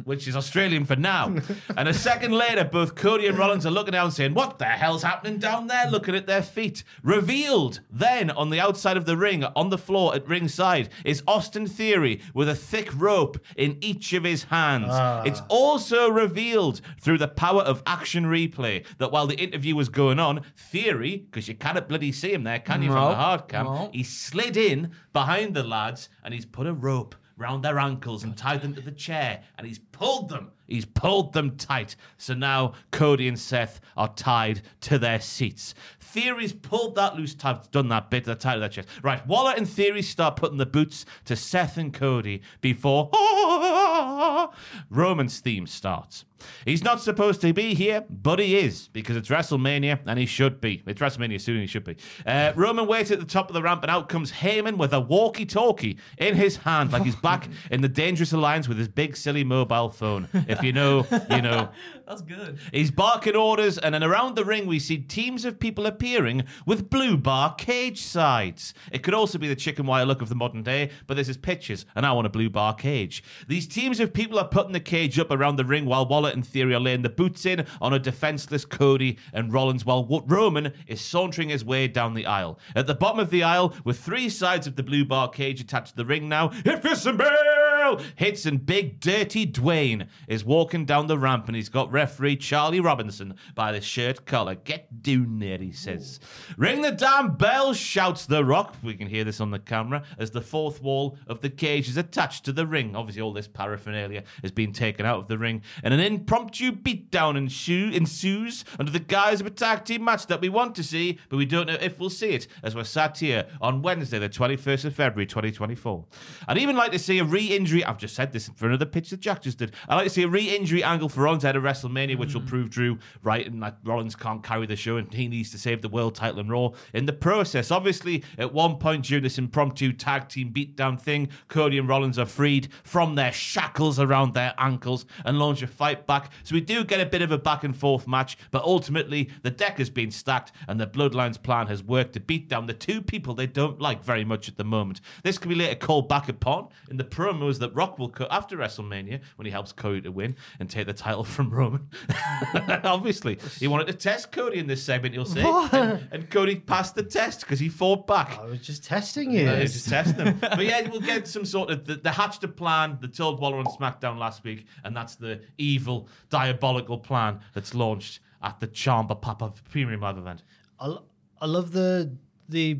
Which 0.04 0.28
is 0.28 0.36
Australian 0.36 0.84
for 0.84 0.96
now. 0.96 1.34
and 1.76 1.88
a 1.88 1.94
second 1.94 2.32
later, 2.32 2.64
both 2.64 2.94
Cody 2.94 3.26
and 3.26 3.38
Rollins 3.38 3.64
are 3.64 3.70
looking 3.70 3.92
down 3.92 4.10
saying, 4.10 4.34
What 4.34 4.58
the 4.58 4.66
hell's 4.66 5.02
happening 5.02 5.38
down 5.38 5.66
there? 5.66 5.90
Looking 5.90 6.14
at 6.14 6.26
their 6.26 6.42
feet. 6.42 6.84
Revealed 7.02 7.80
then 7.90 8.30
on 8.30 8.50
the 8.50 8.60
outside 8.60 8.96
of 8.96 9.06
the 9.06 9.16
ring, 9.16 9.44
on 9.44 9.70
the 9.70 9.78
floor 9.78 10.14
at 10.14 10.28
ringside, 10.28 10.90
is 11.04 11.22
Austin 11.26 11.66
Theory 11.66 12.20
with 12.34 12.48
a 12.48 12.54
thick 12.54 12.90
rope 12.94 13.38
in 13.56 13.78
each 13.80 14.12
of 14.12 14.24
his 14.24 14.44
hands. 14.44 14.88
Ah. 14.90 15.22
It's 15.24 15.42
also 15.48 16.08
revealed 16.10 16.80
through 17.00 17.18
the 17.18 17.28
power 17.28 17.62
of 17.62 17.82
action 17.86 18.24
replay 18.24 18.84
that 18.98 19.12
while 19.12 19.26
the 19.26 19.36
interview 19.36 19.74
was 19.76 19.88
going 19.88 20.18
on, 20.18 20.42
Theory, 20.56 21.18
because 21.30 21.48
you 21.48 21.54
cannot 21.54 21.88
bloody 21.88 22.12
see 22.12 22.32
him 22.32 22.44
there, 22.44 22.58
can 22.58 22.82
you, 22.82 22.88
from 22.88 23.08
the 23.10 23.14
hard 23.16 23.48
cam, 23.48 23.66
No. 23.66 23.90
he 23.92 24.02
slid 24.02 24.56
in 24.56 24.92
behind 25.12 25.54
the 25.54 25.62
lads 25.62 26.08
and 26.22 26.34
he's 26.34 26.46
put 26.46 26.66
a 26.66 26.72
rope 26.72 27.14
round 27.36 27.64
their 27.64 27.78
ankles 27.78 28.22
and 28.24 28.36
tied 28.36 28.62
them 28.62 28.74
to 28.74 28.80
the 28.80 28.92
chair 28.92 29.42
and 29.58 29.66
he's 29.66 29.78
pulled 29.78 30.28
them. 30.28 30.52
He's 30.66 30.84
pulled 30.84 31.32
them 31.32 31.56
tight. 31.56 31.96
So 32.16 32.34
now 32.34 32.72
Cody 32.90 33.28
and 33.28 33.38
Seth 33.38 33.80
are 33.96 34.12
tied 34.14 34.62
to 34.82 34.98
their 34.98 35.20
seats. 35.20 35.74
Theory's 36.14 36.52
pulled 36.52 36.94
that 36.94 37.16
loose. 37.16 37.34
I've 37.42 37.68
done 37.72 37.88
that 37.88 38.08
bit. 38.08 38.24
They're 38.24 38.36
tied 38.36 38.54
to 38.54 38.60
their 38.60 38.68
chest. 38.68 38.88
Right. 39.02 39.26
Waller 39.26 39.52
and 39.56 39.68
Theory 39.68 40.00
start 40.00 40.36
putting 40.36 40.58
the 40.58 40.64
boots 40.64 41.04
to 41.24 41.34
Seth 41.34 41.76
and 41.76 41.92
Cody 41.92 42.40
before 42.60 43.10
Roman's 44.90 45.40
theme 45.40 45.66
starts. 45.66 46.24
He's 46.64 46.84
not 46.84 47.00
supposed 47.00 47.40
to 47.40 47.52
be 47.52 47.74
here, 47.74 48.04
but 48.08 48.38
he 48.38 48.58
is 48.58 48.88
because 48.88 49.16
it's 49.16 49.28
WrestleMania 49.28 50.00
and 50.06 50.18
he 50.18 50.26
should 50.26 50.60
be. 50.60 50.82
It's 50.86 51.00
WrestleMania 51.00 51.40
soon, 51.40 51.56
and 51.56 51.62
he 51.62 51.66
should 51.66 51.84
be. 51.84 51.96
Uh, 52.26 52.52
Roman 52.54 52.86
waits 52.86 53.10
at 53.10 53.18
the 53.18 53.26
top 53.26 53.48
of 53.48 53.54
the 53.54 53.62
ramp, 53.62 53.82
and 53.82 53.90
out 53.90 54.08
comes 54.08 54.30
Heyman 54.32 54.76
with 54.76 54.92
a 54.92 55.00
walkie-talkie 55.00 55.98
in 56.18 56.34
his 56.34 56.58
hand, 56.58 56.92
like 56.92 57.02
he's 57.02 57.16
back 57.16 57.48
in 57.70 57.80
the 57.80 57.88
Dangerous 57.88 58.32
Alliance 58.32 58.68
with 58.68 58.78
his 58.78 58.88
big 58.88 59.16
silly 59.16 59.44
mobile 59.44 59.88
phone. 59.90 60.28
If 60.46 60.62
you 60.62 60.72
know, 60.72 61.06
you 61.30 61.42
know. 61.42 61.70
That's 62.06 62.20
good. 62.20 62.58
He's 62.70 62.90
barking 62.90 63.34
orders, 63.34 63.78
and 63.78 63.94
then 63.94 64.04
around 64.04 64.36
the 64.36 64.44
ring 64.44 64.66
we 64.66 64.78
see 64.78 64.98
teams 64.98 65.46
of 65.46 65.58
people 65.58 65.86
appearing 65.86 66.44
with 66.66 66.90
blue 66.90 67.16
bar 67.16 67.54
cage 67.54 68.02
sides. 68.02 68.74
It 68.92 69.02
could 69.02 69.14
also 69.14 69.38
be 69.38 69.48
the 69.48 69.56
chicken 69.56 69.86
wire 69.86 70.04
look 70.04 70.20
of 70.20 70.28
the 70.28 70.34
modern 70.34 70.62
day, 70.62 70.90
but 71.06 71.16
this 71.16 71.30
is 71.30 71.38
pictures, 71.38 71.86
and 71.94 72.04
I 72.04 72.12
want 72.12 72.26
a 72.26 72.30
blue 72.30 72.50
bar 72.50 72.74
cage. 72.74 73.24
These 73.48 73.66
teams 73.66 74.00
of 74.00 74.12
people 74.12 74.38
are 74.38 74.48
putting 74.48 74.72
the 74.72 74.80
cage 74.80 75.18
up 75.18 75.30
around 75.30 75.56
the 75.56 75.64
ring 75.64 75.86
while 75.86 76.06
Waller 76.06 76.30
and 76.30 76.46
Theory 76.46 76.74
are 76.74 76.80
laying 76.80 77.02
the 77.02 77.08
boots 77.08 77.46
in 77.46 77.66
on 77.80 77.94
a 77.94 77.98
defenseless 77.98 78.66
Cody 78.66 79.18
and 79.32 79.52
Rollins, 79.52 79.86
while 79.86 80.06
Roman 80.26 80.74
is 80.86 81.00
sauntering 81.00 81.48
his 81.48 81.64
way 81.64 81.88
down 81.88 82.12
the 82.12 82.26
aisle. 82.26 82.58
At 82.76 82.86
the 82.86 82.94
bottom 82.94 83.18
of 83.18 83.30
the 83.30 83.42
aisle, 83.42 83.74
with 83.82 83.98
three 83.98 84.28
sides 84.28 84.66
of 84.66 84.76
the 84.76 84.82
blue 84.82 85.06
bar 85.06 85.30
cage 85.30 85.60
attached 85.60 85.92
to 85.92 85.96
the 85.96 86.04
ring 86.04 86.28
now, 86.28 86.50
if 86.66 86.84
it's 86.84 87.06
a 87.06 87.14
bell 87.14 88.00
hits 88.16 88.46
and 88.46 88.64
big 88.64 89.00
dirty 89.00 89.46
Dwayne 89.46 90.08
is 90.26 90.44
walking 90.44 90.84
down 90.84 91.06
the 91.06 91.18
ramp 91.18 91.46
and 91.46 91.56
he's 91.56 91.68
got 91.68 91.92
referee 91.94 92.36
Charlie 92.36 92.80
Robinson 92.80 93.36
by 93.54 93.72
the 93.72 93.80
shirt 93.80 94.26
collar. 94.26 94.56
Get 94.56 95.02
down 95.02 95.38
there, 95.38 95.58
he 95.58 95.72
says. 95.72 96.18
Ring 96.58 96.82
the 96.82 96.90
damn 96.90 97.36
bell, 97.36 97.72
shouts 97.72 98.26
The 98.26 98.44
Rock. 98.44 98.74
We 98.82 98.94
can 98.94 99.08
hear 99.08 99.24
this 99.24 99.40
on 99.40 99.52
the 99.52 99.60
camera 99.60 100.02
as 100.18 100.32
the 100.32 100.40
fourth 100.40 100.82
wall 100.82 101.16
of 101.28 101.40
the 101.40 101.50
cage 101.50 101.88
is 101.88 101.96
attached 101.96 102.44
to 102.44 102.52
the 102.52 102.66
ring. 102.66 102.96
Obviously, 102.96 103.22
all 103.22 103.32
this 103.32 103.46
paraphernalia 103.48 104.24
has 104.42 104.50
been 104.50 104.72
taken 104.72 105.06
out 105.06 105.20
of 105.20 105.28
the 105.28 105.38
ring, 105.38 105.62
and 105.82 105.94
an 105.94 106.00
impromptu 106.00 106.72
beatdown 106.72 107.38
ensu- 107.38 107.94
ensues 107.94 108.64
under 108.78 108.90
the 108.90 108.98
guise 108.98 109.40
of 109.40 109.46
a 109.46 109.50
tag 109.50 109.84
team 109.84 110.04
match 110.04 110.26
that 110.26 110.40
we 110.40 110.48
want 110.48 110.74
to 110.74 110.82
see, 110.82 111.18
but 111.28 111.36
we 111.36 111.46
don't 111.46 111.68
know 111.68 111.78
if 111.80 112.00
we'll 112.00 112.10
see 112.10 112.30
it 112.30 112.48
as 112.64 112.74
we're 112.74 112.82
sat 112.82 113.18
here 113.18 113.46
on 113.60 113.82
Wednesday, 113.82 114.18
the 114.18 114.28
21st 114.28 114.86
of 114.86 114.94
February, 114.96 115.26
2024. 115.26 116.04
I'd 116.48 116.58
even 116.58 116.76
like 116.76 116.90
to 116.90 116.98
see 116.98 117.20
a 117.20 117.24
re-injury. 117.24 117.84
I've 117.84 117.98
just 117.98 118.16
said 118.16 118.32
this 118.32 118.50
for 118.56 118.66
another 118.66 118.86
pitch 118.86 119.10
that 119.10 119.20
Jack 119.20 119.42
just 119.42 119.58
did. 119.58 119.72
I'd 119.88 119.94
like 119.94 120.04
to 120.04 120.10
see 120.10 120.24
a 120.24 120.28
re-injury 120.28 120.82
angle 120.82 121.08
for 121.08 121.22
Rollins 121.22 121.44
at 121.44 121.54
a 121.54 121.60
WrestleMania, 121.84 122.18
which 122.18 122.34
will 122.34 122.40
hmm. 122.40 122.48
prove 122.48 122.70
Drew 122.70 122.98
right 123.22 123.46
and 123.46 123.62
that 123.62 123.78
Rollins 123.84 124.16
can't 124.16 124.42
carry 124.42 124.66
the 124.66 124.76
show 124.76 124.96
and 124.96 125.12
he 125.12 125.28
needs 125.28 125.50
to 125.50 125.58
save 125.58 125.82
the 125.82 125.88
world 125.88 126.14
title 126.14 126.40
and 126.40 126.50
Raw 126.50 126.70
in 126.92 127.06
the 127.06 127.12
process. 127.12 127.70
Obviously, 127.70 128.24
at 128.38 128.52
one 128.52 128.76
point 128.76 129.04
during 129.04 129.22
this 129.22 129.38
impromptu 129.38 129.92
tag 129.92 130.28
team 130.28 130.52
beatdown 130.52 131.00
thing, 131.00 131.28
Cody 131.48 131.78
and 131.78 131.88
Rollins 131.88 132.18
are 132.18 132.26
freed 132.26 132.68
from 132.82 133.14
their 133.14 133.32
shackles 133.32 133.98
around 133.98 134.34
their 134.34 134.54
ankles 134.58 135.06
and 135.24 135.38
launch 135.38 135.62
a 135.62 135.66
fight 135.66 136.06
back. 136.06 136.30
So 136.42 136.54
we 136.54 136.60
do 136.60 136.84
get 136.84 137.00
a 137.00 137.06
bit 137.06 137.22
of 137.22 137.32
a 137.32 137.38
back 137.38 137.64
and 137.64 137.76
forth 137.76 138.06
match, 138.06 138.36
but 138.50 138.62
ultimately 138.64 139.30
the 139.42 139.50
deck 139.50 139.78
has 139.78 139.90
been 139.90 140.10
stacked 140.10 140.52
and 140.68 140.80
the 140.80 140.86
Bloodlines 140.86 141.42
plan 141.42 141.66
has 141.66 141.82
worked 141.82 142.14
to 142.14 142.20
beat 142.20 142.48
down 142.48 142.66
the 142.66 142.74
two 142.74 143.02
people 143.02 143.34
they 143.34 143.46
don't 143.46 143.80
like 143.80 144.02
very 144.04 144.24
much 144.24 144.48
at 144.48 144.56
the 144.56 144.64
moment. 144.64 145.00
This 145.22 145.38
can 145.38 145.48
be 145.48 145.54
later 145.54 145.74
called 145.74 146.08
back 146.08 146.28
upon 146.28 146.68
in 146.90 146.96
the 146.96 147.04
promos 147.04 147.58
that 147.58 147.74
Rock 147.74 147.98
will 147.98 148.08
cut 148.08 148.28
after 148.30 148.56
WrestleMania 148.56 149.20
when 149.36 149.46
he 149.46 149.52
helps 149.52 149.72
Cody 149.72 150.00
to 150.02 150.12
win 150.12 150.36
and 150.58 150.70
take 150.70 150.86
the 150.86 150.92
title 150.92 151.24
from 151.34 151.50
Roman. 151.50 151.73
Obviously, 152.84 153.38
he 153.58 153.66
wanted 153.68 153.86
to 153.88 153.92
test 153.94 154.32
Cody 154.32 154.58
in 154.58 154.66
this 154.66 154.82
segment, 154.82 155.14
you'll 155.14 155.24
see, 155.24 155.40
And, 155.72 156.08
and 156.12 156.30
Cody 156.30 156.56
passed 156.56 156.94
the 156.94 157.02
test 157.02 157.40
because 157.40 157.58
he 157.60 157.68
fought 157.68 158.06
back. 158.06 158.38
I 158.38 158.44
was 158.46 158.60
just 158.60 158.84
testing 158.84 159.30
you. 159.30 159.48
Uh, 159.48 159.60
just 159.60 159.88
testing 159.88 160.24
them. 160.24 160.38
but 160.40 160.64
yeah, 160.64 160.88
we'll 160.90 161.00
get 161.00 161.26
some 161.28 161.44
sort 161.44 161.70
of 161.70 161.84
the, 161.84 161.96
the 161.96 162.10
hatched 162.10 162.44
a 162.44 162.48
plan 162.48 162.98
that 163.00 163.14
told 163.14 163.40
Waller 163.40 163.58
on 163.58 163.66
SmackDown 163.66 164.18
last 164.18 164.44
week, 164.44 164.66
and 164.84 164.96
that's 164.96 165.14
the 165.16 165.40
evil, 165.58 166.08
diabolical 166.30 166.98
plan 166.98 167.40
that's 167.54 167.74
launched 167.74 168.20
at 168.42 168.60
the 168.60 168.66
Chamber 168.66 169.14
Papa 169.14 169.52
Premium 169.70 170.00
Live 170.00 170.18
event. 170.18 170.42
I, 170.78 170.86
lo- 170.88 171.04
I 171.40 171.46
love 171.46 171.72
the 171.72 172.16
the 172.48 172.78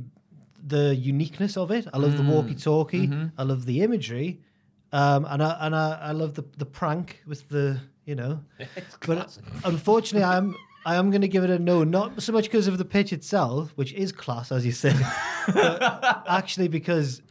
the 0.67 0.95
uniqueness 0.95 1.57
of 1.57 1.71
it. 1.71 1.87
I 1.93 1.99
love 1.99 2.17
the 2.17 2.23
walkie-talkie. 2.23 3.11
I 3.37 3.43
love 3.43 3.67
the 3.67 3.83
imagery, 3.83 4.41
um, 4.93 5.27
and 5.29 5.43
I 5.43 5.57
and 5.61 5.75
I, 5.77 5.99
I 6.03 6.13
love 6.13 6.35
the 6.35 6.45
the 6.57 6.67
prank 6.67 7.23
with 7.27 7.49
the 7.49 7.81
you 8.05 8.15
know. 8.15 8.41
but 9.07 9.37
unfortunately, 9.65 10.25
I'm 10.25 10.57
I 10.87 10.97
am 10.97 11.11
going 11.11 11.23
to 11.23 11.29
give 11.29 11.45
it 11.45 11.51
a 11.51 11.59
no. 11.59 11.85
Not 11.85 12.21
so 12.23 12.33
much 12.33 12.45
because 12.45 12.69
of 12.69 12.79
the 12.79 12.85
pitch 12.85 13.13
itself, 13.13 13.73
which 13.77 13.93
is 13.95 14.13
class, 14.13 14.53
as 14.53 14.67
you 14.67 14.73
said, 14.73 14.97
but 15.55 16.25
actually 16.29 16.69
because 16.69 17.23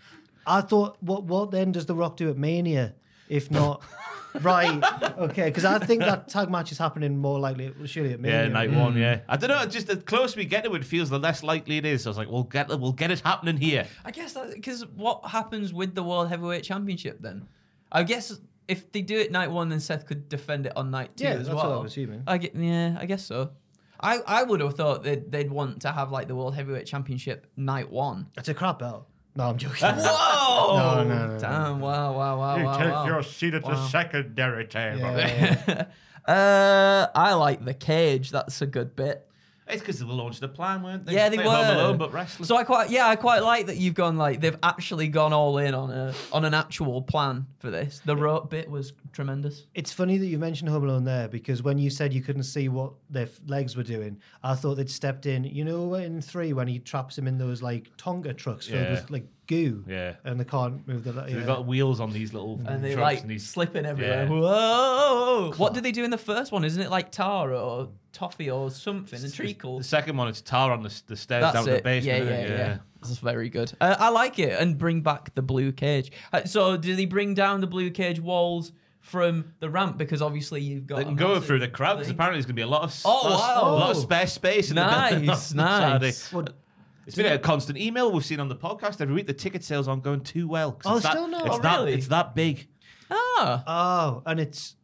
I 0.45 0.61
thought, 0.61 0.97
what 1.01 1.23
what 1.23 1.51
then 1.51 1.71
does 1.71 1.85
The 1.85 1.95
Rock 1.95 2.17
do 2.17 2.29
at 2.29 2.37
Mania, 2.37 2.95
if 3.29 3.51
not? 3.51 3.81
Right, 4.41 4.83
okay, 5.19 5.45
because 5.45 5.63
I 5.63 5.77
think 5.77 6.01
that 6.01 6.27
tag 6.27 6.49
match 6.49 6.71
is 6.71 6.79
happening 6.79 7.19
more 7.19 7.39
likely, 7.39 7.71
surely 7.85 8.13
at 8.13 8.19
Mania. 8.19 8.43
Yeah, 8.43 8.47
night 8.47 8.71
one. 8.71 8.95
Mm. 8.95 8.99
Yeah, 8.99 9.19
I 9.29 9.37
don't 9.37 9.49
know. 9.49 9.63
Just 9.67 9.85
the 9.85 9.97
closer 9.97 10.39
we 10.39 10.45
get 10.45 10.63
to 10.63 10.73
it, 10.73 10.81
it 10.81 10.85
feels 10.85 11.11
the 11.11 11.19
less 11.19 11.43
likely 11.43 11.77
it 11.77 11.85
is. 11.85 12.01
So 12.01 12.09
I 12.09 12.11
was 12.11 12.17
like, 12.17 12.31
we'll 12.31 12.43
get 12.43 12.67
we'll 12.69 12.93
get 12.93 13.11
it 13.11 13.19
happening 13.19 13.57
here. 13.57 13.85
I 14.03 14.09
guess 14.09 14.35
because 14.55 14.87
what 14.87 15.27
happens 15.27 15.71
with 15.71 15.93
the 15.93 16.01
World 16.01 16.29
Heavyweight 16.29 16.63
Championship 16.63 17.21
then? 17.21 17.47
I 17.91 18.01
guess 18.01 18.39
if 18.67 18.91
they 18.91 19.01
do 19.01 19.17
it 19.17 19.31
night 19.31 19.51
one, 19.51 19.69
then 19.69 19.79
Seth 19.79 20.05
could 20.05 20.29
defend 20.29 20.65
it 20.65 20.73
on 20.75 20.91
night 20.91 21.15
two 21.17 21.23
Yeah, 21.25 21.31
as 21.31 21.47
that's 21.47 21.55
what 21.55 21.65
well. 21.67 21.79
I'm 21.81 21.85
assuming. 21.85 22.23
I 22.27 22.37
get, 22.37 22.55
yeah, 22.55 22.97
I 22.99 23.05
guess 23.05 23.23
so. 23.25 23.51
I, 23.99 24.19
I 24.27 24.43
would 24.43 24.59
have 24.59 24.73
thought 24.75 25.03
that 25.03 25.31
they'd 25.31 25.49
want 25.51 25.81
to 25.83 25.91
have 25.91 26.11
like 26.11 26.27
the 26.27 26.35
World 26.35 26.55
Heavyweight 26.55 26.85
Championship 26.85 27.47
night 27.55 27.89
one. 27.89 28.27
It's 28.37 28.49
a 28.49 28.53
crap 28.53 28.79
belt. 28.79 29.07
No, 29.35 29.45
I'm 29.49 29.57
joking. 29.57 29.87
Whoa! 29.87 30.77
No, 30.77 31.03
no, 31.03 31.09
no, 31.09 31.27
no. 31.33 31.39
Damn! 31.39 31.79
Wow! 31.79 32.13
Wow! 32.15 32.37
Wow! 32.37 32.63
wow! 32.63 32.77
Take 32.77 32.91
wow. 32.91 33.05
Your 33.07 33.23
seat 33.23 33.53
at 33.55 33.63
Wow. 33.63 33.87
secondary 33.87 34.65
table. 34.67 34.99
Yeah. 34.99 35.85
Uh, 36.25 37.07
I 37.13 37.33
like 37.33 37.65
the 37.65 37.73
cage. 37.73 38.31
That's 38.31 38.61
a 38.61 38.65
good 38.65 38.95
bit. 38.95 39.27
It's 39.73 39.81
because 39.81 39.99
they 39.99 40.05
launched 40.05 40.39
the 40.41 40.47
plan, 40.47 40.81
weren't 40.83 41.05
they? 41.05 41.13
Yeah, 41.13 41.29
they 41.29 41.37
Like 41.37 41.45
were. 41.45 41.51
Home 41.65 41.75
Alone, 41.77 41.97
but 41.97 42.13
wrestling. 42.13 42.45
So 42.45 42.55
I 42.55 42.63
quite, 42.63 42.89
yeah, 42.89 43.07
I 43.07 43.15
quite 43.15 43.43
like 43.43 43.65
that 43.67 43.77
you've 43.77 43.93
gone 43.95 44.17
like 44.17 44.39
they've 44.41 44.57
actually 44.63 45.07
gone 45.07 45.33
all 45.33 45.57
in 45.57 45.73
on 45.73 45.91
a 45.91 46.13
on 46.31 46.45
an 46.45 46.53
actual 46.53 47.01
plan 47.01 47.45
for 47.59 47.69
this. 47.71 48.01
The 48.05 48.15
rope 48.15 48.49
bit 48.49 48.69
was 48.69 48.93
tremendous. 49.11 49.65
It's 49.73 49.91
funny 49.91 50.17
that 50.17 50.25
you 50.27 50.37
mentioned 50.39 50.69
Home 50.69 50.83
Alone 50.83 51.03
there 51.03 51.27
because 51.27 51.61
when 51.63 51.77
you 51.77 51.89
said 51.89 52.13
you 52.13 52.21
couldn't 52.21 52.43
see 52.43 52.69
what 52.69 52.93
their 53.09 53.27
legs 53.47 53.75
were 53.75 53.83
doing, 53.83 54.19
I 54.43 54.55
thought 54.55 54.75
they'd 54.75 54.89
stepped 54.89 55.25
in. 55.25 55.43
You 55.43 55.65
know, 55.65 55.93
in 55.95 56.21
three 56.21 56.53
when 56.53 56.67
he 56.67 56.79
traps 56.79 57.17
him 57.17 57.27
in 57.27 57.37
those 57.37 57.61
like 57.61 57.89
Tonga 57.97 58.33
trucks 58.33 58.67
filled 58.67 58.83
Yeah. 58.83 58.91
with 58.91 59.09
like 59.09 59.25
goo, 59.47 59.83
Yeah. 59.87 60.15
and 60.23 60.39
they 60.39 60.43
can't 60.45 60.87
move 60.87 61.03
the. 61.03 61.13
So 61.13 61.25
Yeah. 61.27 61.35
They've 61.35 61.45
got 61.45 61.65
wheels 61.65 61.99
on 61.99 62.11
these 62.11 62.33
little 62.33 62.61
and 62.65 62.83
they 62.83 62.95
like 62.95 63.21
and 63.21 63.29
these 63.29 63.45
slipping 63.47 63.85
everywhere. 63.85 64.23
Yeah. 64.23 64.29
Whoa! 64.29 65.53
What 65.57 65.73
did 65.73 65.83
they 65.83 65.91
do 65.91 66.03
in 66.03 66.11
the 66.11 66.17
first 66.17 66.51
one? 66.51 66.63
Isn't 66.63 66.81
it 66.81 66.89
like 66.89 67.11
tar 67.11 67.53
or 67.53 67.89
toffee 68.11 68.49
or 68.49 68.71
something? 68.71 69.23
A 69.23 69.29
treacle. 69.29 69.77
The 69.79 69.83
second 69.83 70.17
one, 70.17 70.27
it's 70.27 70.41
tar 70.41 70.71
on 70.71 70.83
the, 70.83 71.01
the 71.07 71.15
stairs 71.15 71.41
That's 71.43 71.53
down 71.55 71.65
to 71.65 71.71
the 71.71 71.81
basement. 71.81 72.05
yeah, 72.05 72.23
isn't 72.23 72.33
yeah, 72.33 72.39
it? 72.55 72.57
yeah, 72.57 72.77
That's 73.01 73.17
very 73.17 73.49
good. 73.49 73.71
Uh, 73.81 73.95
I 73.99 74.09
like 74.09 74.39
it, 74.39 74.59
and 74.59 74.77
bring 74.77 75.01
back 75.01 75.33
the 75.35 75.41
blue 75.41 75.71
cage. 75.71 76.11
Uh, 76.31 76.43
so, 76.45 76.77
do 76.77 76.95
they 76.95 77.05
bring 77.05 77.33
down 77.33 77.61
the 77.61 77.67
blue 77.67 77.89
cage 77.91 78.19
walls 78.19 78.71
from 79.01 79.53
the 79.59 79.69
ramp? 79.69 79.97
Because 79.97 80.21
obviously 80.21 80.61
you've 80.61 80.87
got 80.87 80.97
They 80.97 81.01
a 81.01 81.05
can 81.05 81.15
go 81.15 81.39
through 81.41 81.59
the 81.59 81.67
crowd 81.67 81.95
because 81.97 82.09
apparently 82.11 82.37
there's 82.37 82.45
going 82.45 82.55
to 82.55 82.59
be 82.59 82.61
a 82.61 82.67
lot 82.67 82.83
of 82.83 83.01
Oh, 83.03 83.29
lot 83.29 83.39
wow. 83.63 83.69
a 83.69 83.73
lot 83.73 83.89
of 83.91 83.97
spare 83.97 84.27
space 84.27 84.69
in 84.69 84.75
the 84.77 84.83
building 85.09 85.25
Nice, 85.27 85.51
on 85.51 85.57
Saturday. 85.57 86.05
nice. 86.07 86.31
Well, 86.31 86.45
It's 87.05 87.15
been 87.15 87.31
a 87.31 87.37
constant 87.39 87.77
email 87.77 88.11
we've 88.11 88.23
seen 88.25 88.39
on 88.39 88.47
the 88.49 88.55
podcast 88.55 89.01
every 89.01 89.13
week. 89.13 89.27
The 89.27 89.33
ticket 89.33 89.63
sales 89.63 89.87
aren't 89.87 90.03
going 90.03 90.21
too 90.21 90.47
well. 90.47 90.71
'cause 90.71 90.91
Oh, 90.91 90.95
it's 90.97 91.03
that, 91.03 91.11
still 91.11 91.27
not? 91.27 91.45
It's 91.47 91.55
Oh, 91.55 91.59
that, 91.59 91.79
really? 91.79 91.93
It's 91.93 92.07
that 92.07 92.33
big. 92.35 92.67
Ah, 93.11 93.63
oh, 93.67 94.23
and 94.25 94.39
it's 94.39 94.75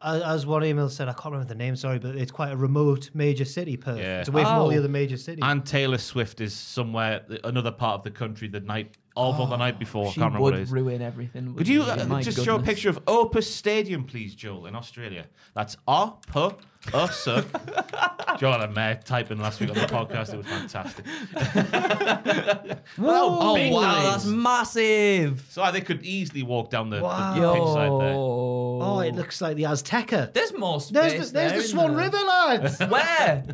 as, 0.00 0.22
as 0.22 0.46
one 0.46 0.64
email 0.64 0.88
said. 0.88 1.08
I 1.08 1.12
can't 1.12 1.26
remember 1.32 1.46
the 1.48 1.54
name. 1.54 1.76
Sorry, 1.76 1.98
but 1.98 2.16
it's 2.16 2.30
quite 2.32 2.52
a 2.52 2.56
remote 2.56 3.10
major 3.14 3.44
city. 3.44 3.76
Perth. 3.76 3.98
Yeah. 3.98 4.20
It's 4.20 4.28
away 4.28 4.42
from 4.44 4.52
all 4.54 4.68
the 4.68 4.76
Oh. 4.76 4.78
other 4.80 4.88
major 4.88 5.16
cities. 5.16 5.42
And 5.44 5.64
Taylor 5.66 5.98
Swift 5.98 6.40
is 6.40 6.54
somewhere, 6.54 7.24
another 7.44 7.70
part 7.72 7.98
of 7.98 8.04
the 8.04 8.10
country, 8.10 8.48
the 8.48 8.60
night 8.60 8.96
of 9.18 9.40
or 9.40 9.46
the 9.48 9.56
night 9.56 9.78
before. 9.78 10.06
I 10.06 10.10
she 10.10 10.20
can't 10.20 10.32
remember 10.34 10.40
what 10.42 10.54
it 10.54 10.60
would 10.60 10.70
ruin 10.70 11.02
everything. 11.02 11.46
Could 11.46 11.54
wouldn't 11.56 11.68
you 11.68 11.84
she? 11.84 11.90
uh, 11.90 12.06
My 12.06 12.22
just 12.22 12.44
show 12.44 12.56
a 12.56 12.62
picture 12.62 12.88
of 12.88 13.04
Optus 13.04 13.44
Stadium, 13.44 14.04
please, 14.04 14.34
Joel, 14.34 14.66
in 14.66 14.74
Australia? 14.76 15.26
That's 15.54 15.76
R 15.86 16.16
P 16.32 16.38
U 16.40 16.56
S. 16.94 17.24
Joel 18.38 18.52
had 18.60 18.70
a 18.70 18.72
mare 18.72 19.00
typing 19.04 19.38
last 19.38 19.58
week 19.60 19.70
on 19.70 19.74
the 19.74 19.80
podcast. 19.82 20.32
It 20.32 20.36
was 20.38 20.46
fantastic. 20.46 21.04
Oh 23.00 23.54
big 23.54 23.72
wow, 23.72 23.92
names. 23.94 24.04
that's 24.04 24.24
massive. 24.26 25.46
So 25.50 25.70
they 25.72 25.80
could 25.80 26.02
easily 26.04 26.42
walk 26.42 26.70
down 26.70 26.90
the, 26.90 27.00
Wow. 27.00 27.34
the 27.34 27.52
pitch 27.54 27.68
side 27.68 28.00
there. 28.00 28.14
Oh, 28.16 29.00
it 29.00 29.14
looks 29.14 29.40
like 29.40 29.56
the 29.56 29.64
Azteca. 29.64 30.32
There's 30.32 30.52
more 30.56 30.80
space. 30.80 30.92
There's 31.12 31.32
the, 31.32 31.38
there's 31.38 31.52
there, 31.52 31.62
the 31.62 31.68
Swan 31.68 31.96
there? 31.96 32.04
River, 32.06 32.18
lads. 32.18 32.78
Where? 32.88 33.44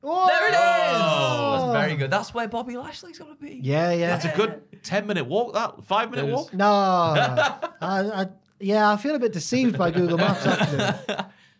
Whoa! 0.00 0.26
There 0.26 0.48
it 0.48 0.52
is. 0.52 0.56
Oh. 0.60 1.70
That's 1.72 1.86
very 1.86 1.96
good. 1.96 2.10
That's 2.10 2.34
where 2.34 2.46
Bobby 2.46 2.76
Lashley's 2.76 3.18
gonna 3.18 3.36
be. 3.36 3.60
Yeah, 3.62 3.92
yeah. 3.92 4.08
That's 4.16 4.26
a 4.26 4.36
good 4.36 4.60
10 4.84 5.06
minute 5.06 5.24
walk, 5.26 5.54
that 5.54 5.84
five 5.84 6.10
minute 6.10 6.26
walk. 6.32 6.54
No, 6.54 6.64
I, 6.66 7.58
I, 7.80 8.28
yeah, 8.60 8.90
I 8.90 8.96
feel 8.96 9.14
a 9.14 9.18
bit 9.18 9.32
deceived 9.32 9.76
by 9.76 9.90
Google 9.90 10.18
Maps. 10.18 10.46
Actually, 10.46 11.16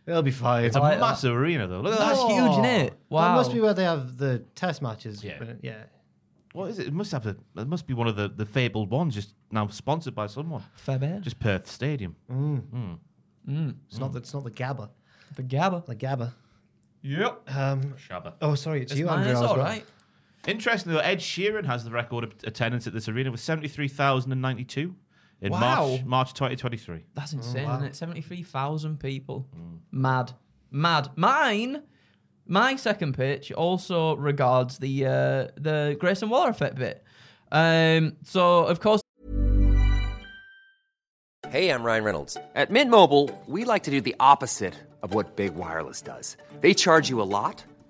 it'll 0.06 0.22
be 0.22 0.30
fine. 0.30 0.64
It's 0.64 0.76
a 0.76 0.80
like 0.80 0.94
that. 0.94 1.00
massive 1.00 1.34
arena, 1.34 1.66
though. 1.66 1.80
Look 1.80 1.94
at 1.94 1.98
That's 1.98 2.20
that. 2.20 2.30
huge, 2.30 2.50
isn't 2.52 2.64
it? 2.64 2.94
Wow. 3.08 3.28
That 3.28 3.34
must 3.34 3.52
be 3.52 3.60
where 3.60 3.74
they 3.74 3.84
have 3.84 4.16
the 4.16 4.38
test 4.54 4.80
matches. 4.82 5.24
Yeah. 5.24 5.36
but, 5.38 5.56
yeah. 5.62 5.84
What 6.52 6.70
is 6.70 6.78
it? 6.78 6.86
It 6.86 6.92
must 6.92 7.10
have 7.12 7.26
a. 7.26 7.36
It 7.56 7.66
must 7.66 7.86
be 7.86 7.94
one 7.94 8.06
of 8.06 8.14
the, 8.14 8.28
the 8.28 8.46
fabled 8.46 8.90
ones, 8.90 9.14
just 9.14 9.34
now 9.50 9.66
sponsored 9.66 10.14
by 10.14 10.28
someone. 10.28 10.62
Fair 10.76 10.98
bear. 11.00 11.18
Just 11.20 11.40
Perth 11.40 11.68
Stadium. 11.68 12.14
Mm. 12.30 12.60
Hmm. 12.62 12.92
Mm. 13.48 13.74
It's 13.88 13.98
not. 13.98 14.12
The, 14.12 14.18
it's 14.20 14.32
not 14.32 14.44
the 14.44 14.50
Gabba. 14.52 14.88
the 15.34 15.42
Gabba. 15.42 15.84
The 15.84 15.96
Gabba. 15.96 16.32
Yep. 17.02 17.50
Um. 17.54 17.94
Shabba. 18.08 18.34
Oh, 18.40 18.54
sorry, 18.54 18.82
it's, 18.82 18.92
It's 18.92 18.98
you, 19.00 19.06
mine. 19.06 19.18
Andrew. 19.18 19.32
It's 19.32 19.40
as 19.40 19.46
all 19.46 19.56
well. 19.56 19.64
right. 19.66 19.84
Interestingly, 20.46 20.98
Ed 21.00 21.18
Sheeran 21.20 21.64
has 21.66 21.84
the 21.84 21.90
record 21.90 22.24
of 22.24 22.34
attendance 22.44 22.86
at 22.86 22.92
this 22.92 23.08
arena 23.08 23.30
with 23.30 23.40
seventy 23.40 23.68
three 23.68 23.88
thousand 23.88 24.32
and 24.32 24.42
ninety 24.42 24.64
two 24.64 24.94
in 25.40 25.52
Wow. 25.52 25.60
March 25.60 26.04
March 26.04 26.34
twenty 26.34 26.56
twenty 26.56 26.76
three. 26.76 27.04
That's 27.14 27.32
insane, 27.32 27.64
wow. 27.66 27.76
isn't 27.76 27.86
it? 27.88 27.96
Seventy-three 27.96 28.42
thousand 28.42 29.00
people. 29.00 29.48
Mad, 29.90 30.32
mad. 30.70 31.10
Mine, 31.16 31.82
my 32.46 32.76
second 32.76 33.14
pitch 33.14 33.52
also 33.52 34.16
regards 34.16 34.78
the 34.78 35.06
uh, 35.06 35.48
the 35.56 35.96
Grayson 35.98 36.28
Waller 36.28 36.50
effect 36.50 36.76
bit. 36.76 37.02
Um, 37.50 38.16
so 38.24 38.64
of 38.64 38.80
course 38.80 39.00
Hey, 41.50 41.70
I'm 41.70 41.84
Ryan 41.84 42.02
Reynolds. 42.04 42.36
At 42.56 42.72
Mint 42.72 42.90
Mobile, 42.90 43.30
we 43.46 43.64
like 43.64 43.84
to 43.84 43.90
do 43.92 44.00
the 44.00 44.16
opposite 44.18 44.74
of 45.04 45.14
what 45.14 45.36
Big 45.36 45.54
Wireless 45.54 46.02
does. 46.02 46.36
They 46.60 46.74
charge 46.74 47.08
you 47.08 47.20
a 47.20 47.22
lot, 47.22 47.62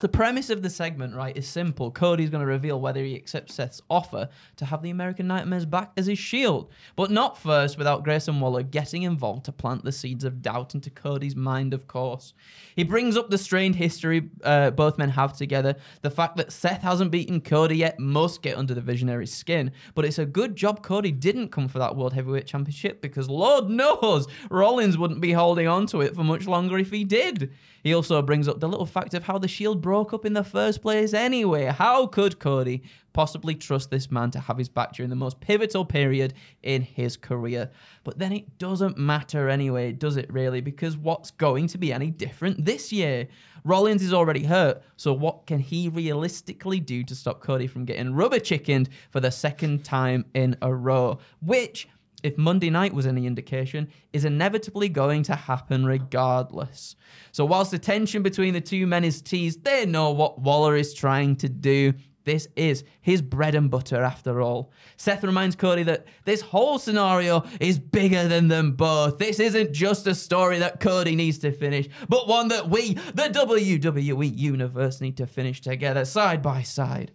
The 0.00 0.08
premise 0.08 0.48
of 0.48 0.62
the 0.62 0.70
segment, 0.70 1.14
right, 1.14 1.36
is 1.36 1.46
simple. 1.46 1.90
Cody's 1.90 2.30
going 2.30 2.40
to 2.40 2.46
reveal 2.46 2.80
whether 2.80 3.04
he 3.04 3.14
accepts 3.14 3.54
Seth's 3.54 3.82
offer 3.90 4.30
to 4.56 4.64
have 4.64 4.82
the 4.82 4.88
American 4.88 5.26
Nightmares 5.26 5.66
back 5.66 5.92
as 5.94 6.06
his 6.06 6.18
shield. 6.18 6.70
But 6.96 7.10
not 7.10 7.36
first 7.36 7.76
without 7.76 8.02
Grayson 8.02 8.40
Waller 8.40 8.62
getting 8.62 9.02
involved 9.02 9.44
to 9.44 9.52
plant 9.52 9.84
the 9.84 9.92
seeds 9.92 10.24
of 10.24 10.40
doubt 10.40 10.74
into 10.74 10.88
Cody's 10.88 11.36
mind, 11.36 11.74
of 11.74 11.86
course. 11.86 12.32
He 12.74 12.82
brings 12.82 13.14
up 13.14 13.28
the 13.28 13.36
strained 13.36 13.76
history 13.76 14.30
uh, 14.42 14.70
both 14.70 14.96
men 14.96 15.10
have 15.10 15.36
together. 15.36 15.76
The 16.00 16.10
fact 16.10 16.38
that 16.38 16.50
Seth 16.50 16.80
hasn't 16.80 17.10
beaten 17.10 17.42
Cody 17.42 17.76
yet 17.76 18.00
must 18.00 18.40
get 18.40 18.56
under 18.56 18.72
the 18.72 18.80
visionary's 18.80 19.34
skin. 19.34 19.70
But 19.94 20.06
it's 20.06 20.18
a 20.18 20.24
good 20.24 20.56
job 20.56 20.82
Cody 20.82 21.12
didn't 21.12 21.48
come 21.48 21.68
for 21.68 21.78
that 21.78 21.94
World 21.94 22.14
Heavyweight 22.14 22.46
Championship 22.46 23.02
because 23.02 23.28
Lord 23.28 23.68
knows 23.68 24.26
Rollins 24.50 24.96
wouldn't 24.96 25.20
be 25.20 25.32
holding 25.32 25.68
on 25.68 25.84
to 25.88 26.00
it 26.00 26.14
for 26.14 26.24
much 26.24 26.46
longer 26.46 26.78
if 26.78 26.90
he 26.90 27.04
did. 27.04 27.52
He 27.82 27.94
also 27.94 28.20
brings 28.22 28.48
up 28.48 28.60
the 28.60 28.68
little 28.68 28.86
fact 28.86 29.14
of 29.14 29.24
how 29.24 29.38
the 29.38 29.48
Shield 29.48 29.80
broke 29.80 30.12
up 30.12 30.24
in 30.24 30.34
the 30.34 30.44
first 30.44 30.82
place 30.82 31.14
anyway. 31.14 31.66
How 31.66 32.06
could 32.06 32.38
Cody 32.38 32.82
possibly 33.12 33.54
trust 33.54 33.90
this 33.90 34.10
man 34.10 34.30
to 34.32 34.40
have 34.40 34.58
his 34.58 34.68
back 34.68 34.92
during 34.92 35.10
the 35.10 35.16
most 35.16 35.40
pivotal 35.40 35.84
period 35.84 36.34
in 36.62 36.82
his 36.82 37.16
career? 37.16 37.70
But 38.04 38.18
then 38.18 38.32
it 38.32 38.58
doesn't 38.58 38.98
matter 38.98 39.48
anyway, 39.48 39.92
does 39.92 40.16
it 40.16 40.32
really? 40.32 40.60
Because 40.60 40.96
what's 40.96 41.30
going 41.30 41.68
to 41.68 41.78
be 41.78 41.92
any 41.92 42.10
different 42.10 42.64
this 42.64 42.92
year? 42.92 43.28
Rollins 43.64 44.02
is 44.02 44.14
already 44.14 44.44
hurt, 44.44 44.82
so 44.96 45.12
what 45.12 45.46
can 45.46 45.60
he 45.60 45.88
realistically 45.88 46.80
do 46.80 47.04
to 47.04 47.14
stop 47.14 47.40
Cody 47.40 47.66
from 47.66 47.84
getting 47.84 48.14
rubber 48.14 48.38
chickened 48.38 48.88
for 49.10 49.20
the 49.20 49.30
second 49.30 49.84
time 49.84 50.24
in 50.34 50.56
a 50.62 50.72
row? 50.72 51.18
Which 51.42 51.88
if 52.22 52.36
Monday 52.38 52.70
night 52.70 52.92
was 52.92 53.06
any 53.06 53.26
indication, 53.26 53.88
is 54.12 54.24
inevitably 54.24 54.88
going 54.88 55.22
to 55.24 55.34
happen 55.34 55.84
regardless. 55.84 56.96
So, 57.32 57.44
whilst 57.44 57.70
the 57.70 57.78
tension 57.78 58.22
between 58.22 58.54
the 58.54 58.60
two 58.60 58.86
men 58.86 59.04
is 59.04 59.22
teased, 59.22 59.64
they 59.64 59.86
know 59.86 60.10
what 60.10 60.40
Waller 60.40 60.76
is 60.76 60.94
trying 60.94 61.36
to 61.36 61.48
do. 61.48 61.94
This 62.24 62.48
is 62.54 62.84
his 63.00 63.22
bread 63.22 63.54
and 63.54 63.70
butter 63.70 64.02
after 64.02 64.42
all. 64.42 64.72
Seth 64.96 65.24
reminds 65.24 65.56
Cody 65.56 65.82
that 65.84 66.06
this 66.24 66.42
whole 66.42 66.78
scenario 66.78 67.44
is 67.60 67.78
bigger 67.78 68.28
than 68.28 68.48
them 68.48 68.72
both. 68.72 69.18
This 69.18 69.40
isn't 69.40 69.72
just 69.72 70.06
a 70.06 70.14
story 70.14 70.58
that 70.58 70.80
Cody 70.80 71.16
needs 71.16 71.38
to 71.38 71.50
finish, 71.50 71.88
but 72.08 72.28
one 72.28 72.48
that 72.48 72.68
we, 72.68 72.94
the 72.94 73.30
WWE 73.32 74.36
Universe, 74.36 75.00
need 75.00 75.16
to 75.16 75.26
finish 75.26 75.60
together, 75.60 76.04
side 76.04 76.42
by 76.42 76.62
side. 76.62 77.12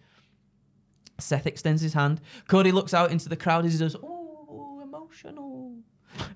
Seth 1.20 1.48
extends 1.48 1.82
his 1.82 1.94
hand. 1.94 2.20
Cody 2.48 2.72
looks 2.72 2.94
out 2.94 3.12
into 3.12 3.30
the 3.30 3.38
crowd 3.38 3.66
as 3.66 3.74
he 3.74 3.80
does, 3.80 3.96
emotional. 5.24 5.76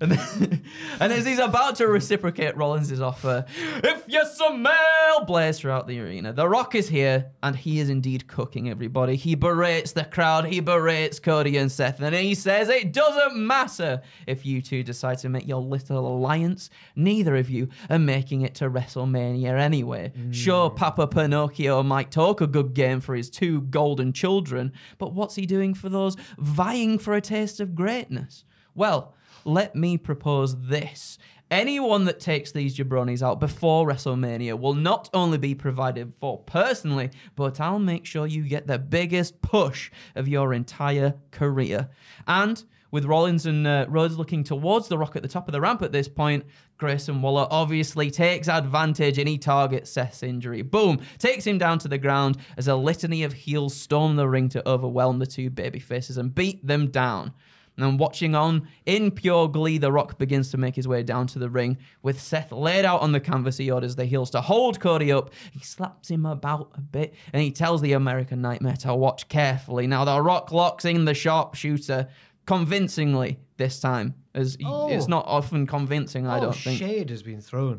And, 0.02 0.12
then, 0.12 0.64
and 1.00 1.14
as 1.14 1.26
he's 1.26 1.40
about 1.40 1.76
to 1.78 1.88
reciprocate 1.88 2.58
Rollins' 2.58 3.00
offer, 3.00 3.46
uh, 3.48 3.80
if 3.84 4.04
you 4.08 4.26
smell, 4.26 5.24
blaze 5.26 5.60
throughout 5.60 5.88
the 5.88 6.00
arena. 6.02 6.34
The 6.34 6.48
Rock 6.50 6.76
is 6.76 6.90
here, 6.90 7.32
and 7.44 7.56
he 7.56 7.80
is 7.80 7.90
indeed 7.90 8.28
cooking 8.28 8.70
everybody. 8.70 9.16
He 9.16 9.36
berates 9.36 9.94
the 9.94 10.04
crowd, 10.04 10.46
he 10.46 10.60
berates 10.60 11.20
Cody 11.20 11.56
and 11.58 11.72
Seth, 11.72 12.02
and 12.02 12.14
he 12.14 12.36
says 12.36 12.68
it 12.68 12.92
doesn't 12.92 13.38
matter 13.38 14.02
if 14.28 14.46
you 14.46 14.62
two 14.62 14.84
decide 14.84 15.20
to 15.20 15.30
make 15.30 15.48
your 15.48 15.62
little 15.62 16.08
alliance. 16.08 16.70
Neither 16.96 17.38
of 17.38 17.50
you 17.50 17.70
are 17.90 18.00
making 18.00 18.42
it 18.42 18.56
to 18.56 18.70
WrestleMania 18.70 19.58
anyway. 19.58 20.12
Hmm. 20.14 20.32
Sure, 20.32 20.70
Papa 20.70 21.08
Pinocchio 21.08 21.84
might 21.84 22.12
talk 22.12 22.42
a 22.42 22.48
good 22.48 22.74
game 22.74 23.00
for 23.00 23.16
his 23.16 23.30
two 23.30 23.62
golden 23.62 24.12
children, 24.12 24.74
but 24.98 25.14
what's 25.14 25.36
he 25.36 25.46
doing 25.46 25.74
for 25.74 25.88
those 25.88 26.18
vying 26.38 27.00
for 27.00 27.14
a 27.14 27.22
taste 27.22 27.62
of 27.62 27.76
greatness? 27.76 28.44
Well, 28.76 29.14
let 29.46 29.76
me 29.76 29.98
propose 29.98 30.60
this. 30.62 31.18
Anyone 31.52 32.06
that 32.06 32.20
takes 32.20 32.52
these 32.52 32.78
jabronis 32.78 33.24
out 33.24 33.40
before 33.40 33.88
WrestleMania 33.88 34.60
will 34.60 34.76
not 34.76 35.10
only 35.16 35.40
be 35.40 35.56
provided 35.56 36.14
for 36.14 36.38
personally, 36.38 37.10
but 37.36 37.60
I'll 37.60 37.80
make 37.80 38.06
sure 38.06 38.28
you 38.28 38.44
get 38.44 38.68
the 38.68 38.78
biggest 38.78 39.42
push 39.42 39.90
of 40.16 40.28
your 40.28 40.54
entire 40.54 41.16
career. 41.32 41.90
And 42.28 42.64
with 42.92 43.06
Rollins 43.06 43.48
and 43.48 43.66
uh, 43.66 43.86
Rhodes 43.90 44.18
looking 44.18 44.44
towards 44.44 44.88
the 44.88 44.98
Rock 44.98 45.16
at 45.16 45.24
the 45.24 45.28
top 45.28 45.48
of 45.48 45.52
the 45.52 45.62
ramp 45.62 45.82
at 45.82 45.92
this 45.92 46.08
point, 46.08 46.46
Grayson 46.78 47.22
Waller 47.22 47.48
obviously 47.50 48.12
takes 48.12 48.48
advantage 48.48 49.18
and 49.18 49.28
he 49.28 49.38
targets 49.38 49.92
Seth's 49.92 50.24
injury. 50.24 50.62
Boom! 50.62 51.00
Takes 51.18 51.46
him 51.46 51.58
down 51.58 51.80
to 51.80 51.88
the 51.88 51.98
ground 51.98 52.38
as 52.58 52.68
a 52.68 52.76
litany 52.76 53.24
of 53.24 53.34
heels 53.34 53.76
storm 53.76 54.16
the 54.16 54.28
ring 54.28 54.50
to 54.50 54.68
overwhelm 54.68 55.20
the 55.20 55.28
two 55.28 55.50
babyfaces 55.50 56.18
and 56.18 56.34
beat 56.34 56.66
them 56.66 56.90
down. 56.90 57.34
And 57.82 58.00
watching 58.00 58.36
on 58.36 58.68
in 58.86 59.12
pure 59.12 59.48
glee, 59.48 59.78
The 59.78 59.92
Rock 59.92 60.18
begins 60.18 60.52
to 60.52 60.58
make 60.58 60.76
his 60.76 60.88
way 60.88 61.04
down 61.04 61.28
to 61.28 61.40
the 61.40 61.50
ring. 61.50 61.78
With 62.02 62.22
Seth 62.22 62.52
laid 62.52 62.86
out 62.86 63.02
on 63.02 63.12
the 63.12 63.20
canvas, 63.20 63.58
he 63.58 63.72
orders 63.72 63.96
the 63.96 64.06
heels 64.06 64.30
to 64.32 64.42
hold 64.42 64.80
Cody 64.80 65.12
up. 65.12 65.32
He 65.52 65.60
slaps 65.60 66.10
him 66.10 66.26
about 66.26 66.72
a 66.76 66.82
bit 66.82 67.14
and 67.34 67.42
he 67.42 67.52
tells 67.52 67.82
the 67.82 67.94
American 67.94 68.42
Nightmare 68.42 68.78
to 68.78 68.96
watch 68.96 69.28
carefully. 69.28 69.88
Now, 69.88 70.06
The 70.06 70.22
Rock 70.22 70.52
locks 70.52 70.86
in 70.86 71.06
the 71.06 71.14
sharpshooter 71.14 72.08
convincingly 72.46 73.40
this 73.58 73.80
time, 73.80 74.16
as 74.36 74.56
he- 74.60 74.66
Oh. 74.66 74.90
it's 74.90 75.08
not 75.08 75.26
often 75.28 75.66
convincing, 75.66 76.28
I 76.28 76.38
oh, 76.38 76.42
don't 76.42 76.56
think 76.56 76.78
shade 76.80 77.10
has 77.10 77.24
been 77.24 77.42
thrown. 77.42 77.78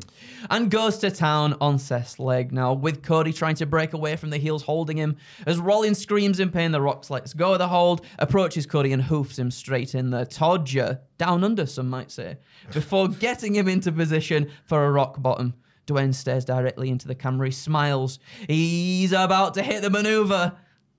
and 0.49 0.69
goes 0.69 0.97
to 0.99 1.09
town 1.11 1.55
on 1.61 1.79
Seth's 1.79 2.19
leg 2.19 2.51
now, 2.51 2.73
with 2.73 3.01
Cody 3.03 3.31
trying 3.31 3.55
to 3.55 3.65
break 3.65 3.93
away 3.93 4.15
from 4.17 4.29
the 4.31 4.37
heels 4.37 4.63
holding 4.63 4.97
him. 4.97 5.15
As 5.45 5.57
Rollins 5.59 5.97
screams 5.99 6.39
in 6.39 6.49
pain, 6.49 6.71
The 6.71 6.81
Rock 6.81 7.09
lets 7.09 7.33
go 7.33 7.53
of 7.53 7.59
the 7.59 7.69
hold, 7.69 8.05
approaches 8.19 8.65
Cody 8.65 8.91
and 8.91 9.01
hoofs 9.03 9.39
him 9.39 9.49
straight 9.51 9.95
in 9.95 10.09
the 10.09 10.25
Todger, 10.25 10.99
down 11.17 11.43
under, 11.43 11.65
some 11.65 11.89
might 11.89 12.11
say, 12.11 12.37
before 12.73 13.07
getting 13.27 13.55
him 13.55 13.67
into 13.67 13.91
position 13.91 14.49
for 14.65 14.85
a 14.85 14.91
rock 14.91 15.21
bottom. 15.21 15.53
Dwayne 15.87 16.13
stares 16.13 16.45
directly 16.45 16.89
into 16.89 17.07
the 17.07 17.15
camera. 17.15 17.47
He 17.47 17.51
smiles. 17.51 18.19
He's 18.47 19.11
about 19.13 19.55
to 19.55 19.63
hit 19.63 19.81
the 19.81 19.89
maneuver. 19.89 20.53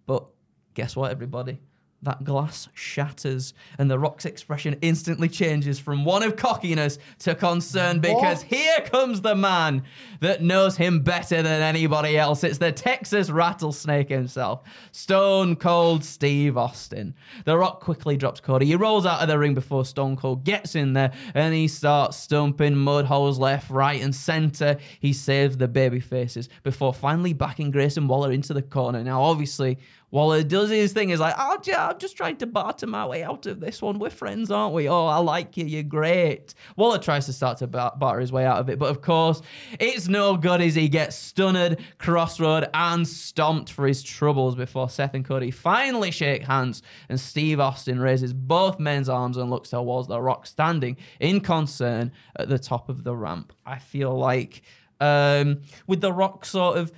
But 0.07 0.27
guess 0.75 0.97
what, 0.97 1.11
everybody? 1.13 1.61
That 2.05 2.25
glass 2.25 2.69
shatters, 2.75 3.55
and 3.79 3.89
the 3.89 3.97
Rock's 3.97 4.25
expression 4.25 4.77
instantly 4.83 5.29
changes 5.29 5.79
from 5.79 6.05
one 6.05 6.25
of 6.25 6.35
cockiness 6.35 6.99
to 7.21 7.37
concern 7.37 8.01
because 8.01 8.43
What? 8.43 8.53
here 8.53 8.81
comes 8.81 9.21
the 9.21 9.37
man 9.37 9.85
that 10.19 10.43
knows 10.43 10.77
him 10.77 11.01
better 11.01 11.43
than 11.43 11.63
anybody 11.63 12.19
else. 12.19 12.43
It's 12.43 12.59
the 12.59 12.73
Texas 12.73 13.31
rattlesnake 13.31 14.09
himself, 14.09 14.63
Stone 14.91 15.57
Cold 15.57 16.05
Steve 16.05 16.57
Austin. 16.57 17.15
The 17.45 17.57
Rock 17.57 17.79
quickly 17.81 18.17
drops 18.17 18.41
Cody. 18.41 18.67
He 18.67 18.75
rolls 18.75 19.07
out 19.07 19.21
of 19.23 19.29
the 19.29 19.39
ring 19.39 19.55
before 19.55 19.85
Stone 19.85 20.17
Cold 20.17 20.43
gets 20.43 20.75
in 20.75 20.95
there 20.95 21.13
and 21.35 21.55
he 21.55 21.69
starts 21.69 22.17
stumping 22.17 22.75
mud 22.75 23.05
holes 23.05 23.39
left, 23.39 23.71
right, 23.71 24.03
and 24.03 24.13
center. 24.13 24.77
He 24.99 25.13
saves 25.13 25.57
the 25.57 25.69
baby 25.69 26.01
faces 26.01 26.49
before 26.65 26.93
finally 26.93 27.33
backing 27.33 27.71
Grayson 27.71 28.09
Waller 28.09 28.33
into 28.33 28.53
the 28.53 28.63
corner. 28.63 29.05
Now, 29.05 29.23
obviously, 29.23 29.79
Waller 30.13 30.43
does 30.43 30.71
his 30.71 30.93
thing. 30.93 31.09
He's 31.09 31.19
like, 31.19 31.35
oh, 31.39 31.59
yeah, 31.65 31.89
I'm 31.89 31.99
just 31.99 32.17
trying 32.17 32.37
to 32.37 32.47
barter 32.47 32.87
my 32.87 33.07
way 33.07 33.25
out 33.25 33.47
of 33.47 33.61
this 33.61 33.81
one. 33.81 33.99
We're 33.99 34.11
friends, 34.11 34.51
aren't 34.51 34.75
we? 34.75 34.89
Oh, 34.89 35.07
I 35.07 35.17
like 35.17 35.57
you. 35.57 35.65
You're 35.65 35.83
great. 35.83 36.53
Waller 36.77 36.99
tries 36.99 37.25
to 37.27 37.33
start 37.33 37.59
to 37.59 37.67
bar- 37.67 37.95
barter 37.97 38.21
his 38.21 38.31
way 38.31 38.45
out 38.45 38.59
of 38.59 38.69
it, 38.69 38.79
but 38.79 38.91
of 38.91 39.01
course, 39.01 39.41
it's 39.81 40.09
no 40.09 40.37
good 40.37 40.61
as 40.61 40.75
he 40.75 40.89
gets 40.89 41.17
stunned, 41.17 41.79
crossroad, 41.97 42.69
and 42.75 43.09
stomped 43.09 43.73
for 43.73 43.87
his 43.87 44.03
troubles 44.03 44.55
before 44.55 44.91
Seth 44.91 45.15
and 45.15 45.25
Cody 45.25 45.51
finally 45.51 46.11
shake 46.11 46.43
hands 46.43 46.83
and 47.09 47.19
Steve 47.19 47.59
Austin 47.59 47.99
raises 47.99 48.35
both 48.35 48.79
men's 48.79 49.09
arms 49.09 49.39
and 49.39 49.49
looks 49.49 49.71
towards 49.71 50.09
The 50.09 50.21
Rock 50.21 50.47
standing 50.47 50.99
in 51.21 51.41
concern 51.41 52.13
at 52.37 52.51
the 52.51 52.59
top 52.59 52.91
of 52.91 53.03
the 53.03 53.17
ramp. 53.17 53.55
I 53.65 53.79
feel 53.79 54.15
like 54.15 54.61
um, 55.01 55.63
with 55.87 56.01
The 56.01 56.13
Rock 56.13 56.45
sort 56.45 56.77
of 56.77 56.93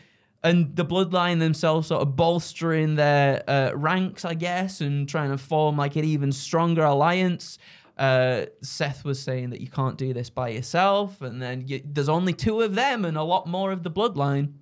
and 0.44 0.76
the 0.76 0.84
bloodline 0.84 1.38
themselves 1.40 1.88
sort 1.88 2.02
of 2.02 2.14
bolstering 2.16 2.96
their 2.96 3.42
uh, 3.48 3.72
ranks, 3.74 4.26
I 4.26 4.34
guess, 4.34 4.82
and 4.82 5.08
trying 5.08 5.30
to 5.30 5.38
form 5.38 5.78
like 5.78 5.96
an 5.96 6.04
even 6.04 6.30
stronger 6.32 6.84
alliance. 6.84 7.58
Uh, 7.96 8.44
Seth 8.60 9.04
was 9.04 9.18
saying 9.18 9.50
that 9.50 9.62
you 9.62 9.68
can't 9.68 9.96
do 9.96 10.12
this 10.12 10.28
by 10.28 10.50
yourself, 10.50 11.22
and 11.22 11.40
then 11.40 11.64
you, 11.66 11.80
there's 11.82 12.10
only 12.10 12.34
two 12.34 12.60
of 12.60 12.74
them 12.74 13.06
and 13.06 13.16
a 13.16 13.22
lot 13.22 13.46
more 13.46 13.72
of 13.72 13.82
the 13.82 13.90
bloodline. 13.90 14.52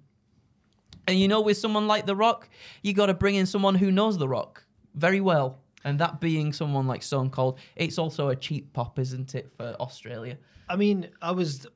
And 1.09 1.19
you 1.19 1.27
know, 1.27 1.41
with 1.41 1.57
someone 1.57 1.89
like 1.89 2.07
The 2.07 2.15
Rock, 2.15 2.49
you 2.83 2.95
got 2.95 3.07
to 3.07 3.15
bring 3.15 3.35
in 3.35 3.47
someone 3.47 3.75
who 3.75 3.91
knows 3.91 4.19
The 4.19 4.29
Rock 4.29 4.65
very 4.95 5.21
well, 5.21 5.59
and 5.83 5.99
that 5.99 6.21
being 6.21 6.53
someone 6.53 6.87
like 6.87 7.03
Stone 7.03 7.31
Cold. 7.31 7.59
It's 7.75 7.99
also 7.99 8.29
a 8.29 8.37
cheap 8.37 8.73
pop, 8.73 9.01
isn't 9.01 9.35
it, 9.35 9.51
for 9.57 9.75
Australia? 9.81 10.39
I 10.69 10.77
mean, 10.77 11.09
I 11.21 11.33
was 11.33 11.67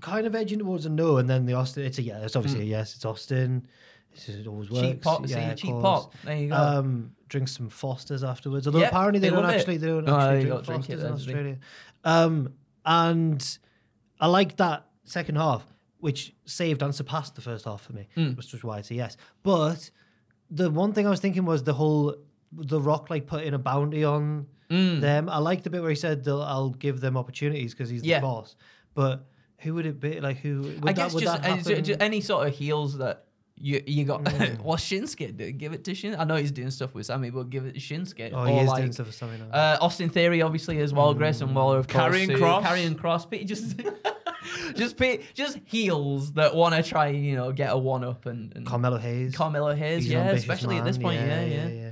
kind 0.00 0.26
of 0.26 0.34
edging 0.34 0.58
towards 0.58 0.86
a 0.86 0.90
no, 0.90 1.18
and 1.18 1.28
then 1.28 1.46
the 1.46 1.54
Austin. 1.54 1.84
It's 1.84 1.98
a 1.98 2.02
yeah. 2.02 2.18
It's 2.24 2.36
obviously 2.36 2.60
Hmm. 2.60 2.66
a 2.66 2.70
yes. 2.70 2.94
It's 2.96 3.04
Austin. 3.04 3.66
It's, 4.12 4.28
it 4.28 4.46
always 4.46 4.70
works. 4.70 4.82
Cheap 4.86 5.02
pop, 5.02 5.28
yeah, 5.28 5.54
cheap 5.54 5.72
pop. 5.72 6.14
There 6.24 6.36
you 6.36 6.48
go. 6.48 6.54
Um, 6.56 7.10
drink 7.28 7.48
some 7.48 7.68
Fosters 7.68 8.22
afterwards. 8.22 8.66
Although 8.66 8.80
Yep, 8.80 8.90
apparently 8.92 9.18
they, 9.20 9.28
they 9.28 9.34
don't 9.34 9.42
love 9.44 9.52
it. 9.52 9.56
actually 9.58 9.76
they 9.78 9.86
don't 9.88 10.08
actually 10.08 10.36
they 10.36 10.40
drink 10.44 10.54
don't 10.54 10.64
drink 10.66 10.84
it, 10.84 10.86
Fosters 10.86 11.02
in 11.04 11.10
that's 11.10 11.20
the 11.26 11.32
thing. 11.32 11.36
Australia. 11.36 11.58
Um, 12.04 12.52
and 12.86 13.58
I 14.20 14.26
like 14.28 14.56
that 14.58 14.86
second 15.04 15.36
half, 15.36 15.66
which 15.98 16.32
saved 16.44 16.82
and 16.82 16.94
surpassed 16.94 17.34
the 17.34 17.40
first 17.40 17.64
half 17.64 17.82
for 17.82 17.92
me, 17.92 18.08
Hmm. 18.14 18.32
which 18.34 18.52
was 18.52 18.62
why 18.62 18.78
it's 18.78 18.90
a 18.90 18.94
yes. 18.94 19.16
But 19.42 19.90
the 20.50 20.70
one 20.70 20.92
thing 20.92 21.06
I 21.06 21.10
was 21.10 21.20
thinking 21.20 21.44
was 21.44 21.64
the 21.64 21.74
whole 21.74 22.14
the 22.52 22.80
Rock 22.80 23.10
like 23.10 23.26
putting 23.26 23.52
a 23.54 23.58
bounty 23.58 24.04
on 24.04 24.46
Hmm. 24.70 25.00
them. 25.00 25.28
I 25.28 25.38
like 25.38 25.62
the 25.64 25.70
bit 25.70 25.80
where 25.80 25.90
he 25.90 25.96
said 25.96 26.26
I'll 26.28 26.70
give 26.70 27.00
them 27.00 27.16
opportunities 27.16 27.74
because 27.74 27.90
he's 27.90 28.04
Yeah. 28.04 28.20
the 28.20 28.26
boss. 28.26 28.54
But 28.94 29.26
who 29.64 29.74
would 29.74 29.86
it 29.86 29.98
be? 29.98 30.20
Like 30.20 30.38
who? 30.38 30.60
Would 30.60 30.76
I 30.82 30.92
that, 30.92 30.96
guess 30.96 31.14
would 31.14 31.24
just, 31.24 31.42
that 31.42 31.50
uh, 31.50 31.56
ju- 31.62 31.92
happen? 31.92 32.02
any 32.02 32.20
sort 32.20 32.46
of 32.46 32.54
heels 32.54 32.98
that 32.98 33.24
you 33.56 33.82
you 33.86 34.04
got. 34.04 34.22
well, 34.62 34.76
Shinsuke, 34.76 35.36
do 35.36 35.50
give 35.52 35.72
it 35.72 35.84
to 35.84 35.94
Shin. 35.94 36.16
I 36.16 36.24
know 36.24 36.36
he's 36.36 36.52
doing 36.52 36.70
stuff 36.70 36.94
with 36.94 37.06
Sammy, 37.06 37.30
but 37.30 37.50
give 37.50 37.66
it 37.66 37.74
to 37.74 37.80
Shinsuke. 37.80 38.32
Oh, 38.32 38.42
or 38.42 38.48
he 38.48 38.58
is 38.58 38.68
like, 38.68 38.78
doing 38.78 38.92
stuff 38.92 39.06
with 39.06 39.14
Sammy 39.14 39.38
now. 39.38 39.56
Uh, 39.56 39.78
Austin 39.80 40.10
Theory, 40.10 40.42
obviously, 40.42 40.78
as 40.80 40.92
well. 40.92 41.14
Grayson 41.14 41.54
Waller, 41.54 41.78
of 41.78 41.88
course. 41.88 42.14
Karrion 42.14 42.26
too. 42.28 42.38
Kross. 42.38 42.98
Cross. 42.98 43.26
But 43.26 43.46
just, 43.46 43.80
just, 44.76 44.96
pe- 44.96 45.22
just 45.34 45.58
heels 45.64 46.32
that 46.32 46.54
want 46.54 46.74
to 46.74 46.82
try, 46.82 47.08
you 47.08 47.36
know, 47.36 47.52
get 47.52 47.72
a 47.72 47.78
one 47.78 48.04
up 48.04 48.26
and, 48.26 48.54
and 48.56 48.66
Carmelo 48.66 48.98
Hayes. 48.98 49.34
Carmelo 49.34 49.74
Hayes, 49.74 50.04
He's 50.04 50.12
yeah, 50.12 50.20
ambitious 50.20 50.42
especially 50.42 50.76
at 50.76 50.84
this 50.84 50.98
man. 50.98 51.04
point, 51.04 51.20
yeah, 51.20 51.44
yeah, 51.44 51.68
yeah. 51.68 51.90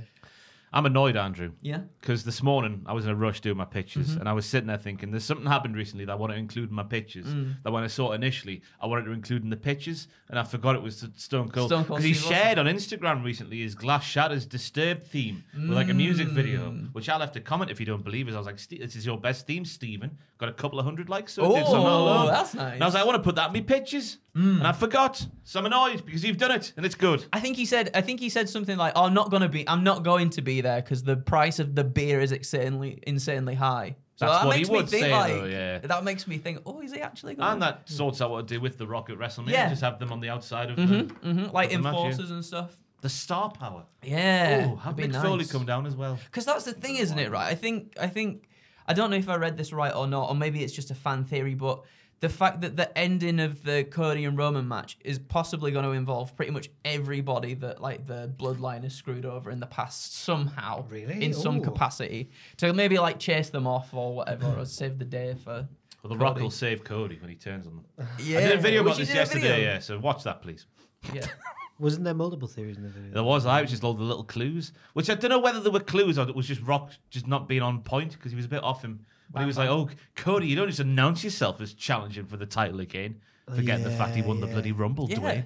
I'm 0.73 0.85
annoyed, 0.87 1.15
Andrew. 1.15 1.51
yeah. 1.61 1.81
Because 2.01 2.23
this 2.25 2.41
morning 2.43 2.81
I 2.85 2.93
was 2.93 3.05
in 3.05 3.11
a 3.11 3.15
rush 3.15 3.39
doing 3.41 3.55
my 3.57 3.63
pictures, 3.65 4.09
Mm-hmm. 4.09 4.19
and 4.21 4.27
I 4.29 4.33
was 4.33 4.45
sitting 4.45 4.67
there 4.67 4.77
thinking, 4.77 5.11
"There's 5.11 5.23
something 5.23 5.45
happened 5.47 5.75
recently 5.75 6.03
that 6.05 6.11
I 6.11 6.15
want 6.15 6.33
to 6.33 6.37
include 6.37 6.69
in 6.69 6.75
my 6.75 6.83
pictures." 6.83 7.27
Mm. 7.27 7.61
That 7.63 7.71
when 7.71 7.83
I 7.83 7.87
saw 7.87 8.11
it 8.11 8.15
initially, 8.15 8.61
I 8.81 8.87
wanted 8.87 9.05
to 9.05 9.11
include 9.11 9.43
in 9.43 9.49
the 9.51 9.55
pictures, 9.57 10.07
and 10.29 10.37
I 10.39 10.43
forgot 10.43 10.75
it 10.75 10.81
was 10.81 11.07
Stone 11.15 11.49
Cold. 11.49 11.69
Stone 11.69 11.85
Cold 11.85 11.99
Because 12.01 12.03
he 12.03 12.13
shared 12.13 12.57
on 12.59 12.65
Instagram 12.65 13.23
recently 13.23 13.61
his 13.61 13.75
Glass 13.75 14.03
Shatters 14.03 14.45
Disturbed 14.45 15.03
theme 15.07 15.43
with 15.53 15.69
like 15.71 15.89
a 15.89 15.93
music 15.93 16.27
video, 16.29 16.71
Mm. 16.71 16.93
which 16.93 17.07
I'll 17.07 17.19
have 17.21 17.31
to 17.33 17.39
comment 17.41 17.69
if 17.71 17.79
you 17.79 17.85
don't 17.85 18.03
believe 18.03 18.27
it. 18.27 18.33
I 18.33 18.37
was 18.37 18.47
like, 18.47 18.59
"This 18.67 18.95
is 18.95 19.05
your 19.05 19.17
best 19.19 19.45
theme, 19.47 19.65
Stephen. 19.65 20.17
Got 20.39 20.49
a 20.49 20.53
couple 20.53 20.79
of 20.79 20.85
hundred 20.85 21.07
likes, 21.07 21.33
so, 21.33 21.45
it 21.55 21.59
did, 21.59 21.67
so 21.67 21.75
I'm 21.77 21.83
Oh, 21.85 22.27
that's 22.27 22.53
nice. 22.53 22.71
Mm. 22.71 22.73
And 22.73 22.83
I 22.83 22.85
was 22.87 22.93
like, 22.95 23.03
"I 23.03 23.05
want 23.05 23.17
to 23.17 23.23
put 23.23 23.35
that 23.35 23.47
in 23.47 23.53
my 23.53 23.61
pictures," 23.61 24.17
and 24.33 24.65
I 24.67 24.71
forgot, 24.73 25.25
so 25.43 25.59
I'm 25.59 25.65
annoyed 25.67 26.03
because 26.05 26.25
you've 26.25 26.37
done 26.37 26.51
it, 26.51 26.73
and 26.75 26.85
it's 26.85 26.95
good. 26.95 27.23
I 27.31 27.39
think 27.39 27.55
he 27.55 27.65
said. 27.65 27.91
I 27.93 28.01
think 28.01 28.19
he 28.19 28.27
said 28.29 28.49
something 28.49 28.75
like, 28.77 28.93
oh, 28.95 29.03
"I'm 29.05 29.13
not 29.13 29.29
gonna 29.31 29.47
be. 29.47 29.67
I'm 29.69 29.83
not 29.83 30.03
going 30.03 30.31
to 30.31 30.41
be 30.41 30.61
there 30.63 30.81
because 30.81 31.03
the 31.03 31.15
price 31.17 31.59
of 31.59 31.75
the 31.75 31.83
beer 31.83 32.19
is 32.21 32.31
insanely, 32.31 32.99
insanely 33.05 33.53
high." 33.55 33.95
So 34.15 34.25
That's 34.27 34.39
that 34.41 34.47
what 34.47 34.55
he 34.57 34.61
makes 34.61 34.69
me 34.69 34.79
think 34.85 35.05
say, 35.05 35.11
like, 35.11 35.33
though, 35.33 35.45
yeah. 35.45 35.77
That 35.79 36.03
makes 36.03 36.27
me 36.27 36.37
think, 36.37 36.59
oh, 36.67 36.81
is 36.81 36.93
he 36.93 37.01
actually 37.01 37.33
going? 37.33 37.49
And 37.53 37.61
that 37.63 37.89
sorts 37.89 38.21
out 38.21 38.29
what 38.29 38.47
to 38.47 38.53
do 38.55 38.61
with 38.61 38.77
the 38.77 38.85
Rock 38.85 39.09
at 39.09 39.17
WrestleMania. 39.17 39.49
Yeah. 39.49 39.69
Just 39.69 39.81
have 39.81 39.97
them 39.99 40.11
on 40.11 40.19
the 40.19 40.29
outside 40.29 40.69
of 40.69 40.75
the, 40.77 40.83
hmm 40.83 41.45
like 41.51 41.73
of 41.73 41.81
the 41.81 41.89
enforcers 41.89 42.29
and 42.29 42.45
stuff. 42.45 42.71
the 43.01 43.09
star 43.09 43.49
power. 43.51 43.85
Yeah, 44.03 44.69
Oh, 44.71 44.75
have 44.77 44.99
it'd 44.99 45.11
be 45.11 45.17
Foley 45.17 45.45
come 45.45 45.65
down 45.65 45.87
as 45.87 45.95
well. 45.95 46.19
Because 46.25 46.45
that's 46.45 46.63
the 46.65 46.73
thing, 46.73 46.97
isn't 46.97 47.17
it? 47.17 47.31
Right? 47.31 47.47
I 47.51 47.55
think 47.55 47.95
I 47.99 48.07
think 48.07 48.47
I 48.87 48.93
don't 48.93 49.09
know 49.09 49.17
if 49.17 49.29
I 49.29 49.35
read 49.35 49.57
this 49.57 49.73
right 49.73 49.93
or 49.93 50.05
not, 50.07 50.29
or 50.29 50.35
maybe 50.35 50.63
it's 50.63 50.73
just 50.73 50.91
a 50.91 50.95
fan 50.95 51.23
theory, 51.25 51.55
but 51.55 51.81
the 52.23 52.29
fact 52.29 52.61
that 52.61 52.77
the 52.77 52.97
ending 52.97 53.41
of 53.41 53.63
the 53.63 53.83
Cody 53.83 54.23
and 54.23 54.37
Roman 54.37 54.65
match 54.65 54.97
is 55.03 55.19
possibly 55.19 55.71
going 55.73 55.83
to 55.83 55.91
involve 55.91 56.33
pretty 56.37 56.53
much 56.53 56.69
everybody 56.85 57.53
that 57.55 57.81
like 57.81 58.07
the 58.07 58.31
bloodline 58.39 58.83
has 58.83 58.93
screwed 58.93 59.25
over 59.25 59.51
in 59.51 59.59
the 59.59 59.65
past 59.67 60.15
somehow, 60.19 60.85
Really? 60.89 61.21
in 61.21 61.33
some 61.33 61.59
capacity, 61.59 62.29
to 62.55 62.71
maybe 62.71 62.97
like 62.97 63.19
chase 63.19 63.49
them 63.49 63.67
off 63.67 63.93
or 63.93 64.15
whatever, 64.15 64.55
or 64.57 64.63
save 64.81 64.99
the 64.99 65.03
day 65.05 65.35
for. 65.43 65.67
Well, 66.01 66.11
the 66.13 66.15
Rock 66.17 66.35
Cody. 66.35 66.43
will 66.43 66.49
save 66.51 66.85
Cody 66.85 67.17
when 67.19 67.29
he 67.29 67.35
turns 67.35 67.67
on 67.67 67.83
them. 67.97 68.07
Yeah, 68.23 68.37
I 68.37 68.41
did 68.43 68.51
a 68.59 68.61
video 68.61 68.83
about 68.83 68.95
this 68.95 69.13
yesterday, 69.13 69.61
yeah. 69.61 69.79
So 69.79 69.99
watch 69.99 70.23
that, 70.23 70.41
please. 70.41 70.65
Yeah. 71.13 71.25
Wasn't 71.77 72.05
there 72.05 72.13
multiple 72.13 72.47
theories 72.47 72.77
in 72.77 72.83
the 72.83 72.89
video? 72.89 73.11
There 73.15 73.23
was, 73.23 73.45
I 73.45 73.61
was 73.61 73.69
just 73.69 73.83
all 73.83 73.95
the 73.95 74.03
little 74.03 74.23
clues, 74.23 74.71
which 74.93 75.09
I 75.09 75.15
don't 75.15 75.29
know 75.29 75.39
whether 75.39 75.59
there 75.59 75.73
were 75.73 75.81
clues 75.81 76.17
or 76.17 76.25
it 76.29 76.35
was 76.35 76.47
just 76.47 76.61
Rock 76.61 76.91
just 77.09 77.27
not 77.27 77.49
being 77.49 77.61
on 77.63 77.81
point 77.81 78.13
because 78.13 78.31
he 78.31 78.37
was 78.37 78.45
a 78.45 78.49
bit 78.49 78.63
off 78.63 78.81
him. 78.81 79.05
But 79.33 79.41
he 79.41 79.45
was 79.47 79.57
like, 79.57 79.69
"Oh, 79.69 79.89
Cody, 80.15 80.47
you 80.47 80.55
don't 80.55 80.67
just 80.67 80.79
announce 80.79 81.23
yourself 81.23 81.59
as 81.59 81.73
challenging 81.73 82.25
for 82.25 82.37
the 82.37 82.45
title 82.45 82.79
again, 82.79 83.15
oh, 83.47 83.55
forgetting 83.55 83.83
the 83.83 83.91
fact 83.91 84.15
he 84.15 84.21
won 84.21 84.39
the 84.39 84.47
bloody 84.47 84.71
Rumble, 84.71 85.07
Yeah. 85.09 85.17
Dwayne." 85.17 85.45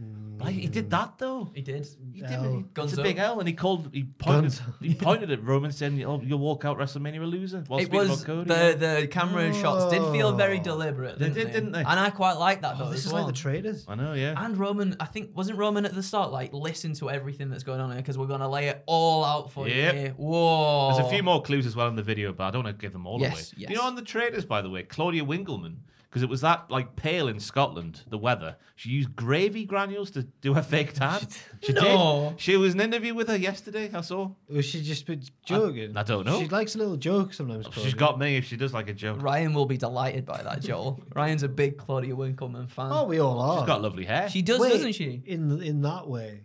Mm. 0.00 0.38
But 0.38 0.48
he 0.48 0.66
did 0.66 0.90
that 0.90 1.18
though. 1.18 1.50
He 1.54 1.62
did. 1.62 1.86
He 2.12 2.20
did. 2.20 2.30
L. 2.32 2.58
it. 2.58 2.64
It's 2.82 2.92
a 2.94 2.96
Gunzo. 2.96 3.02
big 3.04 3.18
L, 3.18 3.38
and 3.38 3.46
he 3.48 3.54
called. 3.54 3.90
He 3.92 4.02
pointed. 4.02 4.50
Gunzo. 4.50 4.74
he 4.80 4.94
pointed 4.94 5.30
at 5.30 5.44
Roman, 5.44 5.70
saying, 5.70 6.02
"Oh, 6.04 6.20
you'll 6.20 6.40
walk 6.40 6.64
out 6.64 6.78
WrestleMania 6.78 7.22
a 7.22 7.24
loser." 7.24 7.62
While 7.68 7.78
It 7.78 7.84
speaking 7.84 8.08
was 8.08 8.24
about 8.24 8.48
the 8.48 8.54
Cody. 8.74 8.78
the 9.02 9.06
camera 9.06 9.54
shots 9.54 9.92
did 9.92 10.02
feel 10.10 10.28
oh. 10.28 10.34
very 10.34 10.58
deliberate. 10.58 11.20
They 11.20 11.28
Didn't 11.28 11.44
did, 11.46 11.52
didn't 11.52 11.72
they? 11.72 11.78
And 11.80 12.00
I 12.00 12.10
quite 12.10 12.34
like 12.38 12.62
that 12.62 12.76
though. 12.76 12.86
Oh, 12.86 12.90
this 12.90 13.00
as 13.00 13.06
is 13.06 13.12
well. 13.12 13.24
like 13.24 13.34
the 13.34 13.40
Traitors. 13.40 13.84
I 13.86 13.94
know, 13.94 14.14
yeah. 14.14 14.34
And 14.44 14.56
Roman, 14.56 14.96
I 14.98 15.04
think, 15.04 15.30
wasn't 15.36 15.58
Roman 15.58 15.84
at 15.84 15.94
the 15.94 16.02
start 16.02 16.32
like, 16.32 16.52
listen 16.52 16.94
to 16.94 17.08
everything 17.08 17.48
that's 17.48 17.62
going 17.62 17.80
on 17.80 17.90
here 17.92 17.98
because 18.00 18.18
we're 18.18 18.26
going 18.26 18.40
to 18.40 18.48
lay 18.48 18.66
it 18.68 18.82
all 18.86 19.24
out 19.24 19.52
for 19.52 19.68
Yep. 19.68 19.94
you 19.94 20.00
here. 20.00 20.10
Whoa. 20.16 20.92
There's 20.94 21.06
a 21.06 21.10
few 21.10 21.22
more 21.22 21.40
clues 21.40 21.66
as 21.66 21.76
well 21.76 21.86
in 21.86 21.94
the 21.94 22.02
video, 22.02 22.32
but 22.32 22.44
I 22.44 22.50
don't 22.50 22.64
want 22.64 22.76
to 22.76 22.80
give 22.82 22.92
them 22.92 23.06
all 23.06 23.20
Yes, 23.20 23.32
away. 23.52 23.58
yes. 23.58 23.70
You 23.70 23.76
know, 23.76 23.82
on 23.82 23.94
the 23.94 24.02
Traitors, 24.02 24.44
by 24.44 24.60
the 24.60 24.70
way, 24.70 24.82
Claudia 24.82 25.24
Winkleman, 25.24 25.82
because 26.14 26.22
it 26.22 26.28
was 26.28 26.42
that 26.42 26.70
like 26.70 26.94
pale 26.94 27.26
in 27.26 27.40
Scotland, 27.40 28.02
the 28.08 28.16
weather. 28.16 28.54
She 28.76 28.90
used 28.90 29.16
gravy 29.16 29.64
granules 29.64 30.12
to 30.12 30.22
do 30.22 30.54
her 30.54 30.62
fake 30.62 30.92
tan. 30.94 31.26
She 31.60 31.72
No. 31.72 32.28
did. 32.30 32.40
She 32.40 32.56
was 32.56 32.72
in 32.74 32.80
an 32.80 32.86
interview 32.92 33.14
with 33.14 33.26
her 33.26 33.36
yesterday. 33.36 33.90
I 33.92 34.00
saw. 34.00 34.30
Was 34.48 34.64
she 34.64 34.80
just 34.80 35.06
been 35.06 35.24
joking? 35.44 35.96
I 35.96 36.04
don't 36.04 36.24
know. 36.24 36.38
She 36.40 36.46
likes 36.46 36.76
a 36.76 36.78
little 36.78 36.96
joke 36.96 37.34
sometimes. 37.34 37.66
She's 37.72 37.94
got 37.94 38.16
me 38.20 38.36
if 38.36 38.44
she 38.44 38.56
does 38.56 38.72
like 38.72 38.88
a 38.88 38.92
joke. 38.94 39.20
Ryan 39.20 39.54
will 39.54 39.66
be 39.66 39.76
delighted 39.76 40.24
by 40.24 40.40
that, 40.44 40.60
Joel. 40.62 41.02
Ryan's 41.16 41.42
a 41.42 41.48
big 41.48 41.78
Claudia 41.78 42.14
Winkleman 42.14 42.68
fan. 42.68 42.90
Oh, 42.92 43.04
we 43.06 43.18
all 43.18 43.40
are. 43.40 43.58
She's 43.58 43.66
got 43.66 43.82
lovely 43.82 44.04
hair. 44.04 44.30
she 44.30 44.40
does, 44.40 44.60
Wait, 44.60 44.68
doesn't 44.70 44.92
she? 44.92 45.20
In 45.26 45.60
in 45.60 45.82
that 45.82 46.06
way. 46.06 46.42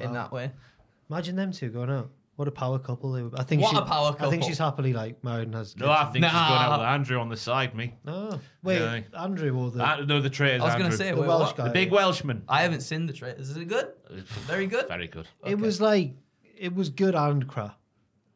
In 0.00 0.12
that 0.12 0.30
way. 0.32 0.52
Imagine 1.10 1.36
them 1.36 1.50
two 1.52 1.70
going 1.70 1.90
out. 1.90 2.10
What 2.36 2.48
a 2.48 2.50
power 2.50 2.80
couple 2.80 3.12
they 3.12 3.22
would. 3.22 3.38
I 3.38 3.44
think 3.44 3.62
What 3.62 3.70
she, 3.70 3.76
a 3.76 3.82
power 3.82 4.16
I 4.18 4.28
think 4.28 4.42
she's 4.42 4.58
happily 4.58 4.92
like 4.92 5.22
married 5.22 5.44
and 5.46 5.54
has. 5.54 5.76
no, 5.76 5.88
I 5.90 6.00
kids. 6.04 6.12
think 6.14 6.24
she's 6.24 6.32
going 6.32 6.44
out 6.44 6.78
with 6.80 6.86
Andrew 6.88 7.20
on 7.20 7.28
the 7.28 7.36
side, 7.36 7.76
me. 7.76 7.94
No, 8.04 8.40
wait, 8.64 8.80
Yeah. 8.80 9.00
Andrew 9.22 9.56
or 9.56 9.70
the 9.70 9.82
Ah, 9.84 10.00
no, 10.04 10.20
the 10.20 10.30
traders. 10.30 10.62
I 10.62 10.64
was 10.64 10.74
going 10.74 10.90
to 10.90 10.92
Andrew. 10.92 10.98
say, 10.98 11.12
The 11.12 11.20
wait, 11.20 11.28
Welsh 11.28 11.46
what? 11.48 11.56
guy. 11.56 11.64
the 11.64 11.70
big 11.70 11.92
Welshman. 11.92 12.42
I 12.48 12.62
haven't 12.62 12.80
seen 12.80 13.06
the 13.06 13.12
trailers. 13.12 13.50
Is 13.50 13.56
it 13.56 13.66
good? 13.68 13.92
Very 14.46 14.66
good. 14.66 14.88
Very 14.88 15.06
good. 15.06 15.28
It 15.44 15.58
was 15.58 15.80
like 15.80 16.14
it 16.58 16.74
was 16.74 16.88
good 16.90 17.14
and 17.14 17.46
crap. 17.46 17.78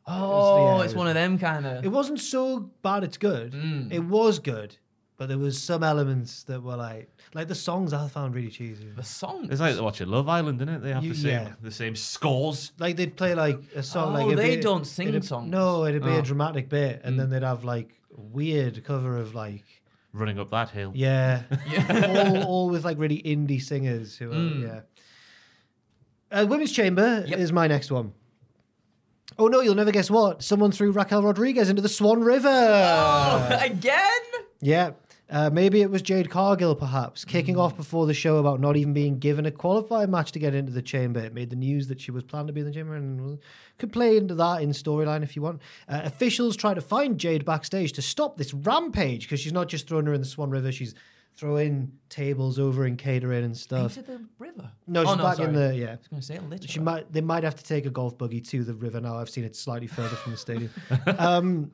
Oh, 0.07 0.79
yeah, 0.79 0.85
it's 0.85 0.93
it 0.95 0.97
one 0.97 1.07
of 1.09 1.15
them 1.15 1.39
kind 1.39 1.67
of. 1.67 1.85
It 1.85 1.89
wasn't 1.89 2.21
so 2.21 2.61
bad. 2.83 3.05
It's 3.05 3.19
good. 3.19 3.53
Mm. 3.53 3.93
It 3.93 4.05
was 4.05 4.39
good, 4.39 4.77
but 5.19 5.29
there 5.29 5.37
was 5.37 5.61
some 5.63 5.83
elements 5.83 6.45
that 6.45 6.63
were 6.63 6.77
like 6.77 7.11
like 7.35 7.49
the 7.49 7.55
songs 7.55 7.93
I 7.93 8.09
found 8.09 8.35
really 8.35 8.49
cheesy. 8.51 8.87
The 8.97 9.03
song. 9.03 9.49
It's 9.51 9.61
like 9.61 9.79
watching 9.81 10.09
Love 10.09 10.29
Island, 10.29 10.63
isn't 10.63 10.73
it? 10.77 10.79
They 10.83 10.93
have 10.93 11.05
You- 11.05 11.13
the 11.13 11.19
same 11.19 11.31
yeah. 11.31 11.53
the 11.61 11.71
same 11.71 11.95
scores. 11.97 12.73
Like 12.79 12.97
they'd 12.97 13.15
play 13.17 13.35
like 13.35 13.59
a 13.75 13.83
song. 13.83 14.11
Oh, 14.11 14.19
like 14.19 14.27
it'd 14.29 14.39
they 14.39 14.57
be- 14.57 14.63
don't 14.63 14.87
sing 14.87 15.09
it'd- 15.09 15.25
songs. 15.27 15.51
No, 15.51 15.85
it'd 15.85 16.03
be 16.03 16.09
Oh. 16.11 16.19
a 16.21 16.23
dramatic 16.23 16.69
bit, 16.71 17.03
and 17.05 17.19
then 17.21 17.29
they'd 17.29 17.43
have 17.43 17.65
like 17.65 17.91
weird 18.17 18.83
cover 18.85 19.19
of 19.19 19.35
like 19.35 19.65
Running 20.15 20.39
up 20.39 20.51
that 20.51 20.71
hill. 20.71 20.93
yeah, 20.95 21.43
Yeah. 21.71 22.33
all, 22.43 22.43
all 22.45 22.69
with 22.71 22.85
like 22.85 22.99
really 22.99 23.21
indie 23.23 23.61
singers 23.61 24.17
who 24.17 24.31
are 24.33 24.35
Mm. 24.35 24.63
yeah. 24.63 24.81
Uh, 26.31 26.47
Women's 26.49 26.73
Chamber 26.73 27.25
Yep. 27.27 27.39
is 27.39 27.53
my 27.53 27.67
next 27.67 27.91
one. 27.91 28.13
Oh 29.39 29.49
no, 29.49 29.61
you'll 29.61 29.75
never 29.75 29.93
guess 29.93 30.11
what. 30.11 30.43
Someone 30.43 30.73
threw 30.73 30.91
Raquel 30.91 31.23
Rodriguez 31.23 31.69
into 31.69 31.83
the 31.83 31.89
Swan 31.89 32.23
River. 32.23 32.49
Oh, 32.49 33.59
again? 33.63 34.21
Yeah. 34.61 34.91
Uh, 35.31 35.51
maybe 35.51 35.83
it 35.83 35.91
was 35.91 36.01
Jade 36.01 36.31
Cargill, 36.31 36.75
perhaps, 36.75 37.25
kicking 37.25 37.57
Hmm. 37.57 37.61
off 37.61 37.77
before 37.77 38.07
the 38.07 38.15
show 38.15 38.39
about 38.39 38.61
not 38.61 38.77
even 38.79 38.95
being 38.95 39.19
given 39.19 39.45
a 39.45 39.51
qualified 39.51 40.09
match 40.09 40.33
to 40.33 40.39
get 40.39 40.55
into 40.55 40.73
the 40.73 40.81
chamber. 40.81 41.21
It 41.21 41.35
made 41.35 41.51
the 41.51 41.57
news 41.57 41.89
that 41.89 42.01
she 42.01 42.11
was 42.11 42.25
planned 42.25 42.47
to 42.47 42.53
be 42.55 42.61
in 42.61 42.67
the 42.67 42.73
chamber 42.73 42.95
and 42.95 43.39
could 43.77 43.93
play 43.93 44.17
into 44.17 44.35
that 44.37 44.63
in 44.63 44.71
storyline 44.71 45.23
if 45.23 45.37
you 45.37 45.43
want. 45.43 45.61
Uh, 45.89 46.01
officials 46.05 46.57
try 46.57 46.73
to 46.73 46.81
find 46.81 47.19
Jade 47.19 47.45
backstage 47.45 47.93
to 47.93 48.03
stop 48.03 48.39
this 48.39 48.55
rampage 48.55 49.23
because 49.27 49.41
she's 49.41 49.53
not 49.53 49.69
just 49.69 49.87
throwing 49.87 50.07
her 50.07 50.15
in 50.15 50.21
the 50.23 50.27
Swan 50.27 50.49
River, 50.51 50.73
she's 50.73 50.95
throwing 51.37 51.93
tables 52.09 52.59
over 52.59 52.85
in 52.87 52.97
catering 52.97 53.45
and 53.45 53.57
stuff. 53.57 53.97
Into 53.97 54.11
the 54.11 54.25
river. 54.39 54.71
No, 54.87 55.03
Oh, 55.07 55.15
she's 55.15 55.23
back 55.23 55.39
in 55.41 55.53
the 55.53 55.77
yeah. 55.77 55.91
I 55.93 55.97
was 55.97 56.09
going 56.09 56.21
to 56.21 56.27
say 56.27 56.39
literally. 56.39 56.67
She 56.67 56.81
might. 56.81 57.13
They 57.13 57.21
might 57.21 57.45
have 57.45 57.55
to 57.55 57.63
take 57.65 57.87
a 57.87 57.91
golf 57.91 58.17
buggy 58.19 58.41
to 58.41 58.65
the 58.65 58.75
river 58.75 59.01
now. 59.01 59.19
I've 59.19 59.31
seen 59.31 59.45
it 59.45 59.55
slightly 59.55 59.87
further 59.87 60.17
from 60.17 60.33
the 60.33 60.39
stadium. 60.39 60.71
um, 61.19 61.71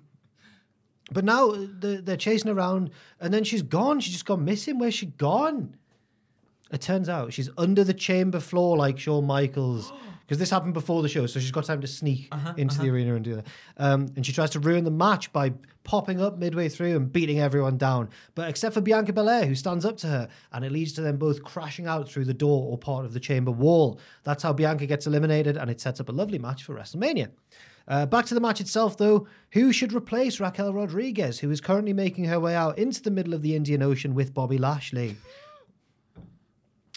but 1.12 1.24
now 1.24 1.52
they're, 1.54 2.00
they're 2.00 2.16
chasing 2.16 2.50
around, 2.50 2.90
and 3.20 3.32
then 3.32 3.44
she's 3.44 3.62
gone. 3.62 4.00
She's 4.00 4.12
just 4.12 4.26
gone 4.26 4.44
missing. 4.44 4.78
Where's 4.78 4.94
she 4.94 5.06
gone? 5.06 5.76
It 6.72 6.80
turns 6.80 7.08
out 7.08 7.32
she's 7.32 7.50
under 7.58 7.84
the 7.84 7.94
chamber 7.94 8.40
floor, 8.40 8.76
like 8.76 8.98
Shawn 8.98 9.26
Michaels, 9.26 9.92
because 10.22 10.38
this 10.38 10.50
happened 10.50 10.74
before 10.74 11.02
the 11.02 11.08
show, 11.08 11.26
so 11.26 11.38
she's 11.38 11.50
got 11.52 11.64
time 11.64 11.82
to 11.82 11.86
sneak 11.86 12.28
Uh-huh, 12.32 12.54
into 12.56 12.78
the 12.78 12.88
arena 12.90 13.14
and 13.14 13.24
do 13.24 13.34
that. 13.36 13.46
Um, 13.76 14.08
and 14.16 14.24
she 14.24 14.32
tries 14.32 14.50
to 14.50 14.60
ruin 14.60 14.84
the 14.84 14.90
match 14.90 15.32
by 15.32 15.52
popping 15.84 16.18
up 16.20 16.38
midway 16.38 16.70
through 16.70 16.96
and 16.96 17.12
beating 17.12 17.38
everyone 17.40 17.76
down. 17.76 18.08
But 18.34 18.48
except 18.48 18.72
for 18.74 18.80
Bianca 18.80 19.12
Belair, 19.12 19.44
who 19.44 19.54
stands 19.54 19.84
up 19.84 19.98
to 19.98 20.06
her, 20.06 20.28
and 20.52 20.64
it 20.64 20.72
leads 20.72 20.94
to 20.94 21.02
them 21.02 21.18
both 21.18 21.44
crashing 21.44 21.86
out 21.86 22.08
through 22.08 22.24
the 22.24 22.34
door 22.34 22.66
or 22.70 22.78
part 22.78 23.04
of 23.04 23.12
the 23.12 23.20
chamber 23.20 23.50
wall. 23.50 24.00
That's 24.24 24.42
how 24.42 24.54
Bianca 24.54 24.86
gets 24.86 25.06
eliminated, 25.06 25.58
and 25.58 25.70
it 25.70 25.80
sets 25.82 26.00
up 26.00 26.08
a 26.08 26.12
lovely 26.12 26.38
match 26.38 26.64
for 26.64 26.74
WrestleMania. 26.74 27.28
Uh, 27.86 28.06
back 28.06 28.24
to 28.26 28.34
the 28.34 28.40
match 28.40 28.60
itself, 28.60 28.96
though. 28.96 29.26
Who 29.52 29.72
should 29.72 29.92
replace 29.92 30.40
Raquel 30.40 30.72
Rodriguez, 30.72 31.40
who 31.40 31.50
is 31.50 31.60
currently 31.60 31.92
making 31.92 32.24
her 32.24 32.40
way 32.40 32.54
out 32.54 32.78
into 32.78 33.02
the 33.02 33.10
middle 33.10 33.34
of 33.34 33.42
the 33.42 33.54
Indian 33.54 33.82
Ocean 33.82 34.14
with 34.14 34.34
Bobby 34.34 34.58
Lashley? 34.58 35.16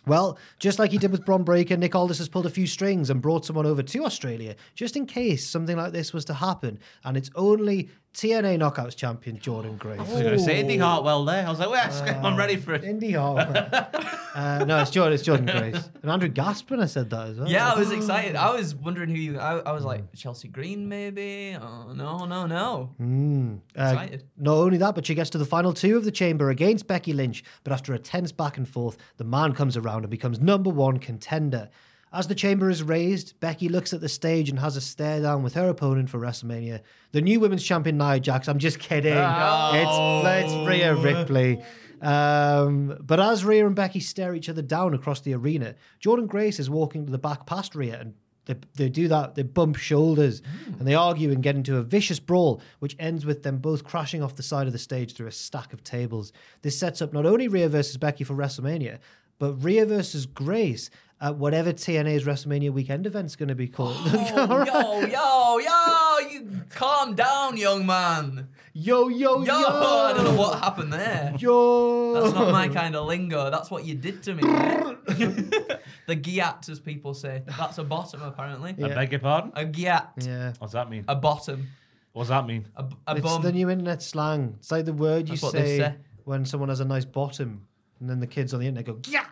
Well, 0.07 0.39
just 0.57 0.79
like 0.79 0.91
he 0.91 0.97
did 0.97 1.11
with 1.11 1.25
Bron 1.25 1.43
Breakker, 1.43 1.75
Nick 1.75 1.93
Aldis 1.93 2.19
has 2.19 2.29
pulled 2.29 2.45
a 2.45 2.49
few 2.49 2.65
strings 2.65 3.09
and 3.09 3.21
brought 3.21 3.45
someone 3.45 3.65
over 3.65 3.83
to 3.83 4.05
Australia 4.05 4.55
just 4.73 4.95
in 4.95 5.05
case 5.05 5.45
something 5.45 5.75
like 5.75 5.91
this 5.91 6.13
was 6.13 6.23
to 6.25 6.33
happen. 6.33 6.79
And 7.03 7.17
it's 7.17 7.29
only 7.35 7.89
TNA 8.17 8.57
Knockouts 8.57 8.95
champion 8.95 9.37
Jordynne 9.37 9.77
Grace. 9.77 9.99
I 9.99 10.01
was 10.01 10.23
going 10.23 10.23
to 10.35 10.39
say 10.39 10.59
Indi 10.59 10.79
Hartwell 10.79 11.23
there. 11.23 11.45
I 11.45 11.49
was 11.51 11.59
like, 11.59 11.69
yes, 11.69 12.01
I'm 12.01 12.35
ready 12.35 12.55
for 12.55 12.73
it. 12.73 12.83
Indi 12.83 13.11
Hartwell. 13.11 13.69
uh, 14.35 14.65
no, 14.65 14.79
it's 14.81 14.89
Jordynne, 14.89 15.11
it's 15.11 15.23
Jordynne 15.23 15.51
Grace. 15.51 15.87
And 16.01 16.09
Andrew 16.09 16.27
gasped 16.27 16.71
when 16.71 16.79
I 16.79 16.87
said 16.87 17.11
that 17.11 17.27
as 17.27 17.37
well. 17.37 17.47
Yeah, 17.47 17.71
I 17.71 17.77
was 17.77 17.91
excited. 17.91 18.35
I 18.35 18.55
was 18.55 18.73
wondering 18.73 19.09
who 19.09 19.17
you. 19.17 19.37
I, 19.37 19.59
I 19.59 19.71
was 19.71 19.85
like 19.85 20.11
Chelsea 20.15 20.47
Green, 20.47 20.89
maybe. 20.89 21.55
Oh 21.61 21.93
no, 21.93 22.25
no, 22.25 22.47
no. 22.47 23.59
Uh, 23.79 23.83
Excited. 23.83 24.23
not 24.35 24.55
only 24.55 24.77
that, 24.79 24.95
but 24.95 25.05
she 25.05 25.13
gets 25.13 25.29
to 25.29 25.37
the 25.37 25.45
final 25.45 25.71
two 25.71 25.95
of 25.95 26.03
the 26.03 26.11
chamber 26.11 26.49
against 26.49 26.87
Becky 26.87 27.13
Lynch. 27.13 27.43
But 27.63 27.71
after 27.71 27.93
a 27.93 27.99
tense 27.99 28.31
back 28.31 28.57
and 28.57 28.67
forth, 28.67 28.97
the 29.17 29.25
man 29.25 29.53
comes 29.53 29.77
around 29.77 30.05
and 30.05 30.09
becomes 30.09 30.39
number 30.39 30.71
one 30.71 30.97
contender. 30.97 31.69
As 32.17 32.25
the 32.25 32.33
chamber 32.33 32.67
is 32.67 32.81
raised, 32.81 33.39
Becky 33.39 33.69
looks 33.69 33.93
at 33.93 34.01
the 34.01 34.09
stage 34.09 34.49
and 34.49 34.57
has 34.57 34.75
a 34.75 34.81
stare 34.81 35.21
down 35.21 35.43
with 35.43 35.53
her 35.53 35.69
opponent 35.69 36.09
for 36.09 36.17
WrestleMania, 36.17 36.81
the 37.11 37.21
new 37.21 37.39
women's 37.39 37.63
champion 37.63 37.95
Nia 37.99 38.19
Jax. 38.19 38.47
I'm 38.47 38.57
just 38.57 38.79
kidding. 38.79 39.13
It's, 39.13 40.51
it's 40.51 40.67
Rhea 40.67 40.95
Ripley. 40.95 41.61
Um, 42.01 42.97
but 43.01 43.19
as 43.19 43.45
Rhea 43.45 43.67
and 43.67 43.75
Becky 43.75 43.99
stare 43.99 44.33
each 44.33 44.49
other 44.49 44.63
down 44.63 44.95
across 44.95 45.21
the 45.21 45.35
arena, 45.35 45.75
Jordynne 46.03 46.27
Grace 46.27 46.59
is 46.59 46.71
walking 46.71 47.05
to 47.05 47.11
the 47.11 47.19
back 47.19 47.45
past 47.45 47.75
Rhea 47.75 47.99
and 48.01 48.15
they, 48.45 48.55
they 48.73 48.89
do 48.89 49.07
that, 49.09 49.35
they 49.35 49.43
bump 49.43 49.75
shoulders 49.75 50.41
and 50.79 50.87
they 50.87 50.95
argue 50.95 51.31
and 51.31 51.43
get 51.43 51.55
into 51.55 51.77
a 51.77 51.83
vicious 51.83 52.19
brawl, 52.19 52.61
which 52.79 52.95
ends 52.97 53.27
with 53.27 53.43
them 53.43 53.59
both 53.59 53.83
crashing 53.83 54.23
off 54.23 54.35
the 54.35 54.41
side 54.41 54.65
of 54.65 54.73
the 54.73 54.79
stage 54.79 55.13
through 55.13 55.27
a 55.27 55.31
stack 55.31 55.71
of 55.71 55.83
tables. 55.83 56.33
This 56.63 56.79
sets 56.79 56.99
up 56.99 57.13
not 57.13 57.27
only 57.27 57.47
Rhea 57.47 57.69
versus 57.69 57.97
Becky 57.97 58.23
for 58.23 58.33
WrestleMania, 58.33 58.97
but 59.39 59.53
Rhea 59.63 59.85
versus 59.85 60.25
Grace 60.25 60.89
at 61.19 61.35
whatever 61.35 61.73
TNA's 61.73 62.25
WrestleMania 62.25 62.69
weekend 62.71 63.05
event's 63.07 63.35
going 63.35 63.49
to 63.49 63.55
be 63.55 63.67
called. 63.67 63.95
Oh, 64.39 64.63
yo, 64.63 65.07
yo, 65.07 65.57
yo! 65.57 66.29
You 66.29 66.61
calm 66.69 67.15
down, 67.15 67.57
young 67.57 67.85
man. 67.87 68.49
yo, 68.73 69.07
yo, 69.07 69.41
Yo, 69.43 69.59
yo! 69.59 69.67
I 69.67 70.13
don't 70.15 70.23
know 70.25 70.35
what 70.39 70.59
happened 70.59 70.93
there. 70.93 71.33
Yo! 71.39 72.13
That's 72.21 72.35
not 72.35 72.51
my 72.51 72.67
kind 72.67 72.95
of 72.95 73.07
lingo. 73.07 73.49
That's 73.49 73.71
what 73.71 73.83
you 73.85 73.95
did 73.95 74.21
to 74.23 74.35
me. 74.35 74.41
the 75.21 76.15
giat, 76.15 76.69
as 76.69 76.79
people 76.79 77.13
say. 77.13 77.43
That's 77.57 77.77
a 77.79 77.83
bottom, 77.83 78.21
apparently. 78.21 78.75
I 78.83 78.89
beg 78.93 79.11
your 79.11 79.19
pardon? 79.19 79.51
A 79.55 79.65
giat. 79.65 80.07
Yeah. 80.25 80.53
What's 80.59 80.73
that 80.73 80.89
mean? 80.89 81.05
A 81.07 81.15
bottom. 81.15 81.67
What 82.13 82.23
does 82.23 82.29
that 82.29 82.45
mean? 82.47 82.67
A, 82.75 82.85
a 83.07 83.11
It's 83.15 83.21
bum. 83.21 83.41
the 83.41 83.51
new 83.51 83.69
internet 83.69 84.01
slang. 84.01 84.55
It's 84.59 84.71
like 84.71 84.85
the 84.85 84.93
word 84.93 85.27
you 85.29 85.33
That's 85.35 85.43
what 85.43 85.53
they 85.53 85.77
say, 85.77 85.77
say. 85.79 85.95
when 86.25 86.45
someone 86.45 86.69
has 86.69 86.79
a 86.79 86.85
nice 86.85 87.05
bottom, 87.05 87.67
and 87.99 88.09
then 88.09 88.19
the 88.19 88.27
kids 88.27 88.53
on 88.53 88.59
the 88.59 88.67
internet 88.67 88.85
go, 88.85 88.99
yeah. 89.09 89.25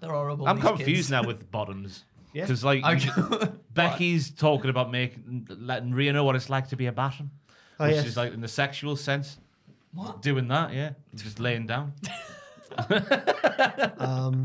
They're 0.00 0.10
horrible. 0.10 0.46
I'm 0.46 0.56
these 0.56 0.64
confused 0.66 0.88
kids. 0.96 1.10
now 1.10 1.24
with 1.24 1.50
bottoms. 1.50 2.04
Yeah. 2.34 2.42
Because 2.46 2.64
like 2.64 2.82
I- 2.82 3.48
Becky's 3.74 4.28
talking 4.32 4.68
about 4.68 4.90
making 4.90 5.46
letting 5.48 5.94
Rhea 5.94 6.12
know 6.12 6.24
what 6.24 6.34
it's 6.34 6.50
like 6.50 6.68
to 6.70 6.76
be 6.76 6.86
a 6.86 6.92
bottom, 6.92 7.30
Oh, 7.78 7.86
which 7.86 7.94
yes. 7.94 8.06
is 8.06 8.16
like 8.16 8.32
in 8.34 8.40
the 8.40 8.48
sexual 8.48 8.96
sense. 8.96 9.38
What? 9.92 10.20
Doing 10.20 10.48
that, 10.48 10.72
yeah, 10.74 10.94
just 11.14 11.38
laying 11.38 11.68
down. 11.68 11.92
Um, 13.98 14.44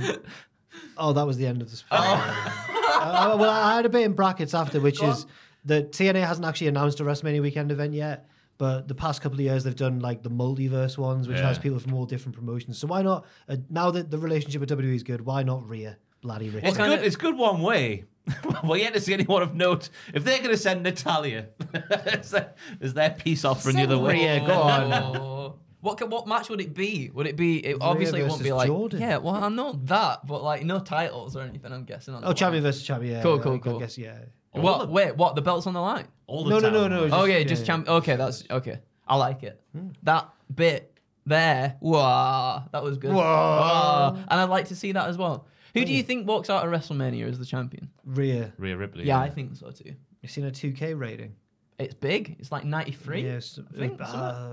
oh, 0.98 1.14
that 1.14 1.26
was 1.26 1.38
the 1.38 1.48
end 1.48 1.62
of 1.64 1.70
the 1.72 1.78
speech. 1.78 1.88
Uh, 1.92 3.36
well, 3.40 3.50
I 3.50 3.76
had 3.76 3.86
a 3.86 3.90
bit 3.90 4.04
in 4.04 4.14
brackets 4.14 4.54
after, 4.54 4.80
which 4.80 5.02
is 5.02 5.26
that 5.66 5.92
TNA 5.92 6.26
hasn't 6.26 6.46
actually 6.46 6.68
announced 6.68 7.00
a 7.00 7.04
WrestleMania 7.04 7.42
weekend 7.42 7.72
event 7.72 7.94
yet. 7.94 8.28
But 8.60 8.88
the 8.88 8.94
past 8.94 9.22
couple 9.22 9.40
of 9.40 9.42
years, 9.46 9.64
they've 9.64 9.76
done 9.76 10.00
like 10.02 10.22
the 10.22 10.30
multiverse 10.30 10.98
ones, 10.98 11.28
which 11.28 11.40
has 11.40 11.58
people 11.58 11.80
from 11.80 11.94
all 11.96 12.06
different 12.06 12.36
promotions. 12.36 12.78
So 12.78 12.86
why 12.88 13.02
not? 13.02 13.26
Uh, 13.48 13.56
now 13.70 13.90
that 13.90 14.12
the 14.12 14.18
relationship 14.20 14.60
with 14.62 14.70
WWE 14.70 14.94
is 14.94 15.02
good, 15.04 15.22
why 15.26 15.42
not 15.44 15.68
Rhea, 15.68 15.98
bloody 16.22 16.50
Rhea? 16.50 16.62
It's 16.66 16.78
kind 16.78 16.92
good. 16.92 17.00
of- 17.00 17.06
It's 17.06 17.16
good 17.16 17.36
one 17.38 17.62
way. 17.62 18.04
well, 18.64 18.78
yet 18.78 18.94
to 18.94 19.02
see 19.02 19.14
anyone 19.14 19.42
of 19.42 19.56
note. 19.56 19.90
If 20.14 20.24
they're 20.24 20.38
going 20.38 20.52
to 20.52 20.58
send 20.58 20.84
Natalya 20.84 21.48
is, 21.74 22.30
their, 22.30 22.54
as 22.80 22.94
their 22.94 23.10
peace 23.10 23.44
offering 23.44 23.78
the 23.78 23.84
other 23.84 23.98
way, 23.98 24.14
Rhea, 24.14 24.46
go 24.46 24.54
on. 24.54 24.94
Oh. 24.94 25.56
What 25.82 25.98
ca- 25.98 26.08
what 26.08 26.28
match 26.28 26.50
would 26.50 26.60
it 26.60 26.74
be? 26.74 27.10
Would 27.14 27.26
it 27.26 27.38
be? 27.38 27.66
It, 27.66 27.78
obviously, 27.80 28.20
it 28.20 28.28
won't 28.28 28.44
be 28.44 28.52
like. 28.52 28.70
Jordynne. 28.70 29.00
Yeah, 29.00 29.16
well, 29.20 29.36
I 29.36 29.48
know 29.48 29.80
that, 29.86 30.28
but 30.28 30.44
like 30.44 30.66
no 30.66 30.82
titles 30.82 31.38
or 31.38 31.42
anything. 31.44 31.72
I'm 31.72 31.86
guessing. 31.86 32.14
On 32.16 32.22
the 32.22 32.28
Oh, 32.28 32.34
champion 32.34 32.64
versus 32.64 32.84
champion. 32.84 33.14
Yeah, 33.14 33.22
Cool, 33.24 33.38
yeah, 33.38 33.42
cool, 33.44 33.54
I 33.54 33.58
cool. 33.60 33.80
guess 33.80 33.98
yeah. 33.98 34.18
What? 34.52 34.90
Wait, 34.90 35.16
what? 35.16 35.36
The 35.36 35.42
belt's 35.42 35.68
on 35.68 35.74
the 35.74 35.82
line. 35.82 36.08
all 36.28 36.44
the 36.44 36.50
No, 36.52 36.60
no, 36.60 36.62
time. 36.62 36.74
no, 36.74 36.88
no. 36.88 37.08
Just, 37.10 37.22
okay, 37.22 37.40
yeah, 37.42 37.48
just 37.48 37.62
yeah. 37.62 37.68
champ. 37.68 37.88
Okay, 37.90 38.16
that's 38.16 38.44
okay. 38.50 38.80
I 39.08 39.16
like 39.16 39.44
it. 39.44 39.62
That 40.04 40.30
bit 40.54 40.94
there, 41.26 41.76
wow, 41.80 42.66
that 42.72 42.84
was 42.84 42.98
good. 42.98 43.14
Wow. 43.14 44.16
And 44.16 44.40
I'd 44.40 44.50
like 44.50 44.68
to 44.70 44.76
see 44.76 44.92
that 44.94 45.08
as 45.10 45.18
well. 45.18 45.46
Who 45.76 45.86
do 45.86 45.94
you 45.94 46.02
think 46.04 46.28
walks 46.28 46.50
out 46.50 46.66
of 46.66 46.72
WrestleMania 46.72 47.28
as 47.30 47.38
the 47.38 47.46
champion? 47.46 47.90
Rhea. 48.04 48.54
Rhea 48.58 48.76
Ripley. 48.76 49.06
Yeah, 49.06 49.20
I 49.20 49.30
think 49.30 49.56
so 49.56 49.70
too. 49.72 49.94
You've 50.22 50.32
seen 50.32 50.46
a 50.46 50.52
2K 50.52 50.98
rating? 51.00 51.36
It's 51.78 51.94
big. 51.94 52.36
It's 52.40 52.52
like 52.52 52.66
93. 52.66 53.22
Yes. 53.24 53.58
I 53.74 53.78
think, 53.80 54.02
uh, 54.02 54.06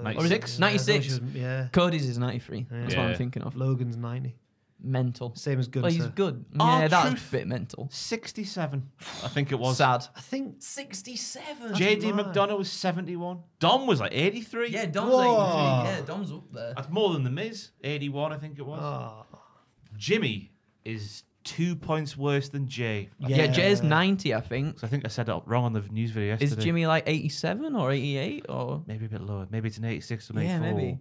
something. 0.05 0.17
Or 0.19 0.25
is 0.25 0.31
it 0.31 0.61
96? 0.61 0.61
yeah, 0.61 0.67
I 0.67 0.71
thought 0.79 1.03
she 1.05 1.11
was- 1.11 1.35
Yeah. 1.35 1.69
Cody's 1.73 2.09
is 2.09 2.19
93. 2.19 2.67
That's 2.71 2.95
what 2.95 3.05
I'm 3.07 3.15
thinking 3.17 3.43
of. 3.43 3.57
Logan's 3.57 3.97
90. 3.97 4.37
Mental. 4.83 5.35
Same 5.35 5.59
as 5.59 5.69
good. 5.69 5.83
Well, 5.83 5.91
he's 5.93 6.07
good. 6.07 6.45
Our 6.61 6.83
yeah, 6.83 6.89
that's 6.89 7.09
truth. 7.11 7.29
a 7.29 7.33
bit 7.33 7.47
mental. 7.49 7.89
Sixty-seven. 7.91 8.89
I 9.25 9.29
think 9.29 9.51
it 9.51 9.59
was. 9.59 9.79
Sad. 9.79 10.07
I 10.15 10.21
think 10.21 10.57
67. 10.59 11.73
JD 11.75 12.15
mad. 12.15 12.27
McDonagh 12.27 12.59
was 12.59 12.71
seventy-one. 12.71 13.41
Dom 13.59 13.87
was 13.87 14.01
like 14.01 14.13
eighty-three. 14.15 14.69
Yeah, 14.69 14.87
Dom's 14.87 15.13
Whoa. 15.13 15.83
83. 15.83 15.91
Yeah, 15.91 16.01
Dom's 16.07 16.33
up 16.33 16.53
there. 16.53 16.75
that's 16.77 16.91
more 16.91 17.13
than 17.15 17.25
the 17.25 17.31
Miz. 17.31 17.71
Eighty-one, 17.83 18.33
I 18.33 18.39
think 18.39 18.59
it 18.59 18.67
was. 18.67 18.81
oh, 18.83 19.25
Jimmy 19.97 20.53
is 20.85 21.23
two 21.43 21.75
points 21.77 22.17
worse 22.17 22.49
than 22.49 22.67
Jay. 22.69 23.09
Yeah, 23.21 23.47
Jay's 23.47 23.81
90, 23.83 24.35
I 24.35 24.41
think. 24.41 24.81
So 24.81 24.87
I 24.87 24.91
think 24.91 25.05
I 25.05 25.09
said 25.09 25.29
it 25.29 25.43
wrong 25.47 25.65
on 25.65 25.73
the 25.73 25.81
news 25.93 26.11
video 26.11 26.37
Is. 26.41 26.57
Jimmy 26.57 26.87
like 26.87 27.05
87 27.07 27.75
or 27.77 27.93
88 27.93 28.47
or? 28.49 28.83
maybe 28.87 29.07
a 29.07 29.09
bit 29.09 29.21
lower? 29.21 29.47
Maybe 29.51 29.69
it's 29.69 29.79
an 29.79 29.85
eighty-six 29.85 30.29
or 30.31 30.35
Yeah, 30.43 30.57
84. 30.59 30.75
maybe. 30.75 30.99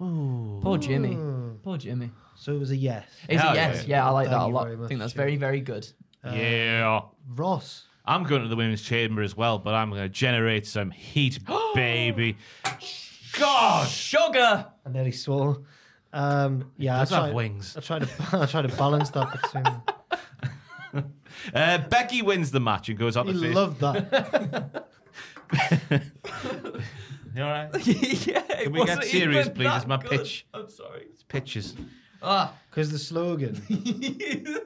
Ooh. 0.00 0.60
Poor 0.62 0.78
Jimmy. 0.78 1.16
Poor 1.62 1.76
Jimmy. 1.76 2.10
so 2.36 2.52
it 2.54 2.58
was 2.58 2.70
a 2.70 2.76
yes. 2.76 3.06
Is 3.28 3.34
Yeah, 3.42 3.52
it 3.52 3.54
yes? 3.56 3.84
yeah. 3.86 3.96
Yeah, 3.96 4.06
I 4.06 4.10
like 4.10 4.28
Thank 4.28 4.38
that 4.38 4.44
a 4.44 4.48
you 4.48 4.54
lot. 4.54 4.64
very 4.64 4.76
I 4.76 4.78
much, 4.80 4.88
think 4.88 5.00
that's 5.00 5.12
Jimmy. 5.12 5.24
very, 5.24 5.36
very 5.36 5.60
good. 5.60 5.88
yeah. 6.24 7.00
Ross. 7.34 7.84
I'm 8.04 8.22
going 8.24 8.42
to 8.42 8.48
the 8.48 8.56
women's 8.56 8.82
chamber 8.82 9.20
as 9.22 9.36
well, 9.36 9.58
but 9.58 9.74
I'm 9.74 9.90
going 9.90 10.02
to 10.02 10.08
generate 10.08 10.66
some 10.66 10.90
heat, 10.90 11.38
baby. 11.74 12.36
God, 13.38 13.86
Sugar! 13.88 14.66
I 14.86 14.88
nearly 14.90 15.12
swore. 15.12 15.62
Um, 16.12 16.70
yeah, 16.78 16.96
I 16.96 17.00
does 17.00 17.10
have 17.10 17.18
tried, 17.24 17.34
wings. 17.34 17.76
I 17.76 17.80
tried 17.80 18.02
to 18.02 18.08
I 18.42 18.46
tried 18.46 18.62
to 18.62 18.76
balance 18.76 19.10
that 19.10 19.30
between. 19.32 21.04
Uh, 21.54 21.78
Becky 21.88 22.20
wins 22.20 22.50
the 22.50 22.58
match 22.60 22.88
and 22.88 22.98
goes 22.98 23.16
on 23.16 23.26
You 23.28 23.32
to 23.34 23.40
face. 23.40 23.54
love 23.54 23.78
that. 23.78 24.88
You 27.34 27.42
all 27.42 27.50
right? 27.50 27.86
yeah, 28.26 28.40
Can 28.62 28.72
we 28.72 28.84
get 28.84 29.04
serious, 29.04 29.48
please? 29.48 29.70
It's 29.74 29.86
my 29.86 29.96
good. 29.98 30.10
pitch. 30.10 30.46
I'm 30.54 30.68
sorry. 30.68 31.06
It's 31.10 31.22
pitches. 31.22 31.74
Ah. 32.22 32.52
Because 32.70 32.90
the 32.90 32.98
slogan. 32.98 33.60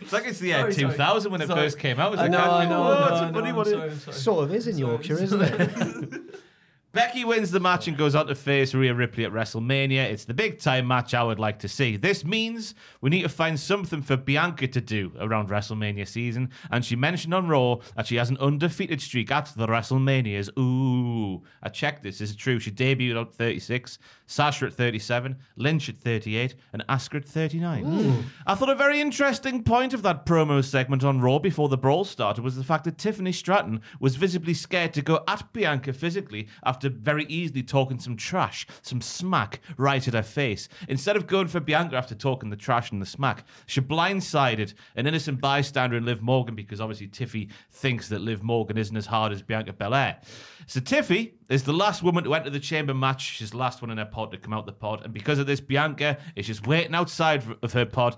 It's 0.00 0.12
like 0.12 0.26
it's 0.26 0.40
the 0.40 0.48
year 0.48 0.58
Sorry, 0.58 0.72
sorry. 0.74 0.90
2000 0.92 1.30
when 1.32 1.40
it 1.42 1.46
Sorry. 1.46 1.60
first 1.60 1.78
came 1.78 2.00
out. 2.00 2.12
It's 2.12 2.20
I 2.20 2.24
like, 2.24 2.32
know, 2.32 2.38
I 2.38 2.64
know, 2.68 2.82
"Oh, 2.82 2.86
I 2.92 3.02
it's 3.12 3.20
know, 3.20 3.26
a 3.26 3.28
I 3.28 3.32
funny 3.32 3.50
know. 3.52 3.56
one." 3.56 3.66
I'm 3.68 3.72
sorry, 3.72 3.90
I'm 3.92 3.98
sorry. 4.00 4.16
sort 4.16 4.44
of 4.44 4.54
is 4.54 4.66
in 4.66 4.78
Yorkshire, 4.78 5.22
isn't 5.22 5.40
it? 5.42 6.34
Becky 6.92 7.24
wins 7.24 7.50
the 7.50 7.58
match 7.58 7.88
and 7.88 7.96
goes 7.96 8.14
on 8.14 8.26
to 8.26 8.34
face 8.34 8.74
Rhea 8.74 8.92
Ripley 8.92 9.24
at 9.24 9.32
WrestleMania. 9.32 10.10
It's 10.10 10.26
the 10.26 10.34
big 10.34 10.58
time 10.58 10.86
match 10.86 11.14
I 11.14 11.22
would 11.22 11.38
like 11.38 11.58
to 11.60 11.68
see. 11.68 11.96
This 11.96 12.22
means 12.22 12.74
we 13.00 13.08
need 13.08 13.22
to 13.22 13.30
find 13.30 13.58
something 13.58 14.02
for 14.02 14.18
Bianca 14.18 14.68
to 14.68 14.80
do 14.82 15.10
around 15.18 15.48
WrestleMania 15.48 16.06
season. 16.06 16.50
And 16.70 16.84
she 16.84 16.94
mentioned 16.94 17.32
on 17.32 17.48
Raw 17.48 17.76
that 17.96 18.08
she 18.08 18.16
has 18.16 18.28
an 18.28 18.36
undefeated 18.36 19.00
streak 19.00 19.30
at 19.30 19.50
the 19.56 19.66
WrestleManias. 19.66 20.50
Ooh, 20.58 21.42
I 21.62 21.70
checked 21.70 22.02
this. 22.02 22.20
Is 22.20 22.32
it 22.32 22.36
true? 22.36 22.58
She 22.58 22.70
debuted 22.70 23.18
at 23.18 23.34
36, 23.34 23.98
Sasha 24.26 24.66
at 24.66 24.74
37, 24.74 25.38
Lynch 25.56 25.88
at 25.88 25.96
38, 25.96 26.54
and 26.74 26.86
Asuka 26.90 27.16
at 27.16 27.24
39. 27.24 28.24
I 28.46 28.54
thought 28.54 28.68
a 28.68 28.74
very 28.74 29.00
interesting 29.00 29.62
point 29.62 29.94
of 29.94 30.02
that 30.02 30.26
promo 30.26 30.62
segment 30.62 31.04
on 31.04 31.22
Raw 31.22 31.38
before 31.38 31.70
the 31.70 31.78
brawl 31.78 32.04
started 32.04 32.44
was 32.44 32.56
the 32.56 32.64
fact 32.64 32.84
that 32.84 32.98
Tiffany 32.98 33.32
Stratton 33.32 33.80
was 33.98 34.16
visibly 34.16 34.52
scared 34.52 34.92
to 34.92 35.00
go 35.00 35.24
at 35.26 35.50
Bianca 35.54 35.94
physically 35.94 36.48
after 36.62 36.81
very 36.90 37.24
easily 37.26 37.62
talking 37.62 37.98
some 37.98 38.16
trash, 38.16 38.66
some 38.82 39.00
smack 39.00 39.60
right 39.76 40.06
at 40.06 40.14
her 40.14 40.22
face. 40.22 40.68
Instead 40.88 41.16
of 41.16 41.26
going 41.26 41.48
for 41.48 41.60
Bianca 41.60 41.96
after 41.96 42.14
talking 42.14 42.50
the 42.50 42.56
trash 42.56 42.90
and 42.90 43.00
the 43.00 43.06
smack, 43.06 43.44
she 43.66 43.80
blindsided 43.80 44.74
an 44.96 45.06
innocent 45.06 45.40
bystander 45.40 45.96
in 45.96 46.04
Liv 46.04 46.22
Morgan 46.22 46.54
because 46.54 46.80
obviously 46.80 47.08
Tiffy 47.08 47.50
thinks 47.70 48.08
that 48.08 48.20
Liv 48.20 48.42
Morgan 48.42 48.78
isn't 48.78 48.96
as 48.96 49.06
hard 49.06 49.32
as 49.32 49.42
Bianca 49.42 49.72
Belair. 49.72 50.20
So 50.66 50.80
Tiffy 50.80 51.32
is 51.48 51.64
the 51.64 51.72
last 51.72 52.02
woman 52.02 52.24
to 52.24 52.34
enter 52.34 52.50
the 52.50 52.60
chamber 52.60 52.94
match. 52.94 53.22
She's 53.22 53.50
the 53.50 53.58
last 53.58 53.82
one 53.82 53.90
in 53.90 53.98
her 53.98 54.04
pod 54.04 54.30
to 54.32 54.38
come 54.38 54.52
out 54.52 54.66
the 54.66 54.72
pod. 54.72 55.02
And 55.04 55.12
because 55.12 55.38
of 55.38 55.46
this, 55.46 55.60
Bianca 55.60 56.18
is 56.36 56.46
just 56.46 56.66
waiting 56.66 56.94
outside 56.94 57.44
of 57.62 57.72
her 57.72 57.86
pod 57.86 58.16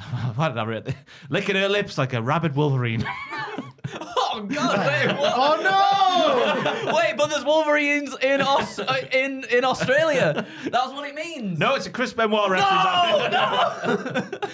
what 0.34 0.48
did 0.48 0.58
I 0.58 0.64
read? 0.64 0.96
Licking 1.28 1.56
her 1.56 1.68
lips 1.68 1.98
like 1.98 2.12
a 2.12 2.22
rabid 2.22 2.54
Wolverine. 2.54 3.04
Oh 4.32 4.42
God! 4.48 4.78
Wait, 4.78 5.18
what? 5.18 5.32
Oh 5.36 6.84
no! 6.84 6.92
wait, 6.96 7.16
but 7.16 7.30
there's 7.30 7.44
Wolverines 7.44 8.14
in 8.22 8.40
Aus- 8.40 8.78
uh, 8.78 9.06
in 9.12 9.44
in 9.50 9.64
Australia. 9.64 10.46
That's 10.64 10.92
what 10.92 11.08
it 11.08 11.16
means. 11.16 11.58
no, 11.58 11.74
it's 11.74 11.86
a 11.86 11.90
Chris 11.90 12.12
Benoit 12.12 12.48
reference. 12.48 12.84
No, 12.84 13.28
no. 13.28 14.38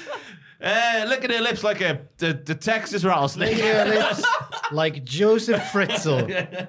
Uh, 0.58 1.04
licking 1.06 1.30
her 1.30 1.42
lips 1.42 1.62
like 1.62 1.82
a 1.82 2.00
the, 2.16 2.32
the 2.32 2.54
Texas 2.54 3.04
rattlesnake. 3.04 3.50
Licking 3.56 3.66
her 3.66 3.84
lips 3.84 4.24
like 4.72 5.04
Josef 5.04 5.60
Fritzl. 5.70 6.68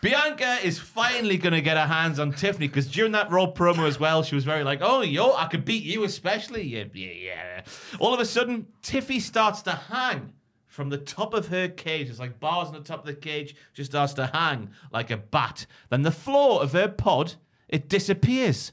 Bianca 0.00 0.58
is 0.64 0.78
finally 0.78 1.38
going 1.38 1.54
to 1.54 1.60
get 1.60 1.76
her 1.76 1.86
hands 1.86 2.18
on 2.18 2.32
Tiffany 2.32 2.66
because 2.66 2.88
during 2.88 3.12
that 3.12 3.30
Raw 3.30 3.46
promo 3.46 3.86
as 3.86 3.98
well, 4.00 4.24
she 4.24 4.34
was 4.34 4.44
very 4.44 4.64
like, 4.64 4.80
"Oh, 4.82 5.02
yo, 5.02 5.34
I 5.34 5.46
could 5.46 5.64
beat 5.64 5.84
you, 5.84 6.02
especially." 6.02 6.62
Yeah, 6.64 6.84
yeah, 6.92 7.12
yeah. 7.12 7.62
All 8.00 8.12
of 8.12 8.20
a 8.20 8.24
sudden, 8.24 8.66
Tiffy 8.82 9.20
starts 9.20 9.62
to 9.62 9.72
hang 9.72 10.32
from 10.78 10.90
the 10.90 10.96
top 10.96 11.34
of 11.34 11.48
her 11.48 11.66
cage. 11.66 12.08
It's 12.08 12.20
like 12.20 12.38
bars 12.38 12.68
on 12.68 12.74
the 12.74 12.80
top 12.82 13.00
of 13.00 13.06
the 13.06 13.12
cage. 13.12 13.56
She 13.72 13.82
starts 13.82 14.12
to 14.12 14.28
hang 14.28 14.70
like 14.92 15.10
a 15.10 15.16
bat. 15.16 15.66
Then 15.90 16.02
the 16.02 16.12
floor 16.12 16.62
of 16.62 16.70
her 16.70 16.86
pod 16.86 17.34
it 17.68 17.88
disappears. 17.88 18.70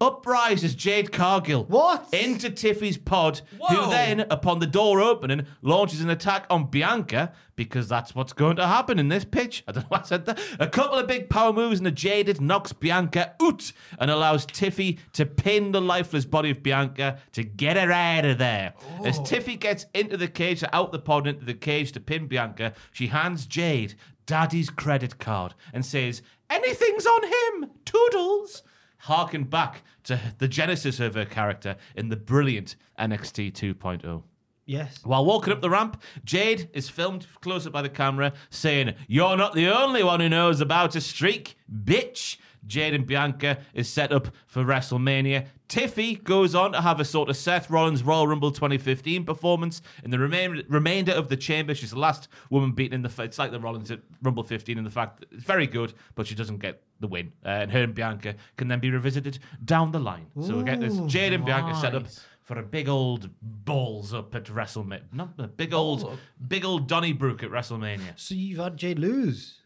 Up 0.00 0.26
rises 0.26 0.74
Jade 0.74 1.12
Cargill. 1.12 1.64
What? 1.64 2.12
Into 2.12 2.50
Tiffy's 2.50 2.98
pod, 2.98 3.40
Whoa. 3.58 3.68
who 3.68 3.90
then, 3.90 4.20
upon 4.30 4.58
the 4.58 4.66
door 4.66 5.00
opening, 5.00 5.46
launches 5.62 6.00
an 6.00 6.10
attack 6.10 6.46
on 6.50 6.66
Bianca 6.70 7.32
because 7.56 7.88
that's 7.88 8.14
what's 8.14 8.32
going 8.32 8.56
to 8.56 8.66
happen 8.66 8.98
in 8.98 9.08
this 9.08 9.24
pitch. 9.24 9.62
I 9.68 9.72
don't 9.72 9.82
know 9.84 9.88
why 9.90 10.00
I 10.00 10.02
said 10.02 10.26
that. 10.26 10.40
A 10.58 10.66
couple 10.66 10.98
of 10.98 11.06
big 11.06 11.30
power 11.30 11.52
moves 11.52 11.78
and 11.78 11.86
the 11.86 11.92
Jaded 11.92 12.40
knocks 12.40 12.72
Bianca 12.72 13.34
out 13.40 13.72
and 13.98 14.10
allows 14.10 14.46
Tiffy 14.46 14.98
to 15.12 15.24
pin 15.24 15.70
the 15.70 15.80
lifeless 15.80 16.24
body 16.24 16.50
of 16.50 16.62
Bianca 16.62 17.18
to 17.32 17.44
get 17.44 17.76
her 17.76 17.92
out 17.92 18.24
of 18.24 18.38
there. 18.38 18.74
As 19.04 19.18
oh. 19.18 19.22
Tiffy 19.22 19.58
gets 19.58 19.86
into 19.94 20.16
the 20.16 20.28
cage, 20.28 20.64
out 20.72 20.90
the 20.90 20.98
pod 20.98 21.28
into 21.28 21.44
the 21.44 21.54
cage 21.54 21.92
to 21.92 22.00
pin 22.00 22.26
Bianca, 22.26 22.74
she 22.90 23.06
hands 23.08 23.46
Jade 23.46 23.94
Daddy's 24.26 24.70
credit 24.70 25.18
card 25.18 25.54
and 25.72 25.84
says, 25.84 26.22
Anything's 26.50 27.06
on 27.06 27.22
him, 27.24 27.70
Toodles 27.84 28.62
harken 29.04 29.44
back 29.44 29.82
to 30.02 30.18
the 30.38 30.48
genesis 30.48 30.98
of 30.98 31.14
her 31.14 31.26
character 31.26 31.76
in 31.94 32.08
the 32.08 32.16
brilliant 32.16 32.74
NXT 32.98 33.52
2.0. 33.52 34.22
Yes. 34.64 35.00
While 35.04 35.26
walking 35.26 35.52
up 35.52 35.60
the 35.60 35.68
ramp, 35.68 36.02
Jade 36.24 36.70
is 36.72 36.88
filmed 36.88 37.26
close 37.42 37.66
up 37.66 37.72
by 37.74 37.82
the 37.82 37.90
camera 37.90 38.32
saying, 38.48 38.94
You're 39.06 39.36
not 39.36 39.52
the 39.52 39.68
only 39.68 40.02
one 40.02 40.20
who 40.20 40.30
knows 40.30 40.62
about 40.62 40.96
a 40.96 41.02
streak, 41.02 41.56
bitch. 41.70 42.38
Jade 42.66 42.94
and 42.94 43.06
Bianca 43.06 43.58
is 43.72 43.88
set 43.88 44.12
up 44.12 44.28
for 44.46 44.64
WrestleMania. 44.64 45.46
Tiffy 45.68 46.22
goes 46.22 46.54
on 46.54 46.72
to 46.72 46.80
have 46.80 47.00
a 47.00 47.04
sort 47.04 47.28
of 47.30 47.36
Seth 47.36 47.70
Rollins 47.70 48.02
Royal 48.02 48.26
Rumble 48.26 48.50
2015 48.50 49.24
performance 49.24 49.80
in 50.02 50.10
the 50.10 50.18
remain, 50.18 50.62
remainder 50.68 51.12
of 51.12 51.28
the 51.28 51.36
chamber. 51.36 51.74
She's 51.74 51.90
the 51.90 51.98
last 51.98 52.28
woman 52.50 52.72
beaten 52.72 52.94
in 52.94 53.02
the. 53.02 53.22
It's 53.22 53.38
like 53.38 53.50
the 53.50 53.60
Rollins 53.60 53.90
at 53.90 54.00
Rumble 54.22 54.44
15 54.44 54.76
in 54.78 54.84
the 54.84 54.90
fact 54.90 55.20
that 55.20 55.32
it's 55.32 55.44
very 55.44 55.66
good, 55.66 55.94
but 56.14 56.26
she 56.26 56.34
doesn't 56.34 56.58
get 56.58 56.82
the 57.00 57.06
win. 57.08 57.32
Uh, 57.44 57.48
and 57.48 57.72
her 57.72 57.82
and 57.82 57.94
Bianca 57.94 58.34
can 58.56 58.68
then 58.68 58.80
be 58.80 58.90
revisited 58.90 59.38
down 59.64 59.92
the 59.92 59.98
line. 59.98 60.26
so 60.40 60.58
we 60.58 60.64
get 60.64 60.80
this 60.80 60.98
Jade 61.06 61.32
and 61.32 61.44
Bianca 61.44 61.74
set 61.80 61.94
up 61.94 62.04
for 62.42 62.58
a 62.58 62.62
big 62.62 62.88
old 62.88 63.30
balls 63.40 64.12
up 64.12 64.34
at 64.34 64.44
WrestleMania. 64.44 65.02
Not 65.12 65.30
a 65.38 65.48
big 65.48 65.72
old, 65.72 66.18
big 66.46 66.64
old 66.64 66.86
Donnybrook 66.86 67.42
at 67.42 67.50
WrestleMania. 67.50 68.12
So 68.16 68.34
you've 68.34 68.58
had 68.58 68.76
Jade 68.76 68.98
lose. 68.98 69.60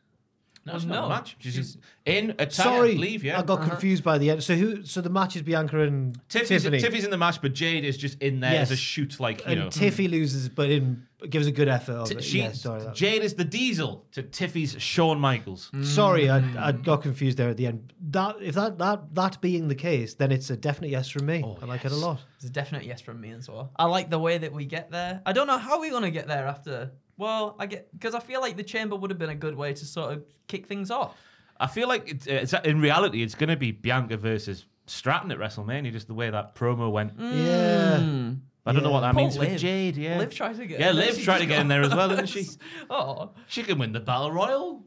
No, 0.68 0.76
it's 0.76 0.84
no. 0.84 0.94
not 0.94 1.04
a 1.06 1.08
match. 1.08 1.36
She's, 1.40 1.54
just 1.56 1.78
in 2.06 2.30
a 2.30 2.46
tag, 2.46 2.52
Sorry, 2.52 2.94
leave, 2.96 3.24
yeah. 3.24 3.38
I 3.38 3.42
got 3.42 3.62
confused 3.62 4.04
by 4.04 4.18
the 4.18 4.30
end. 4.30 4.42
So 4.42 4.54
who? 4.54 4.84
So 4.84 5.00
the 5.00 5.10
match 5.10 5.34
is 5.36 5.42
Bianca 5.42 5.80
and 5.80 6.18
Tiffy's, 6.28 6.48
Tiffany. 6.62 6.80
Tiffy's 6.80 7.04
in 7.04 7.10
the 7.10 7.18
match, 7.18 7.42
but 7.42 7.52
Jade 7.52 7.84
is 7.84 7.96
just 7.96 8.20
in 8.22 8.40
there 8.40 8.60
as 8.60 8.70
a 8.70 8.74
Yes. 8.74 8.78
shoot, 8.80 9.18
like, 9.20 9.40
you 9.40 9.52
and 9.52 9.60
know. 9.60 9.66
Tiffy 9.68 10.08
loses, 10.08 10.48
but 10.48 10.70
in 10.70 11.04
gives 11.30 11.48
a 11.48 11.52
good 11.52 11.66
effort. 11.66 12.06
T- 12.06 12.20
she, 12.22 12.38
yeah, 12.38 12.52
sorry, 12.52 12.84
Jade 12.94 13.22
is 13.24 13.34
the 13.34 13.44
diesel 13.44 14.06
to 14.12 14.22
Tiffy's 14.22 14.76
Shawn 14.80 15.18
Michaels. 15.18 15.68
sorry, 15.82 16.30
I, 16.30 16.38
Mm. 16.40 16.56
I 16.56 16.70
got 16.70 17.02
confused 17.02 17.38
there 17.38 17.48
at 17.48 17.56
the 17.56 17.66
end. 17.66 17.92
That 18.10 18.36
if 18.40 18.54
that 18.54 18.78
that 18.78 19.14
that 19.14 19.40
being 19.40 19.66
the 19.66 19.74
case, 19.74 20.14
then 20.14 20.30
it's 20.30 20.48
a 20.50 20.56
definite 20.56 20.90
yes 20.90 21.08
from 21.10 21.26
me. 21.26 21.42
Oh, 21.44 21.58
I 21.60 21.64
like 21.64 21.84
it 21.84 21.90
a 21.90 21.96
lot. 21.96 22.20
It's 22.36 22.44
a 22.44 22.50
definite 22.50 22.84
yes 22.84 23.00
from 23.00 23.20
me 23.20 23.30
as 23.32 23.48
well. 23.48 23.72
I 23.76 23.86
like 23.86 24.10
the 24.10 24.18
way 24.20 24.38
that 24.38 24.52
we 24.52 24.64
get 24.64 24.92
there. 24.92 25.20
I 25.26 25.32
don't 25.32 25.48
know 25.48 25.58
how 25.58 25.80
we're 25.80 25.90
gonna 25.90 26.12
get 26.12 26.28
there 26.28 26.46
after. 26.46 26.92
Well, 27.18 27.56
I 27.58 27.66
get 27.66 27.92
because 27.92 28.14
I 28.14 28.20
feel 28.20 28.40
like 28.40 28.56
the 28.56 28.62
chamber 28.62 28.96
would 28.96 29.10
have 29.10 29.18
been 29.18 29.28
a 29.28 29.34
good 29.34 29.56
way 29.56 29.74
to 29.74 29.84
sort 29.84 30.12
of 30.14 30.24
kick 30.46 30.66
things 30.66 30.90
off. 30.90 31.16
I 31.60 31.66
feel 31.66 31.88
like 31.88 32.08
it's, 32.08 32.26
it's 32.26 32.52
in 32.64 32.80
reality, 32.80 33.22
it's 33.22 33.34
going 33.34 33.50
to 33.50 33.56
be 33.56 33.72
Bianca 33.72 34.16
versus 34.16 34.64
Stratton 34.86 35.32
at 35.32 35.38
WrestleMania, 35.38 35.90
just 35.92 36.06
the 36.06 36.14
way 36.14 36.30
that 36.30 36.54
promo 36.54 36.90
went. 36.90 37.18
Mm. 37.18 37.44
Yeah. 37.44 38.34
I 38.64 38.72
don't 38.72 38.82
know 38.82 38.90
what 38.90 39.00
that 39.00 39.14
Poor 39.14 39.22
means 39.22 39.36
for 39.36 39.42
Liv. 39.42 39.58
Jade. 39.58 39.96
Yeah, 39.96 40.18
Liv 40.18 40.32
tried 40.34 40.56
to 40.56 40.66
get. 40.66 40.78
Yeah, 40.78 40.92
Liv 40.92 41.20
tried 41.22 41.38
to 41.38 41.46
get 41.46 41.60
in 41.60 41.68
there 41.68 41.82
as 41.82 41.94
well, 41.94 42.08
didn't 42.10 42.26
she? 42.26 42.46
Oh, 42.90 43.30
She 43.48 43.62
can 43.62 43.78
win 43.78 43.92
the 43.92 44.00
Battle 44.00 44.30
Royal, 44.30 44.84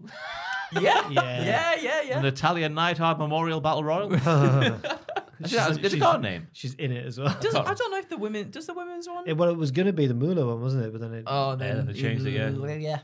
yeah, 0.73 0.81
Yeah. 1.09 1.43
yeah, 1.43 1.75
yeah, 1.75 2.01
yeah. 2.03 2.15
the 2.17 2.21
Natalya 2.23 2.69
Neidhart 2.69 3.17
Memorial 3.17 3.59
Battle 3.59 3.83
Royal. 3.83 4.09
Is 5.45 5.51
that- 5.51 5.75
Did 5.75 5.85
it 5.85 5.89
She's- 5.91 5.99
got 6.01 6.19
a 6.19 6.21
name? 6.21 6.47
She's 6.53 6.73
in 6.75 6.91
it 6.91 7.05
as 7.05 7.19
well. 7.19 7.35
Does, 7.39 7.55
I 7.55 7.73
don't 7.73 7.91
know 7.91 7.97
if 7.99 8.09
the 8.09 8.17
women. 8.17 8.49
Does 8.51 8.65
the 8.67 8.73
women's 8.73 9.07
one? 9.07 9.23
It- 9.27 9.37
well, 9.37 9.49
it 9.49 9.57
was 9.57 9.71
going 9.71 9.85
to 9.87 9.93
be 9.93 10.07
the 10.07 10.13
Moolah 10.13 10.45
one, 10.45 10.61
wasn't 10.61 10.85
it? 10.85 10.91
But 10.91 11.01
then 11.01 11.13
it. 11.13 11.23
oh, 11.27 11.51
Yeah, 11.51 11.55
then 11.57 11.85
they 11.87 11.93
changed 11.93 12.25
it, 12.25 12.31
yeah. 12.31 12.49
Yeah. 12.77 12.99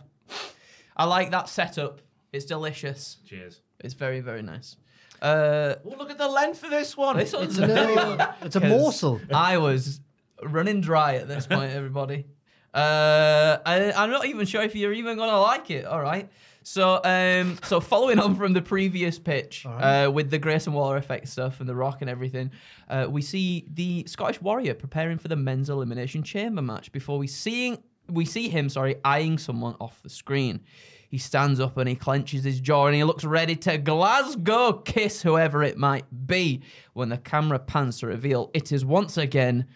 I 0.95 1.05
like 1.05 1.31
that 1.31 1.47
setup. 1.49 2.01
It's 2.33 2.45
delicious. 2.45 3.17
Cheers. 3.25 3.61
It's 3.79 3.93
very, 3.93 4.19
very 4.21 4.41
nice. 4.41 4.75
Uh, 5.21 5.75
Oh, 5.85 5.95
look 5.97 6.11
at 6.11 6.17
the 6.17 6.27
length 6.27 6.63
of 6.63 6.69
this 6.69 6.95
one. 6.97 7.17
this 7.17 7.33
one's 7.33 7.57
it's, 7.57 7.59
a 7.59 7.67
little, 7.67 8.13
it's 8.41 8.55
a 8.55 8.59
'Cause 8.59 8.69
morsel. 8.69 9.21
I 9.33 9.57
was 9.57 9.99
running 10.43 10.81
dry 10.81 11.15
at 11.15 11.27
this 11.27 11.47
point, 11.47 11.71
everybody. 11.73 12.25
Uh, 12.73 13.57
I, 13.65 13.91
I'm 13.93 14.11
not 14.11 14.25
even 14.25 14.45
sure 14.45 14.61
if 14.61 14.75
you're 14.75 14.93
even 14.93 15.17
gonna 15.17 15.39
like 15.39 15.71
it. 15.71 15.85
All 15.85 16.01
right. 16.01 16.29
So, 16.67 16.99
um, 17.05 17.57
so 17.63 17.79
following 17.79 18.19
on 18.19 18.35
from 18.35 18.51
the 18.51 18.61
previous 18.61 19.17
pitch 19.17 19.65
uh, 19.65 20.11
with 20.13 20.29
the 20.29 20.37
Grayson 20.37 20.73
Waller 20.73 20.97
effect 20.97 21.29
stuff 21.29 21.61
and 21.61 21.69
the 21.69 21.73
Rock 21.73 22.01
and 22.01 22.09
everything, 22.09 22.51
uh, 22.89 23.07
we 23.09 23.21
see 23.21 23.65
the 23.73 24.03
Scottish 24.05 24.41
Warrior 24.41 24.73
preparing 24.73 25.17
for 25.17 25.29
the 25.29 25.37
men's 25.37 25.69
elimination 25.69 26.23
chamber 26.23 26.61
match 26.61 26.91
before 26.91 27.17
we 27.17 27.25
seeing 27.25 27.77
we 28.09 28.25
see 28.25 28.49
him, 28.49 28.67
sorry, 28.67 28.97
eyeing 29.05 29.37
someone 29.37 29.77
off 29.79 30.03
the 30.03 30.09
screen. 30.09 30.59
He 31.07 31.17
stands 31.17 31.61
up 31.61 31.77
and 31.77 31.87
he 31.87 31.95
clenches 31.95 32.43
his 32.43 32.59
jaw 32.59 32.87
and 32.87 32.95
he 32.95 33.05
looks 33.05 33.23
ready 33.23 33.55
to 33.55 33.77
Glasgow 33.77 34.73
kiss 34.73 35.21
whoever 35.21 35.63
it 35.63 35.77
might 35.77 36.27
be 36.27 36.63
when 36.91 37.07
the 37.07 37.17
camera 37.17 37.59
pans 37.59 37.99
to 37.99 38.07
reveal 38.07 38.51
it 38.53 38.73
is 38.73 38.83
once 38.83 39.15
again 39.15 39.67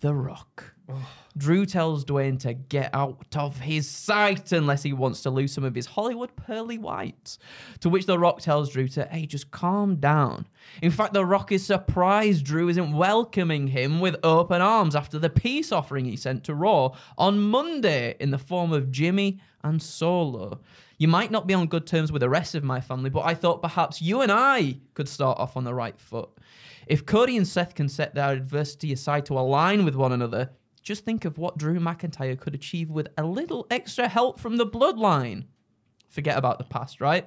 The 0.00 0.12
Rock. 0.12 0.74
Drew 1.36 1.64
tells 1.64 2.04
Dwayne 2.04 2.38
to 2.40 2.52
get 2.52 2.90
out 2.92 3.36
of 3.36 3.58
his 3.60 3.88
sight 3.88 4.52
unless 4.52 4.82
he 4.82 4.92
wants 4.92 5.22
to 5.22 5.30
lose 5.30 5.52
some 5.52 5.64
of 5.64 5.74
his 5.74 5.86
Hollywood 5.86 6.34
pearly 6.36 6.78
whites. 6.78 7.38
To 7.80 7.88
which 7.88 8.06
The 8.06 8.18
Rock 8.18 8.40
tells 8.40 8.70
Drew 8.70 8.88
to, 8.88 9.06
hey, 9.06 9.26
just 9.26 9.50
calm 9.50 9.96
down. 9.96 10.46
In 10.82 10.90
fact, 10.90 11.14
The 11.14 11.24
Rock 11.24 11.52
is 11.52 11.64
surprised 11.64 12.44
Drew 12.44 12.68
isn't 12.68 12.92
welcoming 12.92 13.68
him 13.68 14.00
with 14.00 14.16
open 14.22 14.60
arms 14.60 14.94
after 14.94 15.18
the 15.18 15.30
peace 15.30 15.72
offering 15.72 16.04
he 16.04 16.16
sent 16.16 16.44
to 16.44 16.54
Raw 16.54 16.90
on 17.16 17.40
Monday 17.40 18.16
in 18.20 18.30
the 18.30 18.38
form 18.38 18.72
of 18.72 18.90
Jimmy 18.90 19.40
and 19.64 19.82
Solo. 19.82 20.60
You 20.98 21.08
might 21.08 21.30
not 21.30 21.46
be 21.46 21.54
on 21.54 21.66
good 21.66 21.86
terms 21.86 22.12
with 22.12 22.20
the 22.20 22.28
rest 22.28 22.54
of 22.54 22.62
my 22.62 22.80
family, 22.80 23.10
but 23.10 23.24
I 23.24 23.34
thought 23.34 23.62
perhaps 23.62 24.02
you 24.02 24.20
and 24.20 24.30
I 24.30 24.78
could 24.94 25.08
start 25.08 25.38
off 25.38 25.56
on 25.56 25.64
the 25.64 25.74
right 25.74 25.98
foot. 25.98 26.30
If 26.86 27.06
Cody 27.06 27.36
and 27.36 27.46
Seth 27.46 27.74
can 27.74 27.88
set 27.88 28.14
their 28.14 28.30
adversity 28.30 28.92
aside 28.92 29.26
to 29.26 29.38
align 29.38 29.84
with 29.84 29.96
one 29.96 30.12
another, 30.12 30.50
just 30.82 31.04
think 31.04 31.24
of 31.24 31.38
what 31.38 31.58
Drew 31.58 31.78
McIntyre 31.78 32.38
could 32.38 32.54
achieve 32.54 32.90
with 32.90 33.08
a 33.16 33.22
little 33.22 33.66
extra 33.70 34.08
help 34.08 34.40
from 34.40 34.56
the 34.56 34.66
bloodline. 34.66 35.44
Forget 36.08 36.36
about 36.36 36.58
the 36.58 36.64
past, 36.64 37.00
right? 37.00 37.26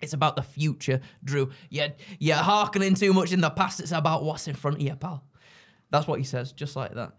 It's 0.00 0.12
about 0.12 0.36
the 0.36 0.42
future, 0.42 1.00
Drew. 1.22 1.50
You're, 1.70 1.88
you're 2.18 2.36
hearkening 2.36 2.94
too 2.94 3.12
much 3.12 3.32
in 3.32 3.40
the 3.40 3.50
past. 3.50 3.80
It's 3.80 3.92
about 3.92 4.24
what's 4.24 4.48
in 4.48 4.54
front 4.54 4.76
of 4.78 4.82
you, 4.82 4.94
pal. 4.96 5.24
That's 5.90 6.06
what 6.06 6.18
he 6.18 6.24
says, 6.24 6.52
just 6.52 6.76
like 6.76 6.94
that. 6.94 7.12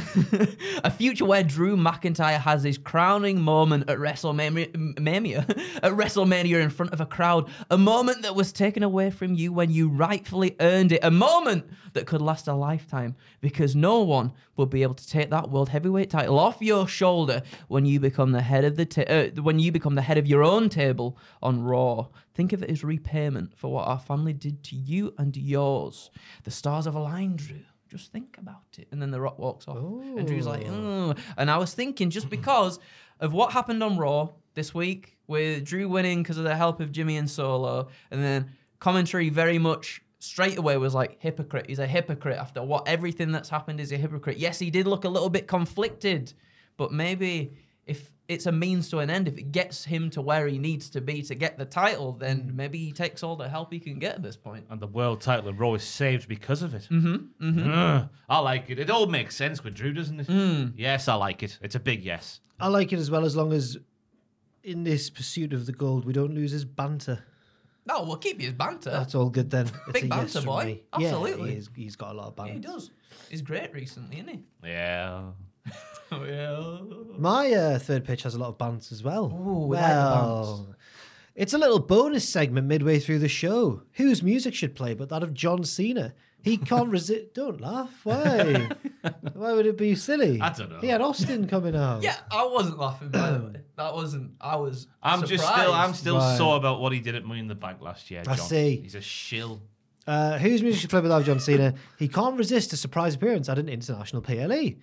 a 0.84 0.90
future 0.90 1.24
where 1.24 1.42
Drew 1.42 1.76
McIntyre 1.76 2.40
has 2.40 2.62
his 2.62 2.78
crowning 2.78 3.40
moment 3.40 3.88
at 3.88 3.98
WrestleMania, 3.98 4.98
Mania, 4.98 5.40
at 5.82 5.92
WrestleMania 5.92 6.62
in 6.62 6.70
front 6.70 6.92
of 6.92 7.00
a 7.00 7.06
crowd. 7.06 7.50
A 7.70 7.78
moment 7.78 8.22
that 8.22 8.34
was 8.34 8.52
taken 8.52 8.82
away 8.82 9.10
from 9.10 9.34
you 9.34 9.52
when 9.52 9.70
you 9.70 9.88
rightfully 9.88 10.56
earned 10.60 10.92
it. 10.92 11.00
A 11.02 11.10
moment 11.10 11.64
that 11.92 12.06
could 12.06 12.22
last 12.22 12.48
a 12.48 12.54
lifetime 12.54 13.16
because 13.40 13.76
no 13.76 14.00
one 14.00 14.32
will 14.56 14.66
be 14.66 14.82
able 14.82 14.94
to 14.94 15.08
take 15.08 15.30
that 15.30 15.50
world 15.50 15.68
heavyweight 15.68 16.10
title 16.10 16.38
off 16.38 16.58
your 16.60 16.88
shoulder 16.88 17.42
when 17.68 17.84
you 17.84 18.00
become 18.00 18.32
the 18.32 18.42
head 18.42 18.64
of 18.64 18.76
the 18.76 18.86
ta- 18.86 19.02
uh, 19.02 19.28
when 19.42 19.58
you 19.58 19.72
become 19.72 19.94
the 19.94 20.02
head 20.02 20.18
of 20.18 20.26
your 20.26 20.42
own 20.42 20.68
table 20.68 21.18
on 21.42 21.62
Raw. 21.62 22.08
Think 22.34 22.52
of 22.52 22.62
it 22.62 22.70
as 22.70 22.82
repayment 22.82 23.54
for 23.56 23.70
what 23.72 23.86
our 23.86 23.98
family 23.98 24.32
did 24.32 24.62
to 24.64 24.76
you 24.76 25.12
and 25.18 25.36
yours. 25.36 26.10
The 26.44 26.50
stars 26.50 26.86
have 26.86 26.94
aligned, 26.94 27.38
Drew. 27.38 27.60
Just 27.92 28.10
think 28.10 28.38
about 28.38 28.62
it. 28.78 28.88
And 28.90 29.02
then 29.02 29.10
The 29.10 29.20
Rock 29.20 29.38
walks 29.38 29.68
off. 29.68 29.76
And 29.76 30.26
Drew's 30.26 30.46
like, 30.46 30.64
"Mm." 30.64 31.18
and 31.36 31.50
I 31.50 31.58
was 31.58 31.74
thinking, 31.74 32.08
just 32.08 32.30
because 32.38 32.78
of 33.20 33.34
what 33.34 33.52
happened 33.52 33.82
on 33.82 33.98
Raw 33.98 34.30
this 34.54 34.74
week 34.74 35.18
with 35.26 35.62
Drew 35.62 35.90
winning 35.90 36.22
because 36.22 36.38
of 36.38 36.44
the 36.44 36.56
help 36.56 36.80
of 36.80 36.90
Jimmy 36.90 37.18
and 37.18 37.30
Solo, 37.30 37.88
and 38.10 38.24
then 38.24 38.52
commentary 38.78 39.28
very 39.28 39.58
much 39.58 40.00
straight 40.20 40.56
away 40.56 40.78
was 40.78 40.94
like 40.94 41.18
hypocrite. 41.20 41.66
He's 41.68 41.80
a 41.80 41.86
hypocrite 41.86 42.38
after 42.38 42.62
what 42.62 42.88
everything 42.88 43.30
that's 43.30 43.50
happened 43.50 43.78
is 43.78 43.92
a 43.92 43.98
hypocrite. 43.98 44.38
Yes, 44.38 44.58
he 44.58 44.70
did 44.70 44.86
look 44.86 45.04
a 45.04 45.10
little 45.10 45.28
bit 45.28 45.46
conflicted, 45.46 46.32
but 46.78 46.92
maybe 46.92 47.52
if 47.84 48.10
it's 48.32 48.46
a 48.46 48.52
means 48.52 48.88
to 48.90 48.98
an 48.98 49.10
end, 49.10 49.28
if 49.28 49.38
it 49.38 49.52
gets 49.52 49.84
him 49.84 50.10
to 50.10 50.22
where 50.22 50.46
he 50.46 50.58
needs 50.58 50.90
to 50.90 51.00
be 51.00 51.22
to 51.22 51.34
get 51.34 51.58
the 51.58 51.64
title, 51.64 52.12
then 52.12 52.52
maybe 52.54 52.78
he 52.78 52.92
takes 52.92 53.22
all 53.22 53.36
the 53.36 53.48
help 53.48 53.72
he 53.72 53.78
can 53.78 53.98
get 53.98 54.16
at 54.16 54.22
this 54.22 54.36
point. 54.36 54.66
And 54.70 54.80
the 54.80 54.86
world 54.86 55.20
title 55.20 55.48
in 55.48 55.56
Raw 55.56 55.74
is 55.74 55.84
saved 55.84 56.28
because 56.28 56.62
of 56.62 56.74
it. 56.74 56.88
Mm-hmm. 56.90 57.48
mm-hmm. 57.48 58.06
I 58.28 58.38
like 58.38 58.70
it. 58.70 58.78
It 58.78 58.90
all 58.90 59.06
makes 59.06 59.36
sense 59.36 59.62
with 59.62 59.74
Drew, 59.74 59.92
doesn't 59.92 60.20
it? 60.20 60.26
Mm. 60.26 60.72
Yes, 60.76 61.08
I 61.08 61.14
like 61.14 61.42
it. 61.42 61.58
It's 61.62 61.74
a 61.74 61.80
big 61.80 62.02
yes. 62.02 62.40
I 62.58 62.68
like 62.68 62.92
it 62.92 62.98
as 62.98 63.10
well 63.10 63.24
as 63.24 63.36
long 63.36 63.52
as 63.52 63.76
in 64.62 64.84
this 64.84 65.10
pursuit 65.10 65.52
of 65.52 65.66
the 65.66 65.72
gold 65.72 66.04
we 66.04 66.12
don't 66.12 66.34
lose 66.34 66.52
his 66.52 66.64
banter. 66.64 67.22
No, 67.84 68.04
we'll 68.04 68.16
keep 68.16 68.40
his 68.40 68.52
banter. 68.52 68.90
That's 68.90 69.14
all 69.14 69.28
good 69.28 69.50
then. 69.50 69.66
It's 69.66 69.92
Big 69.92 70.04
a 70.04 70.08
banter 70.08 70.40
from 70.40 70.44
boy. 70.44 70.80
Absolutely. 70.92 71.50
Yeah, 71.50 71.54
he's, 71.56 71.70
he's 71.74 71.96
got 71.96 72.12
a 72.12 72.14
lot 72.14 72.28
of 72.28 72.36
banter. 72.36 72.52
Yeah, 72.52 72.54
he 72.54 72.60
does. 72.60 72.90
He's 73.28 73.42
great 73.42 73.74
recently, 73.74 74.16
isn't 74.18 74.28
he? 74.28 74.40
Yeah. 74.64 75.22
Oh 76.12 76.24
yeah. 76.24 77.18
My 77.18 77.52
uh, 77.52 77.78
third 77.78 78.04
pitch 78.04 78.22
has 78.24 78.34
a 78.34 78.38
lot 78.38 78.48
of 78.50 78.58
bounce 78.58 78.92
as 78.92 79.02
well. 79.02 79.26
Ooh, 79.26 79.66
we 79.68 79.76
like 79.76 79.86
the 79.86 79.94
well, 79.96 80.74
it's 81.34 81.54
a 81.54 81.58
little 81.58 81.78
bonus 81.78 82.28
segment 82.28 82.66
midway 82.66 82.98
through 82.98 83.18
the 83.20 83.28
show. 83.28 83.82
Whose 83.92 84.22
music 84.22 84.54
should 84.54 84.74
play 84.74 84.94
but 84.94 85.08
that 85.10 85.22
of 85.22 85.32
John 85.32 85.64
Cena? 85.64 86.14
He 86.42 86.56
can't 86.56 86.88
resist. 86.98 87.34
Don't 87.34 87.60
laugh. 87.60 88.00
Why? 88.04 88.68
Why 89.32 89.52
would 89.52 89.64
it 89.66 89.78
be 89.78 89.94
silly? 89.94 90.40
I 90.40 90.50
don't 90.52 90.70
know. 90.70 90.80
He 90.80 90.88
had 90.88 91.00
Austin 91.00 91.46
coming 91.48 91.74
out. 91.76 92.02
Yeah, 92.02 92.16
I 92.30 92.46
wasn't 92.46 92.78
laughing 92.78 93.08
by 93.10 93.30
the 93.30 93.38
way. 93.46 93.60
That 93.76 93.94
wasn't. 93.94 94.32
I 94.40 94.56
was. 94.56 94.86
I'm 95.02 95.20
just 95.24 95.44
surprised. 95.44 95.62
still 95.62 95.74
I'm 95.74 95.94
still 95.94 96.16
Right. 96.18 96.36
sore 96.36 96.56
about 96.56 96.80
what 96.80 96.92
he 96.92 97.00
did 97.00 97.14
at 97.14 97.24
Money 97.24 97.40
in 97.40 97.48
the 97.48 97.54
Bank 97.54 97.80
last 97.80 98.10
year. 98.10 98.20
I 98.26 98.36
John. 98.36 98.46
see. 98.46 98.80
He's 98.82 98.94
a 98.94 99.00
shill. 99.00 99.62
Uh, 100.04 100.36
whose 100.36 100.62
music 100.62 100.80
should 100.80 100.90
play 100.90 101.00
without 101.00 101.24
John 101.24 101.38
Cena? 101.38 101.74
He 101.96 102.08
can't 102.08 102.36
resist 102.36 102.72
a 102.72 102.76
surprise 102.76 103.14
appearance 103.14 103.48
at 103.48 103.56
an 103.58 103.68
international 103.68 104.20
PLE. 104.20 104.74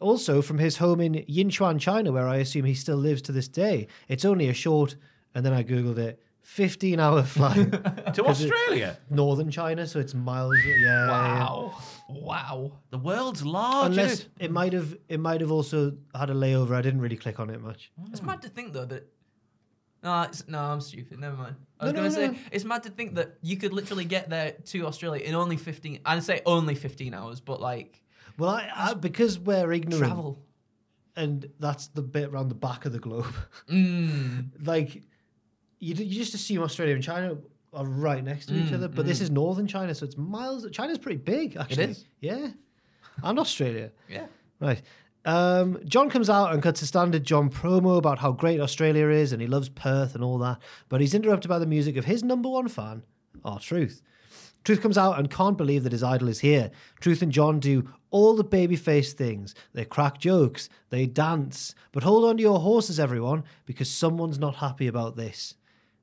Also, 0.00 0.42
from 0.42 0.58
his 0.58 0.76
home 0.78 1.00
in 1.00 1.14
Yinchuan, 1.28 1.78
China, 1.80 2.12
where 2.12 2.28
I 2.28 2.36
assume 2.36 2.64
he 2.64 2.74
still 2.74 2.96
lives 2.96 3.22
to 3.22 3.32
this 3.32 3.48
day. 3.48 3.86
It's 4.08 4.24
only 4.24 4.48
a 4.48 4.54
short, 4.54 4.96
and 5.34 5.44
then 5.46 5.52
I 5.52 5.62
googled 5.62 5.98
it, 5.98 6.20
15 6.42 7.00
hour 7.00 7.22
flight. 7.36 7.70
To 8.14 8.24
Australia. 8.26 8.98
Northern 9.08 9.50
China, 9.50 9.86
so 9.86 9.98
it's 10.00 10.12
miles. 10.14 10.56
Yeah. 10.64 11.08
Wow. 11.08 11.78
Wow. 12.10 12.72
The 12.90 12.98
world's 12.98 13.44
large. 13.44 13.86
Unless 13.92 14.26
it 14.38 14.50
might 14.50 14.72
have, 14.74 14.96
it 15.08 15.20
might 15.20 15.40
have 15.40 15.50
also 15.52 15.96
had 16.14 16.28
a 16.30 16.34
layover. 16.34 16.72
I 16.74 16.82
didn't 16.82 17.00
really 17.00 17.16
click 17.16 17.40
on 17.40 17.48
it 17.50 17.60
much. 17.62 17.90
It's 18.10 18.22
mad 18.22 18.42
to 18.42 18.48
think 18.48 18.72
though 18.72 18.84
that. 18.86 19.08
No, 20.02 20.20
it's, 20.22 20.46
no, 20.46 20.58
I'm 20.58 20.82
stupid. 20.82 21.18
Never 21.18 21.34
mind. 21.34 21.56
I 21.80 21.84
was 21.86 21.92
No, 21.94 21.96
gonna 22.02 22.08
no, 22.10 22.14
say 22.14 22.26
no. 22.28 22.38
it's 22.52 22.64
mad 22.66 22.82
to 22.82 22.90
think 22.90 23.14
that 23.14 23.38
you 23.40 23.56
could 23.56 23.72
literally 23.72 24.04
get 24.04 24.28
there 24.28 24.50
to 24.52 24.86
Australia 24.86 25.22
in 25.24 25.34
only 25.34 25.56
15. 25.56 26.00
I'd 26.04 26.22
say 26.22 26.42
only 26.44 26.74
15 26.74 27.14
hours, 27.14 27.40
but 27.40 27.58
like 27.58 28.02
Well, 28.38 28.50
I, 28.50 28.70
I 28.74 28.94
because 28.94 29.38
we're 29.38 29.72
ignorant, 29.72 30.04
travel. 30.04 30.42
and 31.16 31.48
that's 31.60 31.88
the 31.88 32.02
bit 32.02 32.30
around 32.30 32.48
the 32.48 32.54
back 32.54 32.84
of 32.86 32.92
the 32.92 32.98
globe. 32.98 33.26
Mm. 33.70 34.50
like 34.66 35.02
you, 35.78 35.94
d- 35.94 36.04
you 36.04 36.18
just 36.18 36.34
assume 36.34 36.62
Australia 36.62 36.94
and 36.94 37.02
China 37.04 37.36
are 37.72 37.84
right 37.86 38.22
next 38.24 38.46
to 38.46 38.54
each 38.54 38.72
other, 38.72 38.88
but 38.88 39.04
this 39.06 39.20
is 39.20 39.30
northern 39.30 39.66
China, 39.66 39.94
so 39.94 40.04
it's 40.06 40.16
miles. 40.16 40.66
China's 40.70 40.98
pretty 40.98 41.18
big, 41.18 41.56
actually. 41.56 41.84
is? 41.84 42.04
Yeah, 42.20 42.48
and 43.22 43.38
Australia. 43.38 43.90
Yeah. 44.08 44.26
Right. 44.60 44.80
Um, 45.26 45.78
John 45.86 46.10
comes 46.10 46.28
out 46.28 46.52
and 46.52 46.62
cuts 46.62 46.82
a 46.82 46.86
standard 46.86 47.24
John 47.24 47.48
promo 47.50 47.96
about 47.96 48.18
how 48.18 48.30
great 48.32 48.60
Australia 48.60 49.08
is 49.08 49.32
and 49.32 49.40
he 49.40 49.48
loves 49.48 49.68
Perth 49.70 50.14
and 50.14 50.22
all 50.22 50.38
that, 50.38 50.58
but 50.88 51.00
he's 51.00 51.14
interrupted 51.14 51.48
by 51.48 51.58
the 51.58 51.66
music 51.66 51.96
of 51.96 52.04
his 52.04 52.22
number 52.22 52.48
one 52.48 52.68
fan, 52.68 53.02
R-Truth. 53.44 54.02
Truth 54.64 54.80
comes 54.80 54.96
out 54.96 55.18
and 55.18 55.30
can't 55.30 55.58
believe 55.58 55.84
that 55.84 55.92
his 55.92 56.02
idol 56.02 56.28
is 56.28 56.40
here. 56.40 56.70
Truth 57.00 57.20
and 57.20 57.30
John 57.30 57.60
do 57.60 57.88
all 58.10 58.34
the 58.34 58.44
babyface 58.44 59.12
things. 59.12 59.54
They 59.74 59.84
crack 59.84 60.18
jokes, 60.18 60.68
they 60.90 61.06
dance. 61.06 61.74
But 61.92 62.02
hold 62.02 62.24
on 62.24 62.38
to 62.38 62.42
your 62.42 62.60
horses, 62.60 62.98
everyone, 62.98 63.44
because 63.66 63.90
someone's 63.90 64.38
not 64.38 64.56
happy 64.56 64.86
about 64.86 65.16
this. 65.16 65.54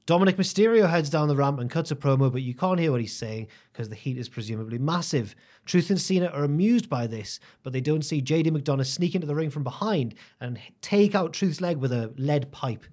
Dominic 0.08 0.36
Mysterio 0.36 0.90
heads 0.90 1.10
down 1.10 1.28
the 1.28 1.36
ramp 1.36 1.60
and 1.60 1.70
cuts 1.70 1.92
a 1.92 1.96
promo, 1.96 2.32
but 2.32 2.42
you 2.42 2.54
can't 2.54 2.80
hear 2.80 2.92
what 2.92 3.02
he's 3.02 3.16
saying 3.16 3.48
because 3.72 3.88
the 3.90 3.96
heat 3.96 4.18
is 4.18 4.30
presumably 4.30 4.78
massive. 4.78 5.36
Truth 5.66 5.90
and 5.90 6.02
Cena 6.02 6.26
are 6.28 6.44
amused 6.44 6.90
by 6.90 7.08
this, 7.08 7.40
but 7.64 7.72
they 7.72 7.82
don't 7.82 8.04
see 8.04 8.22
JD 8.22 8.48
McDonagh 8.48 8.86
sneak 8.86 9.16
into 9.16 9.28
the 9.28 9.36
ring 9.36 9.52
from 9.52 9.64
behind 9.64 10.16
and 10.40 10.60
take 10.82 11.16
out 11.16 11.34
Truth's 11.34 11.62
leg 11.62 11.78
with 11.78 11.92
a 11.92 12.14
lead 12.18 12.52
pipe. 12.52 12.84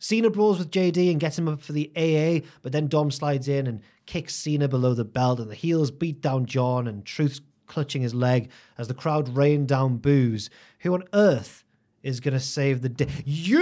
Cena 0.00 0.30
brawls 0.30 0.58
with 0.58 0.70
JD 0.70 1.10
and 1.10 1.20
gets 1.20 1.38
him 1.38 1.46
up 1.46 1.60
for 1.60 1.72
the 1.72 1.92
AA, 1.94 2.46
but 2.62 2.72
then 2.72 2.88
Dom 2.88 3.10
slides 3.10 3.46
in 3.48 3.66
and 3.66 3.82
kicks 4.06 4.34
Cena 4.34 4.66
below 4.66 4.94
the 4.94 5.04
belt, 5.04 5.38
and 5.38 5.50
the 5.50 5.54
heels 5.54 5.90
beat 5.90 6.22
down 6.22 6.46
John, 6.46 6.88
and 6.88 7.04
Truth's 7.04 7.42
clutching 7.66 8.00
his 8.02 8.14
leg 8.14 8.50
as 8.78 8.88
the 8.88 8.94
crowd 8.94 9.28
rain 9.28 9.66
down 9.66 9.98
boos. 9.98 10.48
Who 10.80 10.94
on 10.94 11.04
earth 11.12 11.64
is 12.02 12.18
going 12.18 12.32
to 12.34 12.40
save 12.40 12.80
the 12.80 12.88
day? 12.88 13.08
You! 13.26 13.54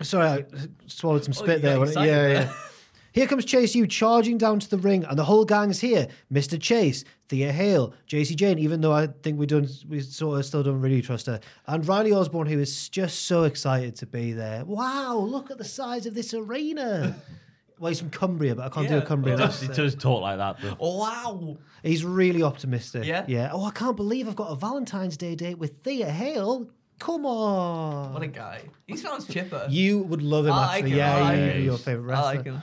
Sorry, 0.00 0.26
I 0.26 0.44
swallowed 0.86 1.24
some 1.24 1.34
spit 1.34 1.62
you 1.62 1.84
there. 1.84 2.06
yeah, 2.06 2.28
yeah. 2.28 2.52
Here 3.14 3.28
comes 3.28 3.44
Chase 3.44 3.76
U 3.76 3.86
charging 3.86 4.38
down 4.38 4.58
to 4.58 4.68
the 4.68 4.76
ring, 4.76 5.04
and 5.04 5.16
the 5.16 5.22
whole 5.24 5.44
gang's 5.44 5.78
here. 5.80 6.08
Mr. 6.32 6.60
Chase, 6.60 7.04
Thea 7.28 7.52
Hale, 7.52 7.94
Jacy 8.08 8.34
Jayne, 8.34 8.58
even 8.58 8.80
though 8.80 8.92
I 8.92 9.06
think 9.06 9.38
we 9.38 9.46
don't, 9.46 9.70
we 9.88 10.00
sort 10.00 10.40
of 10.40 10.44
still 10.44 10.64
don't 10.64 10.80
really 10.80 11.00
trust 11.00 11.26
her, 11.26 11.38
and 11.68 11.86
Riley 11.86 12.12
Osborne, 12.12 12.48
who 12.48 12.58
is 12.58 12.88
just 12.88 13.26
so 13.26 13.44
excited 13.44 13.94
to 13.96 14.06
be 14.06 14.32
there. 14.32 14.64
Wow, 14.64 15.16
look 15.16 15.52
at 15.52 15.58
the 15.58 15.64
size 15.64 16.06
of 16.06 16.14
this 16.14 16.34
arena. 16.34 17.14
well, 17.78 17.90
he's 17.90 18.00
from 18.00 18.10
Cumbria, 18.10 18.56
but 18.56 18.64
I 18.66 18.68
can't 18.68 18.88
do 18.88 18.94
a 18.96 18.98
Yeah. 18.98 19.04
Cumbrian 19.04 19.38
He 19.38 19.44
does, 19.44 19.60
he 19.60 19.68
does 19.68 19.94
talk 19.94 20.20
like 20.22 20.38
that, 20.38 20.60
though. 20.60 20.76
Oh, 20.80 20.98
wow. 20.98 21.56
He's 21.84 22.04
really 22.04 22.42
optimistic. 22.42 23.04
Yeah? 23.04 23.24
yeah. 23.28 23.50
Oh, 23.52 23.64
I 23.64 23.70
can't 23.70 23.96
believe 23.96 24.26
I've 24.26 24.34
got 24.34 24.50
a 24.50 24.56
Valentine's 24.56 25.16
Day 25.16 25.36
date 25.36 25.58
with 25.58 25.84
Thea 25.84 26.10
Hale. 26.10 26.68
Come 26.98 27.26
on. 27.26 28.12
What 28.12 28.22
a 28.24 28.26
guy. 28.26 28.62
He 28.88 28.96
sounds 28.96 29.26
chipper. 29.28 29.66
You 29.70 30.00
would 30.00 30.22
love 30.22 30.46
him, 30.46 30.52
I 30.52 30.66
like 30.66 30.70
actually. 30.76 30.90
him, 30.92 30.96
Yeah, 30.98 31.16
I 31.16 31.20
like 31.20 31.54
you- 31.56 31.62
your 31.62 31.78
favorite 31.78 32.02
wrestler. 32.06 32.24
I 32.26 32.34
wrestler. 32.36 32.52
like 32.52 32.62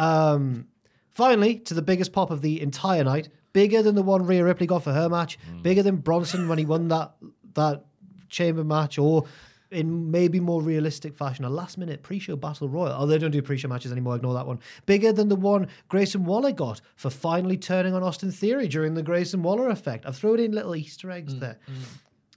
Um, 0.00 0.66
finally, 1.10 1.58
to 1.60 1.74
the 1.74 1.82
biggest 1.82 2.12
pop 2.12 2.30
of 2.30 2.40
the 2.40 2.60
entire 2.60 3.04
night, 3.04 3.28
bigger 3.52 3.82
than 3.82 3.94
the 3.94 4.02
one 4.02 4.24
Rhea 4.24 4.42
Ripley 4.42 4.66
got 4.66 4.82
for 4.82 4.92
her 4.92 5.08
match, 5.08 5.38
mm. 5.52 5.62
bigger 5.62 5.82
than 5.82 5.96
Bronson 5.96 6.48
when 6.48 6.58
he 6.58 6.64
won 6.64 6.88
that 6.88 7.12
that 7.54 7.84
chamber 8.30 8.64
match, 8.64 8.98
or 8.98 9.26
in 9.70 10.10
maybe 10.10 10.40
more 10.40 10.62
realistic 10.62 11.14
fashion, 11.14 11.44
a 11.44 11.50
last 11.50 11.76
minute 11.76 12.02
pre-show 12.02 12.34
battle 12.34 12.68
royal. 12.68 12.96
Oh, 12.98 13.06
they 13.06 13.18
don't 13.18 13.30
do 13.30 13.42
pre-show 13.42 13.68
matches 13.68 13.92
anymore. 13.92 14.16
Ignore 14.16 14.34
that 14.34 14.46
one. 14.46 14.58
Bigger 14.86 15.12
than 15.12 15.28
the 15.28 15.36
one 15.36 15.68
Grayson 15.88 16.24
Waller 16.24 16.52
got 16.52 16.80
for 16.96 17.10
finally 17.10 17.58
turning 17.58 17.94
on 17.94 18.02
Austin 18.02 18.32
Theory 18.32 18.68
during 18.68 18.94
the 18.94 19.02
Grayson 19.02 19.42
Waller 19.42 19.68
effect. 19.68 20.06
I've 20.06 20.16
thrown 20.16 20.40
in 20.40 20.52
little 20.52 20.74
Easter 20.74 21.10
eggs 21.10 21.34
mm, 21.34 21.40
there. 21.40 21.58
Mm. 21.68 21.82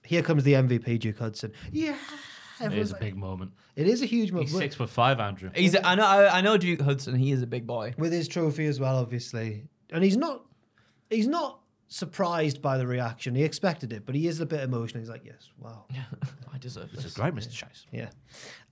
Here 0.04 0.22
comes 0.22 0.44
the 0.44 0.54
MVP, 0.54 1.00
Duke 1.00 1.18
Hudson. 1.18 1.54
Yeah. 1.72 1.96
It 2.60 2.66
everyone's 2.66 2.88
is 2.90 2.92
a 2.92 2.96
like- 2.96 3.02
big 3.02 3.16
moment. 3.18 3.52
It 3.76 3.88
is 3.88 4.02
a 4.02 4.06
huge 4.06 4.32
moment. 4.32 4.50
He's 4.50 4.58
six 4.58 4.76
foot 4.76 4.90
five, 4.90 5.20
Andrew. 5.20 5.50
He's. 5.56 5.74
A, 5.74 5.86
I 5.86 5.96
know. 5.96 6.06
I, 6.06 6.38
I 6.38 6.42
know 6.42 6.58
Duke 6.58 6.82
Hudson. 6.82 7.16
He 7.16 7.32
is 7.32 7.42
a 7.42 7.48
big 7.48 7.66
boy. 7.66 7.94
with 7.98 8.12
his 8.14 8.28
trophy 8.28 8.66
as 8.68 8.80
well, 8.80 8.98
obviously. 8.98 9.64
And 9.92 10.04
he's 10.04 10.18
not 10.18 10.46
he's 11.10 11.28
not 11.28 11.60
surprised 11.94 12.62
by 12.62 12.78
the 12.78 12.88
reaction. 12.88 13.36
He 13.36 13.44
expected 13.44 13.94
it, 13.94 14.06
but 14.06 14.16
he 14.16 14.28
is 14.28 14.40
a 14.40 14.46
bit 14.46 14.62
emotional. 14.62 15.00
He's 15.02 15.10
like, 15.10 15.24
"Yes, 15.24 15.50
wow, 15.60 15.86
I 16.54 16.58
deserve 16.58 16.90
This 16.92 17.04
this. 17.04 17.12
is 17.12 17.14
great, 17.18 17.34
Mr. 17.36 17.52
Chase. 17.52 17.86
yeah." 17.92 18.10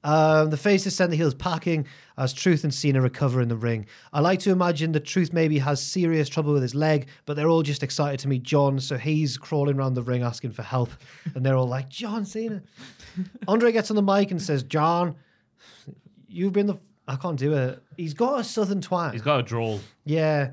Um, 0.03 0.49
the 0.49 0.57
faces 0.57 0.95
send 0.95 1.11
the 1.13 1.15
heels 1.17 1.35
packing 1.35 1.85
as 2.17 2.33
Truth 2.33 2.63
and 2.63 2.73
Cena 2.73 2.99
recover 2.99 3.39
in 3.39 3.49
the 3.49 3.55
ring. 3.55 3.85
I 4.11 4.19
like 4.19 4.39
to 4.39 4.49
imagine 4.51 4.93
that 4.93 5.05
Truth 5.05 5.31
maybe 5.31 5.59
has 5.59 5.79
serious 5.79 6.27
trouble 6.27 6.53
with 6.53 6.63
his 6.63 6.73
leg, 6.73 7.07
but 7.27 7.35
they're 7.35 7.47
all 7.49 7.61
just 7.61 7.83
excited 7.83 8.19
to 8.21 8.27
meet 8.27 8.41
John, 8.41 8.79
so 8.79 8.97
he's 8.97 9.37
crawling 9.37 9.77
around 9.77 9.93
the 9.93 10.01
ring 10.01 10.23
asking 10.23 10.53
for 10.53 10.63
help, 10.63 10.89
and 11.35 11.45
they're 11.45 11.55
all 11.55 11.67
like, 11.67 11.87
"John 11.89 12.25
Cena." 12.25 12.63
Andre 13.47 13.71
gets 13.71 13.91
on 13.91 13.95
the 13.95 14.01
mic 14.01 14.31
and 14.31 14.41
says, 14.41 14.63
"John, 14.63 15.15
you've 16.27 16.53
been 16.53 16.65
the." 16.67 16.77
I 17.07 17.15
can't 17.17 17.37
do 17.37 17.53
it. 17.53 17.83
He's 17.97 18.13
got 18.13 18.39
a 18.39 18.43
southern 18.43 18.79
twang. 18.79 19.11
He's 19.11 19.21
got 19.23 19.39
a 19.41 19.43
drawl. 19.43 19.81
Yeah, 20.05 20.51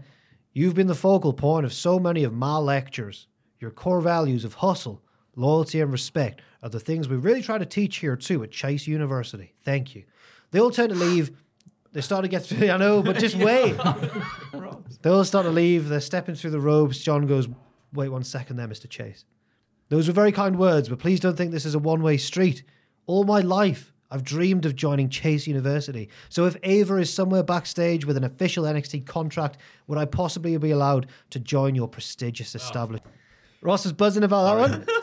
you've 0.58 0.74
been 0.74 0.88
the 0.88 0.94
focal 0.94 1.32
point 1.32 1.64
of 1.64 1.72
so 1.72 2.00
many 2.00 2.24
of 2.24 2.34
my 2.34 2.56
lectures. 2.56 3.28
Your 3.60 3.70
core 3.70 4.00
values 4.00 4.44
of 4.44 4.54
hustle, 4.54 5.00
loyalty, 5.36 5.80
and 5.80 5.92
respect 5.92 6.42
are 6.64 6.68
the 6.68 6.80
things 6.80 7.08
we 7.08 7.16
really 7.16 7.42
try 7.42 7.58
to 7.58 7.64
teach 7.64 7.98
here 7.98 8.16
too 8.16 8.42
at 8.42 8.50
Chase 8.50 8.88
University. 8.88 9.54
Thank 9.64 9.94
you. 9.94 10.02
They 10.50 10.58
all 10.58 10.72
tend 10.72 10.90
to 10.90 10.98
leave. 10.98 11.30
They 11.92 12.00
start 12.00 12.24
to 12.24 12.28
get 12.28 12.44
through. 12.44 12.70
I 12.70 12.76
know, 12.76 13.02
but 13.02 13.18
just 13.18 13.36
wait. 13.48 13.76
they 15.02 15.10
all 15.10 15.24
start 15.24 15.46
to 15.46 15.52
leave. 15.52 15.88
They're 15.88 16.00
stepping 16.00 16.34
through 16.34 16.50
the 16.50 16.60
robes. 16.60 16.98
John 16.98 17.28
goes, 17.28 17.48
"Wait 17.92 18.08
one 18.08 18.24
second, 18.24 18.56
there, 18.56 18.66
Mister 18.66 18.88
Chase. 18.88 19.24
Those 19.90 20.08
were 20.08 20.12
very 20.14 20.32
kind 20.32 20.58
words, 20.58 20.88
but 20.88 20.98
please 20.98 21.20
don't 21.20 21.36
think 21.36 21.52
this 21.52 21.64
is 21.64 21.76
a 21.76 21.78
one-way 21.78 22.16
street. 22.16 22.64
All 23.06 23.24
my 23.24 23.40
life, 23.40 23.92
I've 24.10 24.24
dreamed 24.24 24.64
of 24.64 24.74
joining 24.74 25.08
Chase 25.08 25.46
University. 25.46 26.08
So 26.28 26.46
if 26.46 26.56
Ava 26.62 26.96
is 26.96 27.12
somewhere 27.12 27.42
backstage 27.42 28.06
with 28.06 28.16
an 28.16 28.24
official 28.24 28.64
NXT 28.64 29.06
contract, 29.06 29.58
would 29.86 29.98
I 29.98 30.06
possibly 30.06 30.56
be 30.56 30.70
allowed 30.70 31.08
to 31.30 31.38
join 31.38 31.74
your 31.74 31.88
prestigious 31.88 32.54
establishment? 32.54 33.14
Ross 33.60 33.84
is 33.84 33.92
buzzing 33.92 34.22
about 34.22 34.56
that 34.56 34.70
one. 34.70 34.86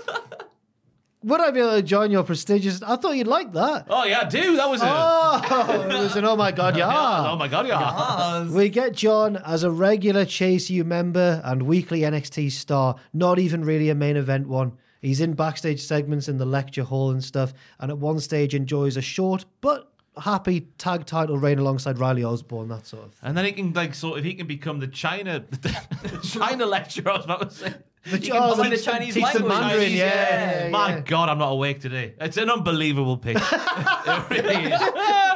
Would 1.26 1.42
I 1.42 1.50
be 1.50 1.60
able 1.60 1.72
to 1.72 1.82
join 1.82 2.12
your 2.12 2.22
prestigious? 2.22 2.84
I 2.84 2.98
thought 2.98 3.14
you'd 3.18 3.26
like 3.26 3.52
that. 3.54 3.88
Oh 3.90 4.06
yeah, 4.06 4.22
I 4.22 4.26
do. 4.26 4.56
That 4.58 4.70
was 4.70 4.84
a. 4.84 4.86
Oh, 4.88 5.88
it 5.90 6.00
was 6.00 6.16
an 6.16 6.24
oh 6.24 6.36
my 6.36 6.52
god, 6.52 6.78
yeah. 6.78 7.32
Oh 7.32 7.36
my 7.36 7.48
god, 7.48 7.68
yeah. 7.68 8.48
We 8.48 8.70
get 8.70 8.94
John 8.94 9.36
as 9.38 9.64
a 9.64 9.72
regular 9.72 10.26
Chase 10.26 10.70
U 10.70 10.84
member 10.84 11.42
and 11.44 11.64
weekly 11.64 12.02
NXT 12.02 12.52
star, 12.52 12.98
not 13.12 13.40
even 13.40 13.66
really 13.66 13.90
a 13.90 13.96
main 13.96 14.18
event 14.18 14.48
one. 14.48 14.74
He's 15.06 15.22
in 15.22 15.34
backstage 15.34 15.82
segments 15.82 16.28
in 16.28 16.38
the 16.38 16.46
lecture 16.46 16.84
hall 16.84 17.12
and 17.12 17.24
stuff, 17.24 17.54
and 17.80 17.92
at 17.92 17.98
one 17.98 18.20
stage 18.20 18.56
enjoys 18.56 18.98
a 18.98 19.02
short 19.02 19.46
but 19.62 19.92
happy 20.18 20.62
tag 20.78 21.06
title 21.06 21.38
reign 21.38 21.60
alongside 21.60 22.00
Riley 22.00 22.24
Osborne, 22.24 22.70
that 22.70 22.88
sort 22.88 23.06
of 23.06 23.14
thing. 23.14 23.30
And 23.30 23.38
then 23.38 23.46
he 23.46 23.52
can 23.52 23.74
like 23.74 23.94
sort 23.94 24.18
of 24.18 24.26
he 24.26 24.34
can 24.34 24.48
become 24.48 24.80
the 24.80 24.88
China 24.88 25.46
the 25.52 26.20
China 26.24 26.66
lecturer. 26.66 27.12
I 27.12 27.16
was 27.18 27.26
about 27.26 27.50
to 27.50 27.56
say. 27.56 27.74
The, 28.06 28.20
can 28.20 28.34
buy 28.34 28.70
the 28.70 28.78
Chinese 28.78 29.16
teach 29.16 29.24
language. 29.24 29.48
Mandarin, 29.48 29.80
Chinese, 29.80 29.98
yeah, 29.98 30.66
yeah, 30.66 30.70
My 30.70 30.90
yeah. 30.90 31.00
God, 31.02 31.28
I'm 31.28 31.40
not 31.40 31.50
awake 31.50 31.82
today. 31.82 32.14
It's 32.22 32.38
an 32.38 32.52
unbelievable 32.52 33.18
pitch. 33.18 33.38
it 33.42 34.30
really 34.30 34.72
is. 34.72 34.80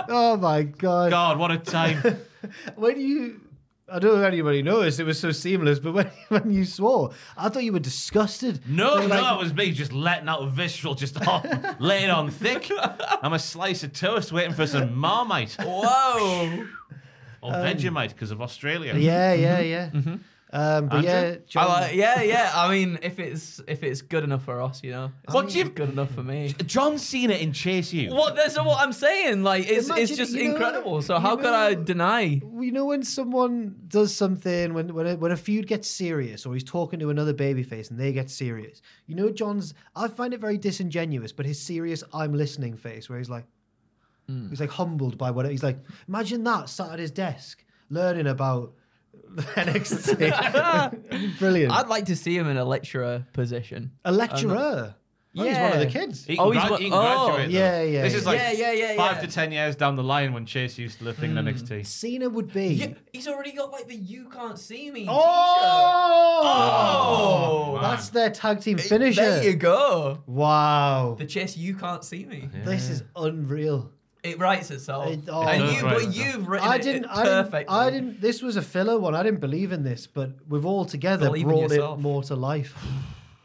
Oh 0.07 0.37
my 0.39 0.63
god. 0.63 1.09
God, 1.09 1.39
what 1.39 1.51
a 1.51 1.57
time. 1.57 2.01
When 2.75 2.99
you 2.99 3.41
I 3.91 3.99
don't 3.99 4.13
know 4.15 4.21
if 4.21 4.27
anybody 4.27 4.61
noticed 4.61 4.99
it 4.99 5.03
was 5.05 5.19
so 5.19 5.31
seamless, 5.31 5.79
but 5.79 5.93
when 5.93 6.11
when 6.29 6.51
you 6.51 6.65
swore, 6.65 7.11
I 7.37 7.49
thought 7.49 7.63
you 7.63 7.73
were 7.73 7.79
disgusted. 7.79 8.61
No, 8.67 8.99
They 8.99 9.07
no, 9.07 9.15
like- 9.21 9.35
it 9.35 9.43
was 9.43 9.53
me 9.53 9.71
just 9.71 9.91
letting 9.93 10.29
out 10.29 10.41
a 10.43 10.47
visceral, 10.47 10.95
just 10.95 11.19
on, 11.27 11.75
laying 11.79 12.09
on 12.09 12.29
thick. 12.31 12.71
I'm 13.21 13.33
a 13.33 13.39
slice 13.39 13.83
of 13.83 13.93
toast 13.93 14.31
waiting 14.31 14.53
for 14.53 14.67
some 14.67 14.95
Marmite 14.95 15.55
Whoa. 15.59 16.65
or 17.41 17.53
um, 17.55 17.61
Vegemite 17.63 18.09
because 18.09 18.31
of 18.31 18.41
Australia. 18.41 18.93
Yeah, 18.95 19.33
yeah, 19.33 19.59
yeah. 19.59 19.89
Mm-hmm. 19.91 20.15
Um, 20.51 20.87
but 20.87 21.05
Andrew? 21.05 21.11
yeah, 21.11 21.35
I 21.35 21.39
John, 21.47 21.67
like, 21.67 21.95
yeah, 21.95 22.21
yeah. 22.23 22.51
I 22.55 22.71
mean, 22.71 22.97
if 23.03 23.19
it's 23.19 23.61
if 23.67 23.83
it's 23.83 24.01
good 24.01 24.23
enough 24.23 24.43
for 24.45 24.59
us, 24.61 24.81
you 24.83 24.89
know, 24.89 25.11
it's 25.23 25.33
What 25.33 25.49
do 25.49 25.59
you- 25.59 25.65
good 25.69 25.89
enough 25.91 26.09
for 26.11 26.23
me. 26.23 26.55
John 26.65 26.97
Cena 26.97 27.35
in 27.35 27.53
Chase 27.53 27.93
U. 27.93 28.09
What? 28.15 28.35
That's 28.35 28.57
what 28.57 28.79
I'm 28.81 28.91
saying. 28.91 29.43
Like, 29.43 29.69
it's 29.69 29.91
it's 29.91 30.17
just 30.17 30.33
you 30.33 30.45
know, 30.45 30.51
incredible. 30.55 31.03
So 31.03 31.15
you 31.15 31.21
how 31.21 31.35
could 31.35 31.53
I 31.53 31.75
deny? 31.75 32.21
you 32.61 32.71
know 32.71 32.85
when 32.85 33.03
someone 33.03 33.75
does 33.87 34.13
something 34.15 34.73
when 34.73 34.93
when 34.95 35.05
a, 35.05 35.15
when 35.17 35.31
a 35.31 35.37
feud 35.37 35.67
gets 35.67 35.87
serious 35.87 36.45
or 36.47 36.53
he's 36.55 36.63
talking 36.63 36.99
to 36.99 37.09
another 37.11 37.33
babyface 37.33 37.89
and 37.91 37.99
they 37.99 38.11
get 38.11 38.29
serious 38.29 38.81
you 39.07 39.15
know 39.15 39.29
john's 39.31 39.73
i 39.95 40.07
find 40.07 40.33
it 40.33 40.41
very 40.41 40.57
disingenuous 40.57 41.31
but 41.31 41.45
his 41.45 41.59
serious 41.59 42.03
i'm 42.13 42.33
listening 42.33 42.75
face 42.75 43.09
where 43.09 43.17
he's 43.17 43.29
like 43.29 43.45
Hmm. 44.27 44.49
he's 44.49 44.59
like 44.59 44.69
humbled 44.69 45.17
by 45.17 45.31
what 45.31 45.49
he's 45.49 45.63
like 45.63 45.79
imagine 46.07 46.43
that 46.43 46.69
sat 46.69 46.91
at 46.91 46.99
his 46.99 47.11
desk 47.11 47.63
learning 47.89 48.27
about 48.27 48.73
NXT. 49.35 51.37
Brilliant. 51.39 51.73
I'd 51.73 51.87
like 51.87 52.05
to 52.05 52.15
see 52.15 52.37
him 52.37 52.47
in 52.47 52.57
a 52.57 52.65
lecturer 52.65 53.25
position. 53.33 53.91
a 54.05 54.11
lecturer. 54.11 54.95
Oh, 55.37 55.43
he's 55.43 55.55
one 55.57 55.73
of 55.73 55.79
the 55.79 55.85
kids. 55.85 56.25
He 56.25 56.35
can, 56.35 56.43
Oh, 56.45 56.49
he's 56.51 56.61
gra- 56.63 56.71
one- 56.71 56.81
he 56.81 56.89
can 56.89 56.97
oh. 56.97 57.27
graduate. 57.27 57.51
though. 57.51 57.57
Yeah, 57.59 57.81
yeah, 57.83 58.01
This 58.01 58.15
is 58.15 58.23
yeah. 58.23 58.29
like 58.29 58.39
Yeah, 58.39 58.51
yeah, 58.51 58.71
yeah, 58.71 58.95
five 58.97 59.17
yeah. 59.17 59.21
to 59.21 59.27
ten 59.31 59.51
years 59.51 59.75
down 59.75 59.95
the 59.95 60.03
line 60.03 60.33
when 60.33 60.47
Chase 60.47 60.79
used 60.79 60.97
to 60.97 61.03
living 61.05 61.37
in 61.37 61.45
NXT. 61.45 61.77
Hmm. 61.77 61.83
Cena 61.83 62.29
would 62.29 62.51
be. 62.51 62.67
Yeah, 62.69 62.93
he's 63.13 63.27
already 63.27 63.51
got 63.53 63.71
like 63.71 63.87
the 63.87 63.95
"You 63.95 64.27
Can't 64.29 64.57
See 64.57 64.89
Me" 64.89 65.05
Oh! 65.07 65.21
Oh! 67.75 67.79
That's 67.81 68.09
their 68.09 68.31
tag 68.31 68.61
team 68.61 68.77
T-shirt. 68.77 68.89
finisher. 68.89 69.21
There 69.21 69.43
you 69.43 69.55
go. 69.55 70.23
Wow. 70.25 71.15
The 71.17 71.25
chess 71.25 71.55
"You 71.55 71.75
Can't 71.75 72.03
See 72.03 72.25
Me." 72.25 72.49
This 72.65 72.89
is 72.89 73.03
unreal. 73.15 73.91
It 74.23 74.37
writes 74.39 74.69
itself. 74.71 75.07
It- 75.07 75.21
oh. 75.29 75.47
It 75.47 75.57
does 75.59 75.75
you, 75.75 75.81
write 75.81 75.93
but 75.93 76.03
itself. 76.03 76.15
you've 76.35 76.47
written 76.47 76.67
I 76.67 76.75
it 76.75 76.81
didn't, 76.81 77.05
I 77.05 77.23
didn't. 77.23 77.43
perfectly. 77.45 77.75
I 77.75 77.89
didn't. 77.89 78.21
This 78.21 78.41
was 78.41 78.57
a 78.57 78.61
filler 78.61 78.99
one. 78.99 79.15
I 79.15 79.23
didn't 79.23 79.39
believe 79.39 79.71
in 79.71 79.83
this, 79.83 80.07
but 80.07 80.31
we've 80.49 80.65
all 80.65 80.83
together 80.85 81.27
Believe 81.27 81.43
in 81.43 81.47
brought 81.49 81.63
it 81.71 81.75
yourself. 81.75 81.99
more 81.99 82.23
to 82.23 82.35
life. 82.35 82.75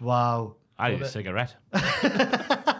Wow. 0.00 0.56
I 0.78 0.90
need 0.90 1.02
a 1.02 1.08
cigarette. 1.08 1.54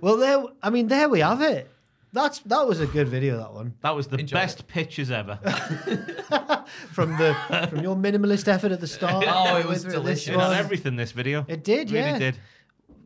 Well, 0.00 0.16
there. 0.18 0.44
I 0.62 0.70
mean, 0.70 0.86
there 0.88 1.08
we 1.08 1.20
have 1.20 1.42
it. 1.42 1.68
That's 2.12 2.38
that 2.40 2.66
was 2.66 2.80
a 2.80 2.86
good 2.86 3.08
video. 3.08 3.36
That 3.38 3.52
one 3.52 3.74
That 3.82 3.94
was 3.96 4.06
the 4.06 4.18
Enjoy 4.18 4.34
best 4.34 4.66
pictures 4.68 5.10
ever. 5.10 5.36
from 6.92 7.16
the 7.16 7.34
from 7.68 7.80
your 7.82 7.96
minimalist 7.96 8.46
effort 8.48 8.70
at 8.72 8.80
the 8.80 8.86
start. 8.86 9.24
Oh, 9.28 9.56
it 9.56 9.66
was 9.66 9.84
with 9.84 9.92
this 9.92 9.94
delicious. 9.94 10.28
It 10.28 10.36
one. 10.36 10.56
everything. 10.56 10.96
This 10.96 11.12
video. 11.12 11.44
It 11.48 11.64
did, 11.64 11.90
Really 11.90 12.06
yeah. 12.06 12.18
did. 12.18 12.38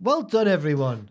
Well 0.00 0.22
done, 0.22 0.48
everyone. 0.48 1.08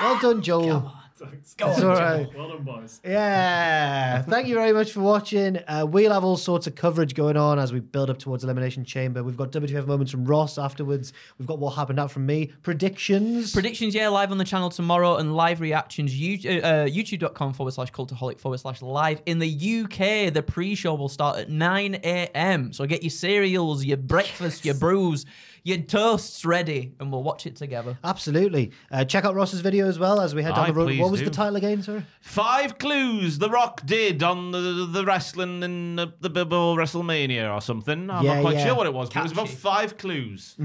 Well 0.00 0.18
done, 0.20 0.42
Joel. 0.42 0.92
Go 1.20 1.70
It's 1.70 1.80
on, 1.80 1.84
all 1.84 1.90
right. 1.96 2.34
Well 2.34 2.48
done, 2.48 2.62
boys. 2.62 3.00
Yeah. 3.04 4.22
Thank 4.28 4.48
you 4.48 4.54
very 4.54 4.72
much 4.72 4.92
for 4.92 5.00
watching. 5.00 5.58
Uh, 5.68 5.84
we'll 5.86 6.12
have 6.12 6.24
all 6.24 6.38
sorts 6.38 6.66
of 6.66 6.74
coverage 6.74 7.14
going 7.14 7.36
on 7.36 7.58
as 7.58 7.72
we 7.72 7.80
build 7.80 8.08
up 8.08 8.18
towards 8.18 8.42
Elimination 8.42 8.84
Chamber. 8.84 9.22
We've 9.22 9.36
got 9.36 9.52
WTF 9.52 9.86
moments 9.86 10.12
from 10.12 10.24
Ross 10.24 10.56
afterwards. 10.56 11.12
We've 11.38 11.46
got 11.46 11.58
what 11.58 11.72
happened 11.72 12.00
out 12.00 12.10
from 12.10 12.24
me. 12.24 12.52
Predictions. 12.62 13.52
Predictions, 13.52 13.94
yeah, 13.94 14.08
live 14.08 14.30
on 14.32 14.38
the 14.38 14.44
channel 14.44 14.70
tomorrow 14.70 15.16
and 15.16 15.36
live 15.36 15.60
reactions, 15.60 16.18
you, 16.18 16.36
uh, 16.60 16.86
youtube.com 16.86 17.52
forward 17.52 17.72
slash 17.72 17.92
cultaholic 17.92 18.40
forward 18.40 18.58
slash 18.58 18.80
live. 18.80 19.20
In 19.26 19.38
the 19.38 19.48
UK, 19.84 20.32
the 20.32 20.42
pre 20.42 20.74
show 20.74 20.94
will 20.94 21.08
start 21.10 21.38
at 21.38 21.50
9 21.50 21.96
a.m. 21.96 22.72
So 22.72 22.86
get 22.86 23.02
your 23.02 23.10
cereals, 23.10 23.84
your 23.84 23.98
breakfast, 23.98 24.64
your 24.64 24.74
brews, 24.74 25.26
your 25.62 25.78
toasts 25.78 26.44
ready, 26.44 26.94
and 27.00 27.10
we'll 27.12 27.22
watch 27.22 27.46
it 27.46 27.56
together. 27.56 27.98
Absolutely. 28.02 28.72
Uh, 28.90 29.04
check 29.04 29.24
out 29.24 29.34
Ross's 29.34 29.60
video 29.60 29.86
as 29.88 29.98
well 29.98 30.20
as 30.20 30.34
we 30.34 30.42
head 30.42 30.54
down 30.54 30.64
Aye, 30.64 30.68
the 30.68 30.72
road. 30.74 30.86
please 30.86 31.00
What 31.00 31.10
was 31.10 31.20
do. 31.20 31.26
the 31.26 31.30
title 31.32 31.56
again, 31.56 31.82
sir? 31.82 32.04
Five 32.20 32.78
clues 32.78 33.38
The 33.38 33.50
Rock 33.50 33.84
did 33.84 34.22
on 34.22 34.50
the 34.52 34.86
the 34.90 35.04
wrestling 35.04 35.62
in 35.62 35.96
the, 35.96 36.12
the 36.20 36.30
before 36.30 36.76
WrestleMania 36.76 37.54
or 37.54 37.60
something. 37.60 38.10
I'm 38.10 38.24
Yeah, 38.24 38.34
not 38.34 38.40
quite 38.42 38.56
yeah. 38.56 38.66
sure 38.66 38.74
what 38.74 38.86
it 38.86 38.94
was, 38.94 39.10
but 39.10 39.20
it 39.20 39.22
was 39.24 39.32
about 39.32 39.46
Catchy. 39.46 39.56
five 39.58 39.96
clues. 39.98 40.56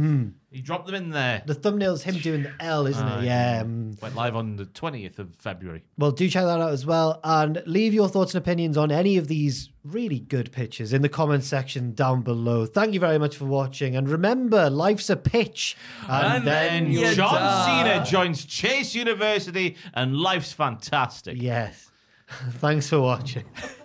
He 0.52 0.62
dropped 0.62 0.86
them 0.86 0.96
in 0.96 1.10
there. 1.10 1.44
The 1.46 1.54
thumbnail's 1.54 2.04
him 2.04 2.16
doing 2.20 2.44
the 2.44 2.54
L, 2.60 2.88
isn't 2.88 3.08
it? 3.08 3.24
Yeah. 3.26 3.64
mm. 3.64 4.02
Went 4.02 4.16
live 4.16 4.36
on 4.36 4.56
the 4.56 4.66
20th 4.66 5.20
of 5.20 5.36
February. 5.36 5.84
Well, 5.98 6.12
do 6.12 6.30
check 6.30 6.44
that 6.44 6.62
out 6.62 6.72
as 6.72 6.86
well. 6.86 7.20
And 7.24 7.62
leave 7.66 7.94
your 7.94 8.08
thoughts 8.08 8.34
and 8.34 8.42
opinions 8.42 8.78
on 8.78 8.92
any 8.92 9.18
of 9.18 9.28
these 9.28 9.70
really 9.84 10.20
good 10.20 10.52
pictures 10.52 10.94
in 10.94 11.02
the 11.02 11.10
comments 11.10 11.48
section 11.48 11.94
down 11.94 12.22
below. 12.22 12.66
Thank 12.66 12.94
you 12.94 13.00
very 13.00 13.20
much 13.20 13.36
for 13.36 13.46
watching. 13.46 13.96
And 13.96 14.08
remember, 14.10 14.70
life's 14.70 15.10
a 15.10 15.16
pitch. 15.16 15.76
And, 16.08 16.46
then 16.46 16.86
then 16.86 16.92
you 16.92 17.02
you 17.02 17.16
John 17.16 17.34
die. 17.34 17.84
Cena 17.84 18.06
joins 18.06 18.46
Chase 18.46 18.96
University, 18.96 19.76
and 19.94 20.16
life's 20.16 20.54
fantastic. 20.54 21.42
Yes. 21.42 21.92
Thanks 22.52 22.90
for 22.90 23.00
watching. 23.02 23.46